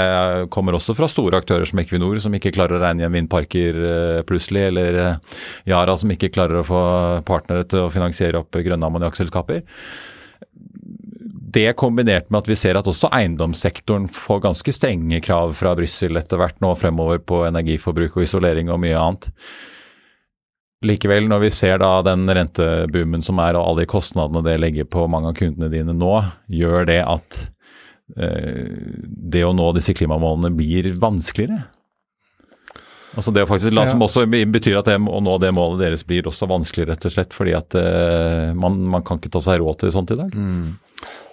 kommer 0.54 0.76
også 0.76 0.96
fra 0.98 1.08
store 1.12 1.40
aktører 1.40 1.68
som 1.70 1.80
Equinor, 1.80 2.20
som 2.24 2.36
ikke 2.36 2.54
klarer 2.56 2.78
å 2.78 2.84
regne 2.84 3.06
igjen 3.06 3.16
vindparker 3.16 3.80
eh, 3.90 4.22
plutselig, 4.28 4.68
eller 4.72 5.00
eh, 5.00 5.38
Yara, 5.72 5.96
som 6.00 6.12
ikke 6.12 6.32
klarer 6.36 6.60
å 6.60 6.68
få 6.68 6.82
partnere 7.28 7.68
til 7.70 7.86
å 7.86 7.92
finansiere 7.94 8.44
opp 8.44 8.60
grønne 8.60 8.90
ammoniakkselskaper. 8.90 9.64
Det 11.54 11.68
kombinert 11.78 12.32
med 12.34 12.44
at 12.44 12.50
vi 12.50 12.58
ser 12.58 12.80
at 12.80 12.88
også 12.90 13.12
eiendomssektoren 13.14 14.10
får 14.12 14.42
ganske 14.48 14.74
strenge 14.76 15.20
krav 15.24 15.54
fra 15.56 15.76
Brussel 15.78 16.18
etter 16.20 16.42
hvert 16.42 16.60
nå 16.64 16.74
fremover 16.80 17.22
på 17.22 17.44
energiforbruk 17.48 18.18
og 18.18 18.26
isolering 18.26 18.74
og 18.74 18.82
mye 18.84 19.00
annet. 19.00 19.30
Likevel, 20.84 21.28
når 21.32 21.46
vi 21.46 21.52
ser 21.56 21.80
da 21.84 21.96
den 22.06 22.28
renteboomen 22.28 23.24
som 23.26 23.40
er 23.44 23.58
og 23.58 23.68
alle 23.68 23.84
de 23.84 23.92
kostnadene 23.94 24.44
det 24.46 24.58
legger 24.60 24.90
på 24.90 25.06
mange 25.12 25.32
av 25.32 25.38
kundene 25.38 25.72
dine 25.72 25.96
nå, 25.96 26.16
gjør 26.52 26.90
det 26.90 27.00
at 27.08 27.40
eh, 28.18 28.68
det 29.34 29.46
å 29.48 29.54
nå 29.56 29.72
disse 29.78 29.96
klimamålene 29.96 30.52
blir 30.58 30.92
vanskeligere? 31.00 31.64
Altså 33.14 33.30
det 33.34 33.44
å 33.46 33.50
faktisk, 33.50 33.76
ja. 33.78 33.86
Som 33.86 34.02
også 34.02 34.26
betyr 34.28 34.80
at 34.80 34.88
det, 34.90 34.96
å 34.98 35.20
nå 35.22 35.36
det 35.42 35.52
målet 35.54 35.84
deres 35.84 36.06
blir 36.08 36.26
også 36.30 36.48
vanskelig, 36.50 36.88
rett 36.90 37.06
og 37.06 37.14
slett, 37.14 37.36
fordi 37.36 37.54
at 37.58 37.78
eh, 37.78 38.50
man, 38.58 38.80
man, 38.90 39.06
kan 39.06 39.22
ikke 39.22 39.36
ta 39.36 39.42
seg 39.44 39.62
råd 39.62 39.84
til 39.84 39.94
sånt 39.94 40.16
i 40.16 40.18
dag. 40.18 40.34
Mm. 40.34 40.74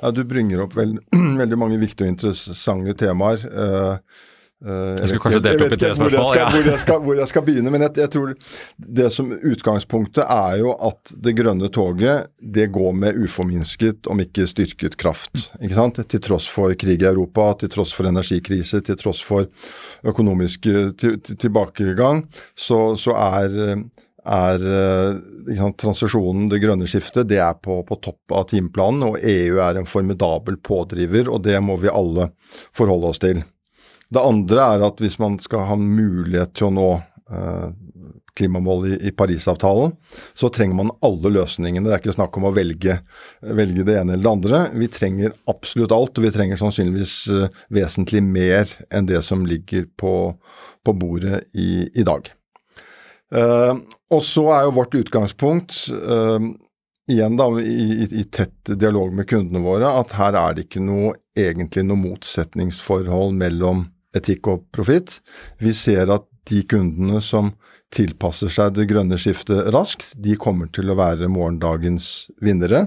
Ja, 0.03 0.11
Du 0.13 0.21
bringer 0.29 0.67
opp 0.67 0.77
veld, 0.77 1.01
veldig 1.41 1.59
mange 1.59 1.81
viktige 1.81 2.07
og 2.09 2.13
interessante 2.13 2.97
temaer. 3.01 3.47
Uh, 3.49 4.29
jeg 4.61 5.09
skulle 5.09 5.23
kanskje 5.25 5.41
delt 5.45 5.63
opp 5.65 5.73
i 5.73 5.79
tre 5.81 5.91
spørsmål. 5.97 6.15
Hvor, 6.21 6.37
ja. 6.37 6.49
hvor, 6.53 6.67
jeg 6.69 6.81
skal, 6.83 6.99
hvor 7.05 7.21
jeg 7.21 7.31
skal 7.31 7.45
begynne. 7.47 7.73
Men 7.73 7.85
jeg, 7.87 7.95
jeg, 8.03 8.11
tror 8.13 8.35
det 9.01 9.07
som 9.15 9.31
utgangspunktet 9.33 10.25
er 10.27 10.59
jo 10.61 10.75
at 10.91 11.13
det 11.25 11.33
grønne 11.39 11.71
toget 11.73 12.29
det 12.41 12.67
går 12.75 12.93
med 12.93 13.23
uforminsket, 13.25 14.11
om 14.13 14.21
ikke 14.21 14.45
styrket 14.51 14.99
kraft. 15.01 15.47
ikke 15.63 15.79
sant? 15.79 16.03
Til 16.13 16.25
tross 16.27 16.49
for 16.53 16.77
krig 16.81 17.01
i 17.01 17.09
Europa, 17.09 17.55
til 17.63 17.73
tross 17.73 17.95
for 17.97 18.09
energikrise, 18.11 18.83
til 18.85 19.01
tross 19.01 19.23
for 19.25 19.49
økonomisk 20.05 20.69
tilbakegang, 21.41 22.27
så, 22.53 22.85
så 23.01 23.17
er 23.17 23.81
er 24.31 24.61
sant, 25.57 25.79
transisjonen, 25.81 26.51
det 26.53 26.61
grønne 26.61 26.85
skiftet, 26.91 27.25
det 27.31 27.39
er 27.41 27.55
på, 27.57 27.79
på 27.89 27.97
topp 28.05 28.35
av 28.37 28.45
timeplanen. 28.51 29.07
Og 29.09 29.17
EU 29.17 29.57
er 29.65 29.81
en 29.81 29.89
formidabel 29.89 30.61
pådriver, 30.61 31.33
og 31.33 31.41
det 31.49 31.57
må 31.65 31.79
vi 31.81 31.89
alle 31.89 32.29
forholde 32.77 33.15
oss 33.15 33.23
til. 33.25 33.41
Det 34.11 34.23
andre 34.23 34.67
er 34.75 34.87
at 34.89 35.01
hvis 35.03 35.19
man 35.23 35.39
skal 35.43 35.69
ha 35.69 35.77
mulighet 35.79 36.57
til 36.59 36.69
å 36.69 36.75
nå 36.75 36.89
eh, 37.31 37.69
klimamål 38.37 38.87
i, 38.97 39.11
Parisavtalen, 39.15 39.93
så 40.35 40.51
trenger 40.55 40.79
man 40.79 40.93
alle 41.05 41.33
løsningene. 41.35 41.87
Det 41.89 41.95
er 41.95 42.03
ikke 42.03 42.17
snakk 42.17 42.39
om 42.39 42.49
å 42.49 42.55
velge, 42.55 43.01
velge, 43.43 43.85
det 43.87 43.99
ene 44.01 44.17
eller 44.17 44.27
det 44.27 44.33
andre. 44.33 44.61
Vi 44.83 44.91
trenger 44.93 45.35
absolutt 45.51 45.95
alt, 45.95 46.19
og 46.19 46.27
vi 46.27 46.33
trenger 46.35 46.61
sannsynligvis 46.61 47.15
uh, 47.35 47.63
vesentlig 47.75 48.23
mer 48.25 48.71
enn 48.91 49.11
det 49.11 49.23
som 49.27 49.45
ligger 49.47 49.89
på, 50.01 50.15
på 50.87 50.97
bordet 50.97 51.45
i, 51.53 51.89
i 51.91 52.07
dag. 52.07 52.31
Eh, 53.35 53.75
og 54.11 54.25
så 54.27 54.49
er 54.51 54.67
jo 54.67 54.75
vårt 54.75 54.97
utgangspunkt 54.99 55.85
eh, 55.95 56.49
igjen 57.11 57.37
da, 57.39 57.47
i, 57.63 58.09
i, 58.09 58.25
tett 58.33 58.73
dialog 58.75 59.15
med 59.15 59.29
kundene 59.31 59.63
våre, 59.63 59.91
at 60.01 60.17
her 60.19 60.39
er 60.39 60.57
det 60.57 60.67
ikke 60.67 60.83
noe, 60.83 61.15
egentlig 61.39 61.85
noe 61.87 62.01
motsetningsforhold 62.01 63.37
mellom 63.39 63.87
etikk 64.17 64.51
og 64.51 64.65
profitt. 64.75 65.21
Vi 65.61 65.75
ser 65.77 66.11
at 66.13 66.27
de 66.51 66.63
kundene 66.69 67.21
som 67.23 67.53
tilpasser 67.91 68.51
seg 68.53 68.75
det 68.77 68.87
grønne 68.91 69.17
skiftet 69.19 69.67
raskt, 69.75 70.13
de 70.15 70.37
kommer 70.39 70.69
til 70.71 70.93
å 70.93 70.97
være 70.99 71.27
morgendagens 71.31 72.31
vinnere. 72.43 72.85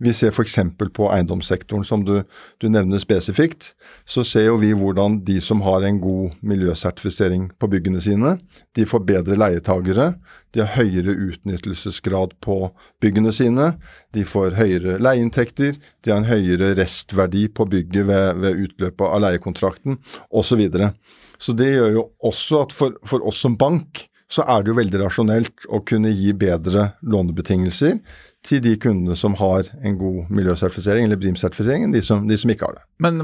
Vi 0.00 0.14
ser 0.16 0.32
f.eks. 0.32 0.56
på 0.96 1.10
eiendomssektoren, 1.12 1.84
som 1.84 2.06
du, 2.06 2.22
du, 2.62 2.68
nevner 2.72 3.02
spesifikt. 3.02 3.74
Så 4.08 4.24
ser 4.24 4.48
jo 4.48 4.56
vi 4.62 4.72
hvordan 4.76 5.20
de 5.28 5.36
som 5.44 5.60
har 5.66 5.84
en 5.84 6.00
god 6.00 6.38
miljøsertifisering 6.40 7.50
på 7.60 7.70
byggene 7.74 8.00
sine, 8.00 8.36
de 8.76 8.88
får 8.88 9.04
bedre 9.08 9.36
leietagere, 9.36 10.14
de 10.56 10.64
har 10.64 10.72
høyere 10.78 11.12
utnyttelsesgrad 11.28 12.38
på 12.40 12.58
byggene 13.04 13.34
sine, 13.36 13.74
de 14.16 14.24
får 14.24 14.56
høyere 14.56 14.96
leieinntekter, 15.04 15.76
de 16.00 16.14
har 16.14 16.22
en 16.22 16.30
høyere 16.32 16.72
restverdi 16.80 17.44
på 17.52 17.68
bygget 17.76 18.08
ved, 18.08 18.40
ved 18.40 18.66
utløpet 18.66 19.06
av 19.10 19.24
leiekontrakten, 19.28 20.00
osv. 20.30 20.44
Så, 20.46 20.56
videre. 20.56 20.94
så 21.36 21.52
det 21.52 21.66
gjør 21.74 21.90
jo 21.92 22.02
også 22.24 22.60
at 22.64 22.70
for, 22.72 22.94
for 23.04 23.24
oss 23.28 23.42
som 23.44 23.58
bank, 23.60 24.06
så 24.32 24.42
er 24.42 24.62
det 24.62 24.72
jo 24.72 24.78
veldig 24.80 25.00
rasjonelt 25.04 25.68
å 25.70 25.80
kunne 25.86 26.10
gi 26.10 26.32
bedre 26.34 26.88
lånebetingelser 27.06 28.00
til 28.46 28.62
de 28.62 28.74
kundene 28.82 29.14
som 29.18 29.36
har 29.38 29.68
en 29.82 29.96
god 29.98 30.32
miljøsertifisering 30.34 31.06
eller 31.06 31.18
BRIM-sertifisering, 31.20 31.86
enn 31.86 31.94
de 31.94 32.02
de 32.02 32.38
som, 32.38 32.52
ikke 32.52 32.66
har 32.66 32.78
det. 32.78 32.84
Men, 33.02 33.22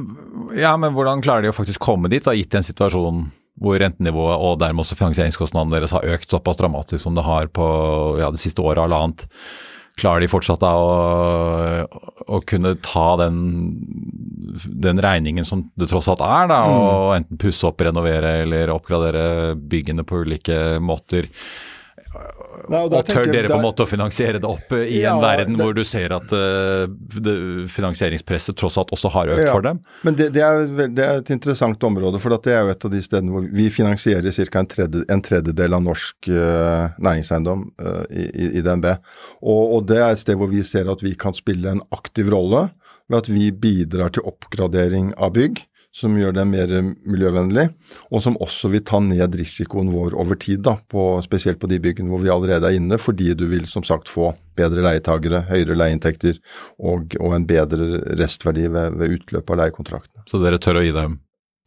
ja, 0.58 0.76
men 0.78 0.94
hvordan 0.94 1.22
klarer 1.22 1.46
de 1.46 1.52
å 1.52 1.56
faktisk 1.56 1.82
komme 1.82 2.10
dit, 2.12 2.24
da, 2.24 2.34
gitt 2.38 2.54
den 2.54 2.66
situasjonen 2.66 3.30
hvor 3.62 3.76
rentenivået 3.78 4.40
og 4.40 4.56
dermed 4.62 4.82
også 4.82 4.96
finansieringskostnadene 4.96 5.76
deres 5.76 5.92
har 5.94 6.06
økt 6.14 6.30
såpass 6.32 6.58
dramatisk 6.58 7.02
som 7.04 7.18
det 7.18 7.26
har 7.26 7.50
på 7.52 7.66
ja, 8.22 8.30
det 8.32 8.40
siste 8.40 8.64
året 8.64 8.80
eller 8.86 9.04
annet. 9.04 9.26
Klarer 10.00 10.24
de 10.24 10.30
fortsatt 10.32 10.62
da 10.62 10.72
å, 10.80 10.92
å 12.32 12.38
kunne 12.48 12.74
ta 12.80 13.08
den, 13.20 13.36
den, 14.64 15.02
regningen 15.04 15.44
som 15.44 15.66
det 15.76 15.90
tross 15.90 16.08
alt 16.08 16.22
er, 16.24 16.48
da, 16.48 16.62
mm. 16.64 16.76
og 16.78 17.12
enten 17.18 17.40
pusse 17.42 17.66
opp, 17.68 17.84
renovere 17.84 18.38
eller 18.46 18.72
oppgradere 18.72 19.52
byggene 19.56 20.06
på 20.08 20.22
ulike 20.24 20.58
måter? 20.80 21.28
Nei, 22.12 22.78
og, 22.84 22.92
og 22.94 23.06
tør 23.08 23.26
dere 23.30 23.48
på 23.48 23.56
en 23.56 23.64
måte 23.64 23.84
å 23.84 23.88
finansiere 23.88 24.40
det 24.42 24.48
opp 24.48 24.74
i 24.76 25.00
ja, 25.00 25.14
en 25.14 25.22
verden 25.22 25.56
det, 25.56 25.64
hvor 25.64 25.76
du 25.76 25.82
ser 25.88 26.12
at 26.14 26.34
uh, 26.36 26.84
finansieringspresset 27.72 28.56
tross 28.58 28.76
alt 28.80 28.92
også 28.94 29.10
har 29.14 29.32
økt 29.32 29.44
ja, 29.46 29.54
for 29.54 29.64
dem? 29.64 29.80
Men 30.06 30.18
det, 30.18 30.28
det, 30.36 30.42
er, 30.44 30.66
det, 30.84 31.06
er, 31.06 31.22
et 31.22 31.32
interessant 31.34 31.88
område, 31.88 32.20
for 32.22 32.36
det 32.36 32.52
er 32.52 32.66
jo 32.66 32.74
et 32.74 32.86
av 32.88 32.92
de 32.92 33.02
stedene 33.04 33.34
hvor 33.34 33.48
vi 33.56 33.68
finansierer 33.72 34.36
ca. 34.36 34.62
En, 34.62 34.70
tredje, 34.74 35.04
en, 35.16 35.24
tredjedel 35.24 35.78
av 35.78 35.84
norsk 35.88 36.30
uh, 36.30 36.92
næringseiendom 37.02 37.66
uh, 37.82 38.04
i, 38.12 38.28
i, 38.52 38.62
DNB. 38.62 38.90
Og, 39.40 39.62
og, 39.62 39.80
det 39.88 39.98
er 40.02 40.12
et 40.12 40.22
sted 40.22 40.38
hvor 40.38 40.52
vi 40.52 40.62
ser 40.66 40.92
at 40.92 41.02
vi 41.04 41.16
kan 41.18 41.36
spille 41.36 41.72
en 41.72 41.84
aktiv 41.96 42.30
rolle 42.32 42.68
ved 43.10 43.24
at 43.24 43.32
vi 43.32 43.50
bidrar 43.50 44.12
til 44.14 44.28
oppgradering 44.28 45.14
av 45.16 45.34
bygg 45.38 45.64
som 45.92 46.14
gjør 46.16 46.32
det 46.36 46.44
mer 46.48 46.70
miljøvennlig, 47.04 47.66
og 48.08 48.22
som 48.24 48.38
også 48.40 48.70
vil 48.72 48.84
ta 48.88 49.00
ned 49.04 49.36
risikoen 49.36 49.90
vår 49.92 50.16
over 50.16 50.38
tid, 50.40 50.62
da, 50.64 50.78
på, 50.88 51.20
spesielt 51.24 51.60
på 51.60 51.68
de 51.68 51.78
byggene 51.84 52.08
hvor 52.12 52.22
vi 52.22 52.32
allerede 52.32 52.70
er 52.70 52.78
inne, 52.78 52.96
fordi 53.00 53.34
du 53.36 53.44
vil 53.50 53.66
som 53.68 53.84
sagt 53.84 54.08
få 54.12 54.30
bedre 54.56 54.84
leietagere, 54.86 55.44
høyere 55.50 55.76
leieinntekter 55.76 56.40
og, 56.78 57.12
og, 57.20 57.28
en 57.36 57.46
bedre 57.48 58.00
restverdi 58.20 58.70
ved, 58.72 58.96
ved 59.00 59.18
utløp 59.18 59.52
av 59.52 59.60
leiekontraktene. 59.62 60.24
Så 60.28 60.40
dere 60.40 60.60
tør 60.62 60.80
å 60.80 60.86
gi 60.86 60.96
dem 60.96 61.20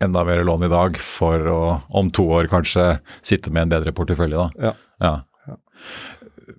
enda 0.04 0.26
mer 0.28 0.42
lån 0.44 0.68
i 0.68 0.74
dag 0.74 0.98
for 1.00 1.48
å 1.48 1.62
om 1.96 2.10
to 2.14 2.26
år 2.36 2.50
kanskje 2.52 2.98
sitte 3.24 3.54
med 3.54 3.68
en 3.68 3.78
bedre 3.78 3.94
portefølje, 3.96 4.42
da? 4.42 4.72
Ja. 4.72 4.74
ja. 5.06 5.14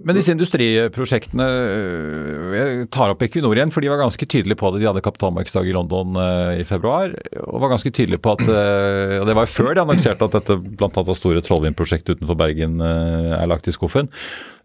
Men 0.07 0.15
disse 0.15 0.35
industriprosjektene 0.37 1.47
øh, 1.51 2.53
Jeg 2.55 2.87
tar 2.95 3.11
opp 3.11 3.25
Equinor 3.27 3.59
igjen, 3.59 3.73
for 3.75 3.83
de 3.83 3.91
var 3.91 3.99
ganske 3.99 4.29
tydelige 4.31 4.59
på 4.61 4.71
det. 4.71 4.81
De 4.83 4.87
hadde 4.87 5.03
kapitalmarkedsdag 5.03 5.67
i 5.67 5.75
London 5.75 6.15
øh, 6.23 6.61
i 6.63 6.67
februar, 6.69 7.11
og 7.43 7.65
var 7.65 7.73
ganske 7.75 7.91
tydelige 7.91 8.23
på 8.23 8.37
at 8.37 8.45
øh, 8.47 9.17
Og 9.21 9.27
det 9.27 9.35
var 9.35 9.49
jo 9.49 9.55
før 9.57 9.75
de 9.75 9.83
annonserte 9.83 10.29
at 10.29 10.39
dette 10.39 10.59
bl.a. 10.79 11.19
store 11.19 11.43
Trollvindprosjektet 11.43 12.17
utenfor 12.17 12.39
Bergen 12.39 12.79
er 12.81 13.47
lagt 13.51 13.67
i 13.67 13.75
skuffen 13.75 14.09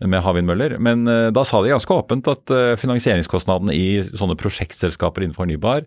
med 0.01 0.21
havvindmøller. 0.21 0.77
Men 0.81 1.05
da 1.05 1.43
sa 1.45 1.61
de 1.61 1.73
ganske 1.73 1.93
åpent 1.93 2.27
at 2.29 2.53
finansieringskostnadene 2.81 3.73
i 3.75 4.01
sånne 4.05 4.37
prosjektselskaper 4.39 5.25
innenfor 5.25 5.45
fornybar 5.45 5.85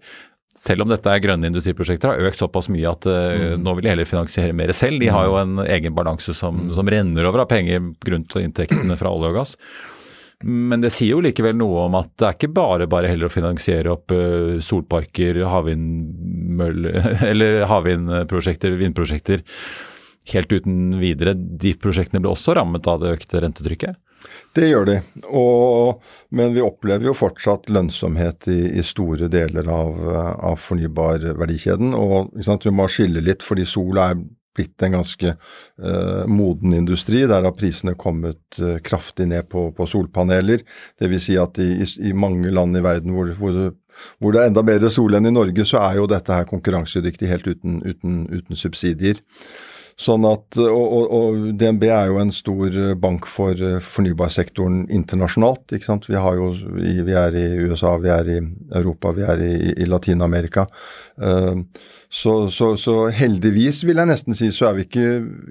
selv 0.58 0.84
om 0.84 0.92
dette 0.92 1.10
er 1.10 1.22
grønne 1.22 1.48
industriprosjekter, 1.50 2.12
har 2.12 2.28
økt 2.30 2.40
såpass 2.40 2.68
mye 2.72 2.90
at 2.90 3.08
uh, 3.10 3.54
nå 3.60 3.74
vil 3.74 3.86
de 3.86 3.92
heller 3.92 4.08
finansiere 4.08 4.54
mer 4.56 4.72
selv. 4.76 5.00
De 5.02 5.10
har 5.12 5.26
jo 5.28 5.34
en 5.40 5.58
egen 5.64 5.96
balanse 5.96 6.34
som, 6.36 6.68
som 6.74 6.88
renner 6.90 7.26
over 7.28 7.44
av 7.44 7.50
penger 7.50 7.82
grunnet 8.04 8.38
inntektene 8.40 8.96
fra 9.00 9.12
olje 9.14 9.32
og 9.32 9.40
gass. 9.40 9.56
Men 10.44 10.82
det 10.82 10.90
sier 10.92 11.14
jo 11.14 11.24
likevel 11.24 11.56
noe 11.56 11.86
om 11.86 11.94
at 11.96 12.10
det 12.20 12.26
er 12.28 12.36
ikke 12.36 12.52
bare 12.56 12.86
bare 12.90 13.08
heller 13.08 13.30
å 13.30 13.32
finansiere 13.32 13.92
opp 13.94 14.12
uh, 14.14 14.60
solparker, 14.62 15.42
eller 17.30 17.64
havvindprosjekter, 17.70 18.78
vindprosjekter 18.80 19.42
helt 20.32 20.52
uten 20.52 20.98
videre. 21.00 21.34
De 21.34 21.74
prosjektene 21.76 22.22
ble 22.22 22.32
også 22.32 22.54
rammet 22.56 22.86
av 22.88 23.02
det 23.02 23.12
økte 23.18 23.42
rentetrykket? 23.44 23.98
Det 24.54 24.68
gjør 24.68 24.86
de, 24.88 24.96
og, 25.26 26.04
men 26.34 26.54
vi 26.54 26.62
opplever 26.64 27.10
jo 27.10 27.16
fortsatt 27.18 27.68
lønnsomhet 27.72 28.48
i, 28.52 28.60
i 28.78 28.84
store 28.86 29.28
deler 29.32 29.68
av, 29.70 29.98
av 30.52 30.62
fornybarverdikjeden. 30.62 31.94
Og 31.98 32.32
vi 32.38 32.74
må 32.74 32.88
skille 32.90 33.24
litt, 33.24 33.44
fordi 33.46 33.66
sol 33.68 34.00
er 34.02 34.16
blitt 34.54 34.82
en 34.82 34.98
ganske 34.98 35.34
uh, 35.34 36.26
moden 36.30 36.74
industri. 36.76 37.24
Der 37.26 37.42
har 37.46 37.54
prisene 37.58 37.96
kommet 37.98 38.60
uh, 38.62 38.78
kraftig 38.84 39.26
ned 39.30 39.48
på, 39.50 39.68
på 39.76 39.86
solpaneler. 39.90 40.62
Dvs. 41.00 41.26
Si 41.26 41.38
at 41.40 41.58
i, 41.62 41.70
i, 41.82 41.88
i, 42.10 42.14
mange 42.14 42.52
land 42.54 42.78
i 42.78 42.84
verden 42.84 43.14
hvor, 43.16 43.32
hvor, 43.38 43.54
det, 43.56 43.68
hvor, 44.18 44.34
det, 44.34 44.42
er 44.42 44.52
enda 44.52 44.64
bedre 44.66 44.92
sol 44.94 45.18
enn 45.18 45.30
i 45.30 45.34
Norge, 45.34 45.66
så 45.68 45.82
er 45.82 46.00
jo 46.00 46.10
dette 46.10 46.34
her 46.34 46.48
konkurransedyktig 46.50 47.30
helt 47.30 47.48
uten, 47.50 47.80
uten, 47.82 48.24
uten 48.30 48.58
subsidier. 48.58 49.22
Sånn 50.00 50.24
at, 50.26 50.58
og, 50.58 50.84
og, 50.84 51.04
og, 51.14 51.42
DNB 51.60 51.84
er 51.86 52.08
jo 52.10 52.18
en 52.18 52.32
stor 52.34 52.78
bank 52.98 53.28
for 53.30 53.54
eh, 53.54 53.78
fornybarsektoren 53.78 54.84
internasjonalt. 54.90 55.76
ikke 55.76 55.86
sant? 55.86 56.08
Vi, 56.10 56.18
jo, 56.18 56.50
vi, 56.74 57.14
er 57.14 57.38
i 57.38 57.46
USA, 57.62 57.94
vi 58.02 58.10
er 58.10 58.32
i 58.34 58.38
Europa, 58.74 59.14
vi 59.14 59.26
er 59.26 59.44
i, 59.46 59.54
i 59.84 59.86
Latin-Amerika. 59.86 60.66
Uh, 61.14 61.62
så, 62.14 62.48
så, 62.50 62.76
så, 62.78 62.92
heldigvis, 63.10 63.80
vil 63.82 63.98
jeg 63.98 64.06
nesten 64.06 64.36
si, 64.38 64.46
så 64.54 64.68
er 64.68 64.76
vi 64.76 64.84
ikke, 64.86 65.06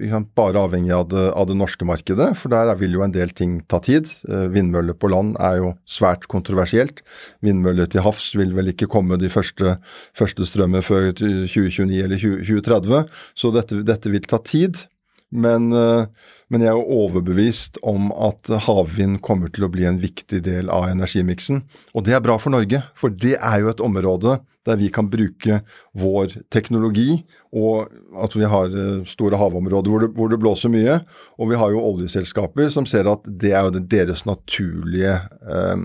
ikke 0.06 0.20
bare 0.38 0.62
avhengig 0.64 0.94
av 0.96 1.10
det, 1.10 1.24
av 1.36 1.44
det, 1.50 1.56
norske 1.60 1.84
markedet. 1.84 2.30
For 2.40 2.52
der 2.52 2.70
vil 2.80 2.94
jo 2.96 3.02
en 3.04 3.12
del 3.12 3.34
ting 3.36 3.58
ta 3.68 3.82
tid. 3.84 4.08
Eh, 4.24 4.46
vindmøller 4.54 4.96
på 4.96 5.10
land 5.12 5.34
er 5.36 5.58
jo 5.60 5.74
svært 5.84 6.24
kontroversielt. 6.32 7.02
Vindmøller 7.44 7.90
til 7.92 8.06
havs 8.06 8.30
vil 8.38 8.54
vel 8.56 8.72
ikke 8.72 8.88
komme 8.88 9.18
de 9.20 9.28
første, 9.28 9.76
første 10.16 10.48
strømmene 10.48 10.80
før 10.84 11.10
2029 11.12 12.00
eller 12.06 12.24
2030. 12.24 13.12
Så 13.36 13.52
dette, 13.52 13.82
dette 13.84 14.14
vil 14.14 14.24
ta 14.24 14.33
tid. 14.42 14.86
Men, 15.34 15.72
eh, 15.72 16.06
men, 16.48 16.62
jeg 16.62 16.70
er 16.70 16.92
overbevist 16.96 17.80
om 17.82 18.12
at 18.12 18.46
havvind 18.68 19.18
kommer 19.26 19.50
til 19.50 19.66
å 19.66 19.72
bli 19.72 19.86
en 19.88 19.98
viktig 19.98 20.44
del 20.46 20.70
av 20.70 20.86
energimiksen. 20.92 21.64
Og 21.94 22.06
det 22.06 22.14
er 22.14 22.22
bra 22.22 22.36
for 22.38 22.54
Norge, 22.54 22.84
for 22.94 23.10
det 23.10 23.34
er 23.40 23.64
jo 23.64 23.72
et 23.72 23.82
område 23.82 24.38
der 24.64 24.78
vi 24.80 24.88
kan 24.88 25.10
bruke 25.12 25.58
vår 25.98 26.38
teknologi, 26.54 27.18
og 27.52 27.90
at 28.22 28.36
vi 28.36 28.46
har 28.48 28.70
eh, 28.70 29.02
store 29.08 29.40
havområder 29.40 29.92
hvor 29.92 30.06
det, 30.06 30.12
hvor 30.14 30.30
det, 30.30 30.40
blåser 30.40 30.72
mye. 30.72 31.00
Og 31.38 31.50
vi 31.50 31.58
har 31.60 31.74
jo 31.74 31.82
oljeselskaper 31.82 32.70
som 32.72 32.86
ser 32.88 33.10
at 33.10 33.26
det 33.26 33.52
er 33.52 33.66
jo 33.66 33.82
deres 33.82 34.24
naturlige 34.28 35.18
eh, 35.18 35.84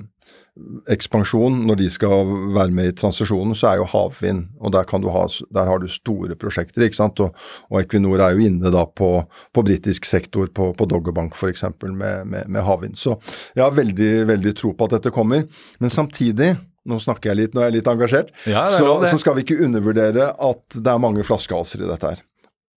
ekspansjon. 0.92 1.62
Når 1.68 1.80
de 1.82 1.90
skal 1.94 2.32
være 2.56 2.74
med 2.76 2.92
i 2.92 2.96
transisjonen, 2.98 3.56
så 3.58 3.72
er 3.72 3.82
jo 3.82 3.90
havvind, 3.90 4.46
og 4.60 4.74
der, 4.76 4.88
ha, 5.16 5.26
der 5.56 5.72
har 5.72 5.82
du 5.82 5.88
store 5.92 6.38
prosjekter. 6.40 6.86
ikke 6.86 7.00
sant? 7.00 7.20
Og, 7.24 7.36
og, 7.70 7.82
Equinor 7.82 8.24
er 8.24 8.38
jo 8.38 8.48
inne 8.48 8.74
da 8.74 8.86
på, 8.86 9.12
på 9.56 9.66
britisk 9.66 10.08
sektor, 10.10 10.50
på, 10.54 10.72
på 10.78 10.90
Doggerbank 10.90 11.38
f.eks. 11.38 11.68
Med, 11.84 12.26
med, 12.30 12.48
med 12.48 12.64
havvind. 12.66 12.98
Så 13.00 13.18
jeg 13.56 13.66
har 13.66 13.76
veldig, 13.76 14.14
veldig 14.30 14.56
tro 14.58 14.74
på 14.74 14.90
at 14.90 14.98
dette 14.98 15.14
kommer. 15.16 15.46
Men 15.80 15.94
samtidig 15.94 16.56
nå 16.90 16.98
snakker 17.04 17.32
jeg 17.32 17.38
litt, 17.38 17.54
nå 17.54 17.62
er 17.62 17.70
jeg 17.70 17.80
litt 17.80 17.90
engasjert, 17.92 18.32
ja, 18.50 18.64
så, 18.66 18.88
så, 19.04 19.18
skal 19.22 19.36
vi 19.38 19.44
ikke 19.44 19.60
undervurdere 19.66 20.32
at 20.34 20.80
det 20.80 20.90
er 20.90 21.02
mange 21.02 21.26
flaskehalser 21.28 21.84
i 21.84 21.90
dette 21.90 22.14
her. 22.16 22.24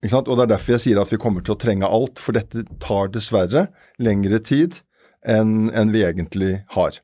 Ikke 0.03 0.11
sant? 0.17 0.27
Og 0.27 0.37
Det 0.37 0.43
er 0.43 0.51
derfor 0.57 0.75
jeg 0.75 0.83
sier 0.83 0.99
at 0.99 1.13
vi 1.13 1.19
kommer 1.21 1.45
til 1.45 1.55
å 1.55 1.59
trenge 1.59 1.87
alt, 1.87 2.19
for 2.21 2.35
dette 2.35 2.65
tar 2.83 3.09
dessverre 3.13 3.69
lengre 4.03 4.41
tid 4.43 4.81
enn 5.23 5.71
en 5.71 5.93
vi 5.95 6.03
egentlig 6.03 6.57
har. 6.75 6.99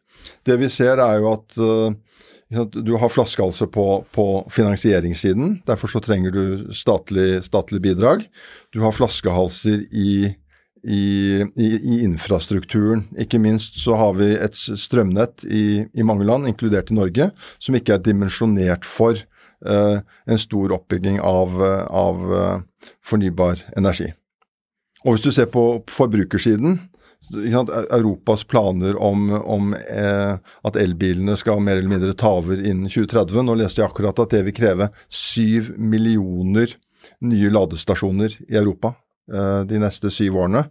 Det 0.47 0.57
vi 0.59 0.69
ser 0.71 1.01
er 1.03 1.19
jo 1.19 1.31
at 1.33 1.59
uh, 1.61 2.65
du 2.73 2.95
har 2.97 3.11
flaskehalser 3.13 3.69
på, 3.69 3.85
på, 4.15 4.25
finansieringssiden. 4.49 5.59
Derfor 5.69 5.91
så 5.91 6.01
trenger 6.01 6.33
du 6.33 6.43
statlig, 6.73 7.43
statlig 7.45 7.81
bidrag. 7.83 8.25
Du 8.73 8.81
har 8.85 8.95
flaskehalser 8.95 9.85
i 9.93 10.35
i, 10.83 11.43
i, 11.55 11.67
i, 11.75 11.95
infrastrukturen. 12.05 13.03
Ikke 13.19 13.39
minst 13.41 13.81
så 13.83 13.97
har 13.99 14.13
vi 14.19 14.29
et 14.35 14.55
strømnett 14.55 15.43
i, 15.43 15.83
i 15.91 16.05
mange 16.07 16.23
land, 16.23 16.47
inkludert 16.47 16.91
i 16.91 16.95
Norge, 16.95 17.31
som 17.59 17.75
ikke 17.75 17.97
er 17.97 18.05
dimensjonert 18.05 18.87
for 18.87 19.19
uh, 19.67 19.99
en 20.23 20.39
stor 20.39 20.71
oppbygging 20.77 21.19
av, 21.19 21.59
av 21.59 22.23
uh, 22.31 22.87
fornybar 23.03 23.65
energi. 23.75 24.13
Og 25.05 25.15
hvis 25.15 25.23
du 25.27 25.31
ser 25.31 25.47
på 25.51 25.65
forbrukersiden, 25.91 26.79
Europas 27.29 28.45
planer 28.47 28.95
om, 28.95 29.27
om 29.31 29.73
eh, 29.75 30.37
at 30.39 30.77
elbilene 30.79 31.35
skal 31.37 31.59
mer 31.61 31.81
eller 31.81 31.91
mindre 31.91 32.13
ta 32.17 32.31
over 32.39 32.57
innen 32.59 32.87
2030. 32.87 33.43
Nå 33.43 33.57
leste 33.59 33.83
jeg 33.83 33.89
akkurat 33.89 34.21
at 34.23 34.31
det 34.35 34.45
vil 34.47 34.55
kreve 34.55 34.89
syv 35.11 35.73
millioner 35.77 36.77
nye 37.19 37.51
ladestasjoner 37.51 38.39
i 38.47 38.57
Europa 38.59 38.95
Eh, 39.29 39.61
de 39.69 39.77
neste 39.81 40.09
syv 40.13 40.39
årene. 40.41 40.65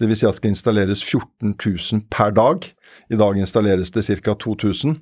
Dvs. 0.00 0.22
Si 0.22 0.26
at 0.26 0.32
det 0.32 0.40
skal 0.40 0.52
installeres 0.54 1.04
14 1.04 1.52
000 1.52 2.06
per 2.12 2.32
dag. 2.32 2.64
I 3.12 3.18
dag 3.20 3.36
installeres 3.36 3.92
det 3.92 4.06
ca. 4.22 4.34
2000. 4.34 4.96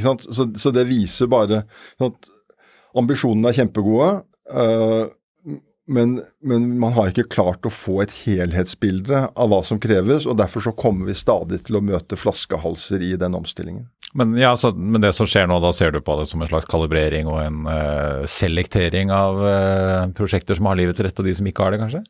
Så, 0.00 0.48
så, 0.56 0.70
det 0.72 0.86
viser 0.88 1.28
bare 1.30 1.64
at 2.02 2.28
ambisjonene 2.96 3.50
er 3.50 3.58
kjempegode. 3.58 4.10
Uh, 4.48 5.12
men, 5.86 6.22
men, 6.40 6.78
man 6.80 6.94
har 6.96 7.10
ikke 7.10 7.26
klart 7.28 7.66
å 7.68 7.72
få 7.72 7.98
et 8.04 8.12
helhetsbilde 8.24 9.26
av 9.28 9.50
hva 9.52 9.60
som 9.66 9.80
kreves, 9.82 10.24
og 10.24 10.38
derfor 10.40 10.64
så 10.64 10.72
kommer 10.76 11.10
vi 11.10 11.16
stadig 11.18 11.60
til 11.66 11.76
å 11.76 11.84
møte 11.84 12.16
flaskehalser 12.16 13.04
i 13.04 13.12
den 13.20 13.36
omstillingen. 13.36 13.86
Men, 14.14 14.36
ja, 14.38 14.52
så, 14.56 14.70
men, 14.72 15.02
det 15.02 15.10
som 15.16 15.28
skjer 15.28 15.48
nå, 15.50 15.58
da 15.60 15.72
ser 15.74 15.92
du 15.92 16.00
på 16.04 16.14
det 16.20 16.28
som 16.30 16.40
en 16.40 16.48
slags 16.48 16.70
kalibrering 16.70 17.28
og 17.28 17.40
en 17.42 17.64
uh, 17.66 18.24
selektering 18.30 19.10
av 19.12 19.40
uh, 19.42 20.06
prosjekter 20.16 20.56
som 20.56 20.70
har 20.70 20.78
livets 20.78 21.02
rett, 21.02 21.18
og 21.18 21.28
de 21.28 21.34
som 21.34 21.50
ikke 21.50 21.66
har 21.66 21.74
det, 21.74 21.82
kanskje? 21.82 22.04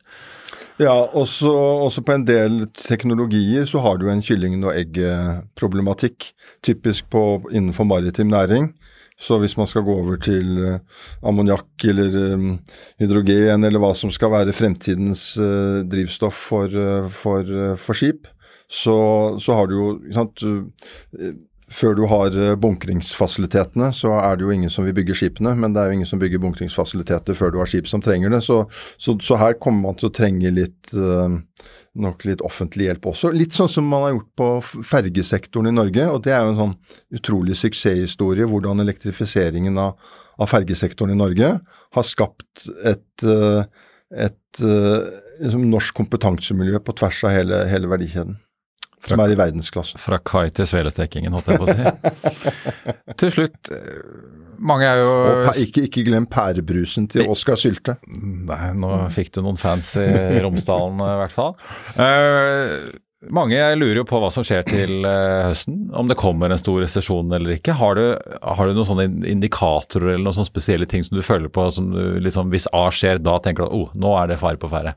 Ja, 0.75 0.91
også, 1.15 1.47
også 1.85 2.01
på 2.03 2.17
en 2.17 2.25
del 2.27 2.65
teknologier 2.75 3.63
så 3.69 3.79
har 3.79 3.99
du 4.01 4.09
en 4.11 4.23
kyllingen 4.23 4.65
og 4.67 4.75
egg-problematikk. 4.75 6.33
Typisk 6.65 7.07
på, 7.13 7.21
innenfor 7.51 7.87
maritim 7.87 8.33
næring. 8.33 8.73
Så 9.15 9.37
hvis 9.39 9.55
man 9.55 9.69
skal 9.71 9.85
gå 9.87 9.93
over 9.95 10.19
til 10.19 10.49
uh, 10.59 10.79
ammoniakk 11.23 11.85
eller 11.87 12.17
um, 12.35 12.49
hydrogen, 12.99 13.63
eller 13.63 13.79
hva 13.79 13.93
som 13.95 14.11
skal 14.11 14.33
være 14.33 14.55
fremtidens 14.55 15.37
uh, 15.39 15.79
drivstoff 15.87 16.41
for, 16.49 17.07
for, 17.07 17.55
for 17.79 17.95
skip, 17.95 18.27
så, 18.67 18.97
så, 19.39 19.55
har 19.55 19.71
du 19.71 19.75
jo 19.77 19.89
sant, 20.11 20.43
før 21.71 21.95
du 21.97 22.03
har 22.09 22.35
bunkringsfasilitetene, 22.61 23.89
så 23.95 24.13
er 24.19 24.37
det 24.37 24.45
jo 24.45 24.51
ingen 24.53 24.71
som 24.73 24.85
vil 24.85 24.93
bygge 24.97 25.15
skipene, 25.17 25.55
men 25.57 25.73
det 25.73 25.81
er 25.81 25.89
jo 25.89 25.97
ingen 25.97 26.09
som 26.09 26.21
bygger 26.21 26.41
bunkringsfasiliteter 26.43 27.37
før 27.37 27.53
du 27.53 27.57
har 27.61 27.71
skip 27.71 27.89
som 27.89 28.03
trenger 28.05 28.33
det. 28.33 28.43
Så, 28.45 28.59
så, 29.01 29.17
så 29.23 29.39
her 29.41 29.57
kommer 29.57 29.89
man 29.89 29.97
til 29.99 30.11
å 30.11 30.13
trenge 30.13 30.51
litt 30.53 30.93
uh, 30.93 31.39
nok 31.95 32.25
litt 32.27 32.43
offentlig 32.45 32.89
hjelp 32.89 33.09
også. 33.11 33.31
Litt 33.35 33.55
sånn 33.55 33.71
som 33.71 33.87
man 33.89 34.05
har 34.05 34.13
gjort 34.15 34.31
på 34.39 34.49
fergesektoren 34.91 35.71
i 35.71 35.75
Norge, 35.75 36.07
og 36.11 36.21
det 36.25 36.35
er 36.35 36.43
jo 36.43 36.53
en 36.53 36.61
sånn 36.61 36.77
utrolig 37.19 37.57
suksesshistorie 37.59 38.47
hvordan 38.51 38.83
elektrifiseringen 38.83 39.79
av, 39.81 39.95
av 40.37 40.51
fergesektoren 40.51 41.15
i 41.15 41.19
Norge 41.19 41.51
har 41.97 42.07
skapt 42.07 42.67
et, 42.83 43.25
eh, 43.25 43.61
et, 44.27 44.41
et 44.61 45.45
liksom 45.45 45.69
norsk 45.71 46.03
kompetansemiljø 46.03 46.83
på 46.83 46.97
tvers 46.99 47.23
av 47.27 47.35
hele, 47.35 47.63
hele 47.71 47.91
verdikjeden. 47.91 48.37
Fra, 49.05 49.13
som 49.13 49.21
er 49.25 49.35
i 49.35 49.37
verdensklasse. 49.37 49.99
Fra 50.01 50.17
kai 50.25 50.49
til 50.55 50.67
svelestekingen, 50.69 51.35
holdt 51.35 51.51
jeg 51.51 51.61
på 51.61 51.67
å 51.67 51.75
si. 51.75 52.49
til 53.21 53.33
slutt, 53.35 53.71
mange 54.65 54.87
er 54.89 55.01
jo 55.03 55.13
Og 55.45 55.61
ikke, 55.61 55.85
ikke 55.89 56.05
glem 56.07 56.27
pærebrusen 56.31 57.07
til 57.11 57.29
Oskar 57.31 57.59
Sylte. 57.59 57.97
Nei, 58.17 58.73
nå 58.77 58.97
fikk 59.13 59.33
du 59.35 59.43
noen 59.45 59.59
fans 59.59 59.93
i 60.01 60.09
Romsdalen 60.43 61.01
i 61.05 61.17
hvert 61.21 61.35
fall. 61.35 61.55
Uh, 61.99 62.93
mange 63.33 63.57
lurer 63.77 64.01
jo 64.01 64.07
på 64.07 64.19
hva 64.21 64.29
som 64.33 64.45
skjer 64.45 64.65
til 64.67 65.05
uh, 65.05 65.47
høsten, 65.49 65.87
om 65.97 66.09
det 66.09 66.17
kommer 66.19 66.51
en 66.51 66.61
stor 66.61 66.81
resesjon 66.83 67.31
eller 67.35 67.57
ikke. 67.57 67.77
Har 67.79 67.97
du, 67.97 68.03
har 68.41 68.67
du 68.67 68.75
noen 68.75 68.89
sånne 68.89 69.07
indikatorer 69.31 70.13
eller 70.13 70.27
noen 70.27 70.39
sånne 70.39 70.51
spesielle 70.51 70.89
ting 70.89 71.05
som 71.05 71.17
du 71.17 71.25
føler 71.25 71.51
på 71.51 71.67
som 71.73 71.89
du 71.93 72.19
liksom, 72.23 72.51
hvis 72.53 72.69
A 72.75 72.87
skjer, 72.93 73.21
da 73.23 73.39
tenker 73.41 73.65
du 73.65 73.69
at 73.69 73.79
oh, 73.79 73.95
nå 73.97 74.13
er 74.19 74.31
det 74.31 74.41
fare 74.43 74.61
på 74.61 74.71
ferde? 74.71 74.95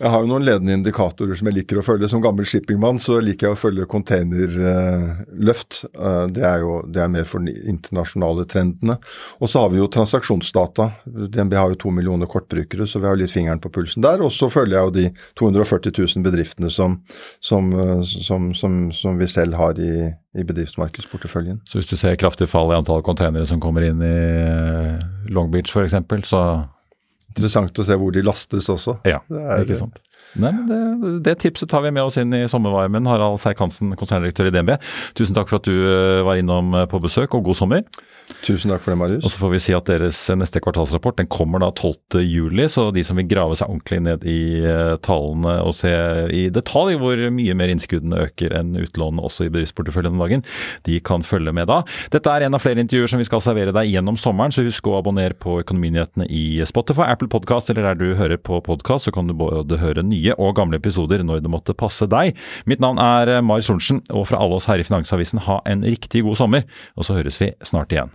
Jeg 0.00 0.10
har 0.10 0.24
jo 0.24 0.28
noen 0.30 0.44
ledende 0.46 0.74
indikatorer 0.74 1.38
som 1.38 1.48
jeg 1.48 1.58
liker 1.60 1.78
å 1.78 1.84
følge. 1.86 2.08
Som 2.10 2.22
gammel 2.24 2.46
shippingmann 2.48 2.98
så 3.02 3.20
liker 3.22 3.48
jeg 3.48 3.56
å 3.56 3.60
følge 3.60 3.86
containerløft. 3.90 5.84
Eh, 5.94 6.24
det 6.34 6.44
er 6.48 6.64
jo 6.64 6.80
det 6.90 7.04
er 7.04 7.12
mer 7.12 7.28
for 7.30 7.44
de 7.46 7.54
internasjonale 7.70 8.46
trendene. 8.50 8.98
Og 9.38 9.50
så 9.50 9.62
har 9.62 9.70
vi 9.72 9.78
jo 9.78 9.90
transaksjonsdata. 9.94 10.90
DNB 11.06 11.54
har 11.58 11.74
jo 11.74 11.80
to 11.84 11.94
millioner 11.94 12.30
kortbrukere, 12.30 12.88
så 12.90 12.98
vi 12.98 13.08
har 13.08 13.14
jo 13.14 13.22
litt 13.22 13.34
fingeren 13.34 13.62
på 13.62 13.72
pulsen 13.74 14.04
der. 14.04 14.24
Og 14.24 14.34
så 14.34 14.50
følger 14.52 14.78
jeg 14.80 14.90
jo 14.90 14.96
de 14.98 15.06
240 15.40 15.94
000 16.18 16.26
bedriftene 16.26 16.72
som, 16.74 16.98
som, 17.44 17.70
eh, 17.78 18.02
som, 18.26 18.50
som 18.58 19.22
vi 19.22 19.30
selv 19.30 19.58
har 19.60 19.78
i, 19.78 20.10
i 20.10 20.46
bedriftsmarkedsporteføljen. 20.46 21.62
Så 21.70 21.78
hvis 21.78 21.90
du 21.90 21.96
ser 22.00 22.18
kraftig 22.18 22.50
fall 22.50 22.74
i 22.74 22.78
antall 22.80 23.04
containere 23.06 23.46
som 23.46 23.62
kommer 23.62 23.86
inn 23.86 24.02
i 24.02 24.14
eh, 24.42 25.04
Long 25.30 25.54
Beach 25.54 25.70
f.eks., 25.70 26.00
så 26.26 26.44
Interessant 27.34 27.80
å 27.82 27.84
se 27.86 27.96
hvor 27.98 28.14
de 28.14 28.22
lastes 28.22 28.68
også. 28.70 29.00
Ja, 29.10 29.18
er, 29.26 29.64
ikke 29.64 29.78
sant. 29.80 29.98
Nei, 30.40 30.50
det, 30.66 30.78
det, 31.22 31.34
tipset 31.44 31.70
tar 31.70 31.84
vi 31.84 31.92
med 31.94 32.02
oss 32.02 32.18
inn 32.18 32.32
i 32.34 32.44
sommervarmen. 32.50 33.06
Harald 33.06 33.38
Seik-Hansen, 33.42 33.92
konserndirektør 33.98 34.50
i 34.50 34.54
DNB. 34.54 34.74
Tusen 35.18 35.36
takk 35.36 35.50
for 35.50 35.60
at 35.60 35.68
du 35.68 35.74
eh, 35.74 36.22
var 36.26 36.40
innom 36.40 36.74
eh, 36.74 36.86
på 36.90 36.98
besøk, 37.02 37.36
og 37.36 37.46
god 37.46 37.58
sommer. 37.58 37.84
Tusen 38.42 38.72
takk 38.72 38.82
for 38.82 38.94
det, 38.94 38.98
Marius. 38.98 39.26
Og 39.26 39.34
så 39.34 39.42
får 39.42 39.52
vi 39.52 39.60
si 39.62 39.76
at 39.76 39.86
deres 39.90 40.18
neste 40.34 40.62
kvartalsrapport 40.64 41.20
den 41.20 41.30
kommer 41.30 41.62
da 41.62 41.70
12. 41.70 42.22
juli, 42.24 42.66
så 42.72 42.88
de 42.94 43.04
som 43.06 43.18
vil 43.20 43.28
grave 43.30 43.58
seg 43.58 43.70
ordentlig 43.70 44.00
ned 44.08 44.26
i 44.26 44.40
eh, 44.64 44.94
tallene 45.04 45.58
og 45.62 45.76
se 45.76 45.92
i 46.34 46.46
detalj 46.54 46.98
hvor 47.00 47.20
mye 47.34 47.56
mer 47.58 47.70
innskuddene 47.72 48.24
øker 48.26 48.56
enn 48.58 48.74
utlånene 48.80 49.24
også 49.24 49.46
i 49.46 49.52
bedriftsporteføljen 49.54 50.16
om 50.16 50.24
dagen, 50.24 50.44
de 50.88 50.98
kan 51.04 51.22
følge 51.26 51.54
med 51.54 51.70
da. 51.70 51.82
Dette 52.14 52.32
er 52.32 52.46
en 52.48 52.58
av 52.58 52.64
flere 52.64 52.82
intervjuer 52.82 53.12
som 53.12 53.22
vi 53.22 53.28
skal 53.28 53.44
servere 53.44 53.74
deg 53.76 53.92
gjennom 53.92 54.18
sommeren, 54.20 54.54
så 54.54 54.66
husk 54.66 54.90
å 54.90 54.98
abonnere 54.98 55.38
på 55.38 55.60
Økonominyhetene 55.62 56.26
i 56.26 56.58
Spotify, 56.66 57.06
Apple 57.12 57.30
Podcast 57.30 57.70
eller 57.70 57.92
der 57.92 58.00
du 58.00 58.18
hører 58.18 58.40
på 58.40 58.58
podkast, 58.64 59.06
så 59.06 59.14
kan 59.14 59.30
du 59.30 59.36
både 59.38 59.78
høre 59.82 60.02
nye 60.06 60.23
nye 60.24 60.36
og 60.40 60.56
gamle 60.56 60.80
episoder 60.80 61.24
når 61.24 61.44
det 61.44 61.52
måtte 61.52 61.76
passe 61.76 62.08
deg. 62.10 62.34
Mitt 62.66 62.80
navn 62.80 62.98
er 62.98 63.40
Mari 63.44 63.64
Sorensen, 63.64 64.02
og 64.10 64.28
fra 64.30 64.40
alle 64.40 64.58
oss 64.58 64.68
her 64.70 64.80
i 64.80 64.86
Finansavisen, 64.86 65.44
ha 65.48 65.60
en 65.68 65.84
riktig 65.84 66.24
god 66.24 66.40
sommer. 66.40 66.68
Og 66.96 67.04
så 67.06 67.18
høres 67.18 67.40
vi 67.40 67.52
snart 67.64 67.92
igjen. 67.92 68.12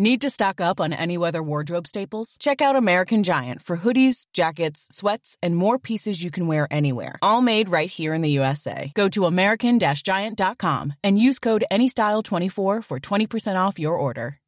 Need 0.00 0.20
to 0.20 0.30
stock 0.30 0.60
up 0.60 0.80
on 0.80 0.92
any 0.92 1.18
weather 1.18 1.42
wardrobe 1.42 1.88
staples? 1.88 2.36
Check 2.38 2.60
out 2.60 2.76
American 2.76 3.24
Giant 3.24 3.64
for 3.64 3.78
hoodies, 3.78 4.26
jackets, 4.32 4.86
sweats, 4.92 5.36
and 5.42 5.56
more 5.56 5.76
pieces 5.76 6.22
you 6.22 6.30
can 6.30 6.46
wear 6.46 6.68
anywhere. 6.70 7.18
All 7.20 7.42
made 7.42 7.68
right 7.68 7.90
here 7.90 8.14
in 8.14 8.20
the 8.20 8.30
USA. 8.30 8.92
Go 8.94 9.08
to 9.08 9.24
American 9.24 9.80
Giant.com 9.80 10.92
and 11.02 11.18
use 11.18 11.40
code 11.40 11.64
ANYSTYLE24 11.72 12.84
for 12.84 13.00
20% 13.00 13.56
off 13.56 13.80
your 13.80 13.96
order. 13.96 14.38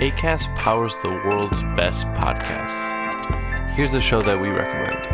ACAST 0.00 0.52
powers 0.56 0.96
the 1.02 1.10
world's 1.10 1.62
best 1.76 2.08
podcasts. 2.08 3.70
Here's 3.74 3.94
a 3.94 4.00
show 4.00 4.22
that 4.22 4.40
we 4.40 4.48
recommend. 4.48 5.06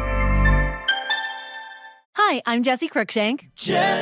Hi, 2.14 2.40
I'm 2.46 2.62
Jesse 2.62 2.88
Cruikshank. 2.88 3.54
Jesse 3.54 3.92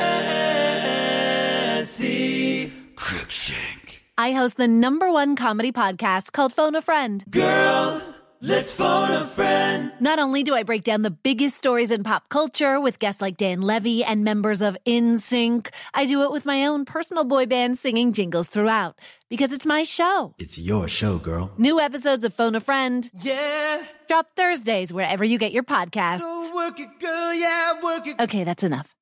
Cruikshank. 2.95 3.86
I 4.19 4.31
host 4.31 4.57
the 4.57 4.67
number 4.67 5.11
one 5.11 5.35
comedy 5.35 5.71
podcast 5.71 6.31
called 6.31 6.51
Phone 6.51 6.73
a 6.73 6.81
Friend. 6.81 7.23
Girl, 7.29 8.01
let's 8.41 8.73
phone 8.73 9.11
a 9.11 9.27
friend. 9.27 9.91
Not 9.99 10.17
only 10.17 10.41
do 10.41 10.55
I 10.55 10.63
break 10.63 10.83
down 10.83 11.03
the 11.03 11.11
biggest 11.11 11.55
stories 11.55 11.91
in 11.91 12.03
pop 12.03 12.27
culture 12.29 12.79
with 12.79 12.97
guests 12.97 13.21
like 13.21 13.37
Dan 13.37 13.61
Levy 13.61 14.03
and 14.03 14.23
members 14.23 14.63
of 14.63 14.75
InSync, 14.87 15.67
I 15.93 16.05
do 16.05 16.23
it 16.23 16.31
with 16.31 16.47
my 16.47 16.65
own 16.65 16.83
personal 16.83 17.25
boy 17.25 17.45
band 17.45 17.77
singing 17.77 18.11
jingles 18.11 18.47
throughout. 18.47 18.99
Because 19.29 19.51
it's 19.51 19.67
my 19.67 19.83
show. 19.83 20.33
It's 20.39 20.57
your 20.57 20.87
show, 20.87 21.19
girl. 21.19 21.51
New 21.59 21.79
episodes 21.79 22.25
of 22.25 22.33
Phone 22.33 22.55
a 22.55 22.59
Friend. 22.59 23.07
Yeah. 23.21 23.83
Drop 24.07 24.35
Thursdays 24.35 24.91
wherever 24.91 25.23
you 25.23 25.37
get 25.37 25.51
your 25.51 25.63
podcasts. 25.63 26.21
So 26.21 26.55
work 26.55 26.79
it, 26.79 26.99
girl. 26.99 27.33
Yeah, 27.35 27.83
work 27.83 28.07
it. 28.07 28.19
Okay, 28.19 28.43
that's 28.43 28.63
enough. 28.63 28.95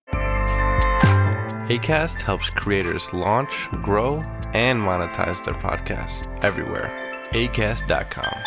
ACAST 1.66 2.22
helps 2.22 2.51
creators 2.51 3.11
launch, 3.11 3.68
grow, 3.82 4.22
and 4.53 4.80
monetize 4.80 5.43
their 5.43 5.55
podcasts 5.55 6.28
everywhere. 6.43 6.91
ACAST.com. 7.34 8.38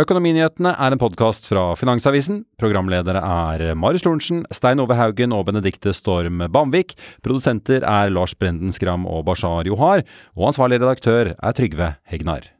Økonominyhetene 0.00 0.72
er 0.72 0.96
en 0.96 1.00
podkast 1.00 1.48
fra 1.48 1.66
Finansavisen. 1.76 2.46
Programledere 2.56 3.20
er 3.20 3.76
Marius 3.76 4.08
Lorentzen, 4.08 4.42
Stein 4.52 4.80
Ove 4.80 4.96
Haugen 4.96 5.36
og 5.36 5.50
Benedikte 5.50 5.92
Storm 5.92 6.40
Bamvik. 6.48 6.96
Produsenter 7.20 7.84
er 7.84 8.08
Lars 8.08 8.32
Brenden 8.32 8.72
Skram 8.72 9.04
og 9.04 9.26
Bashar 9.28 9.68
Johar. 9.68 10.04
Og 10.32 10.48
ansvarlig 10.54 10.80
redaktør 10.80 11.34
er 11.36 11.56
Trygve 11.60 11.94
Hegnar. 12.08 12.55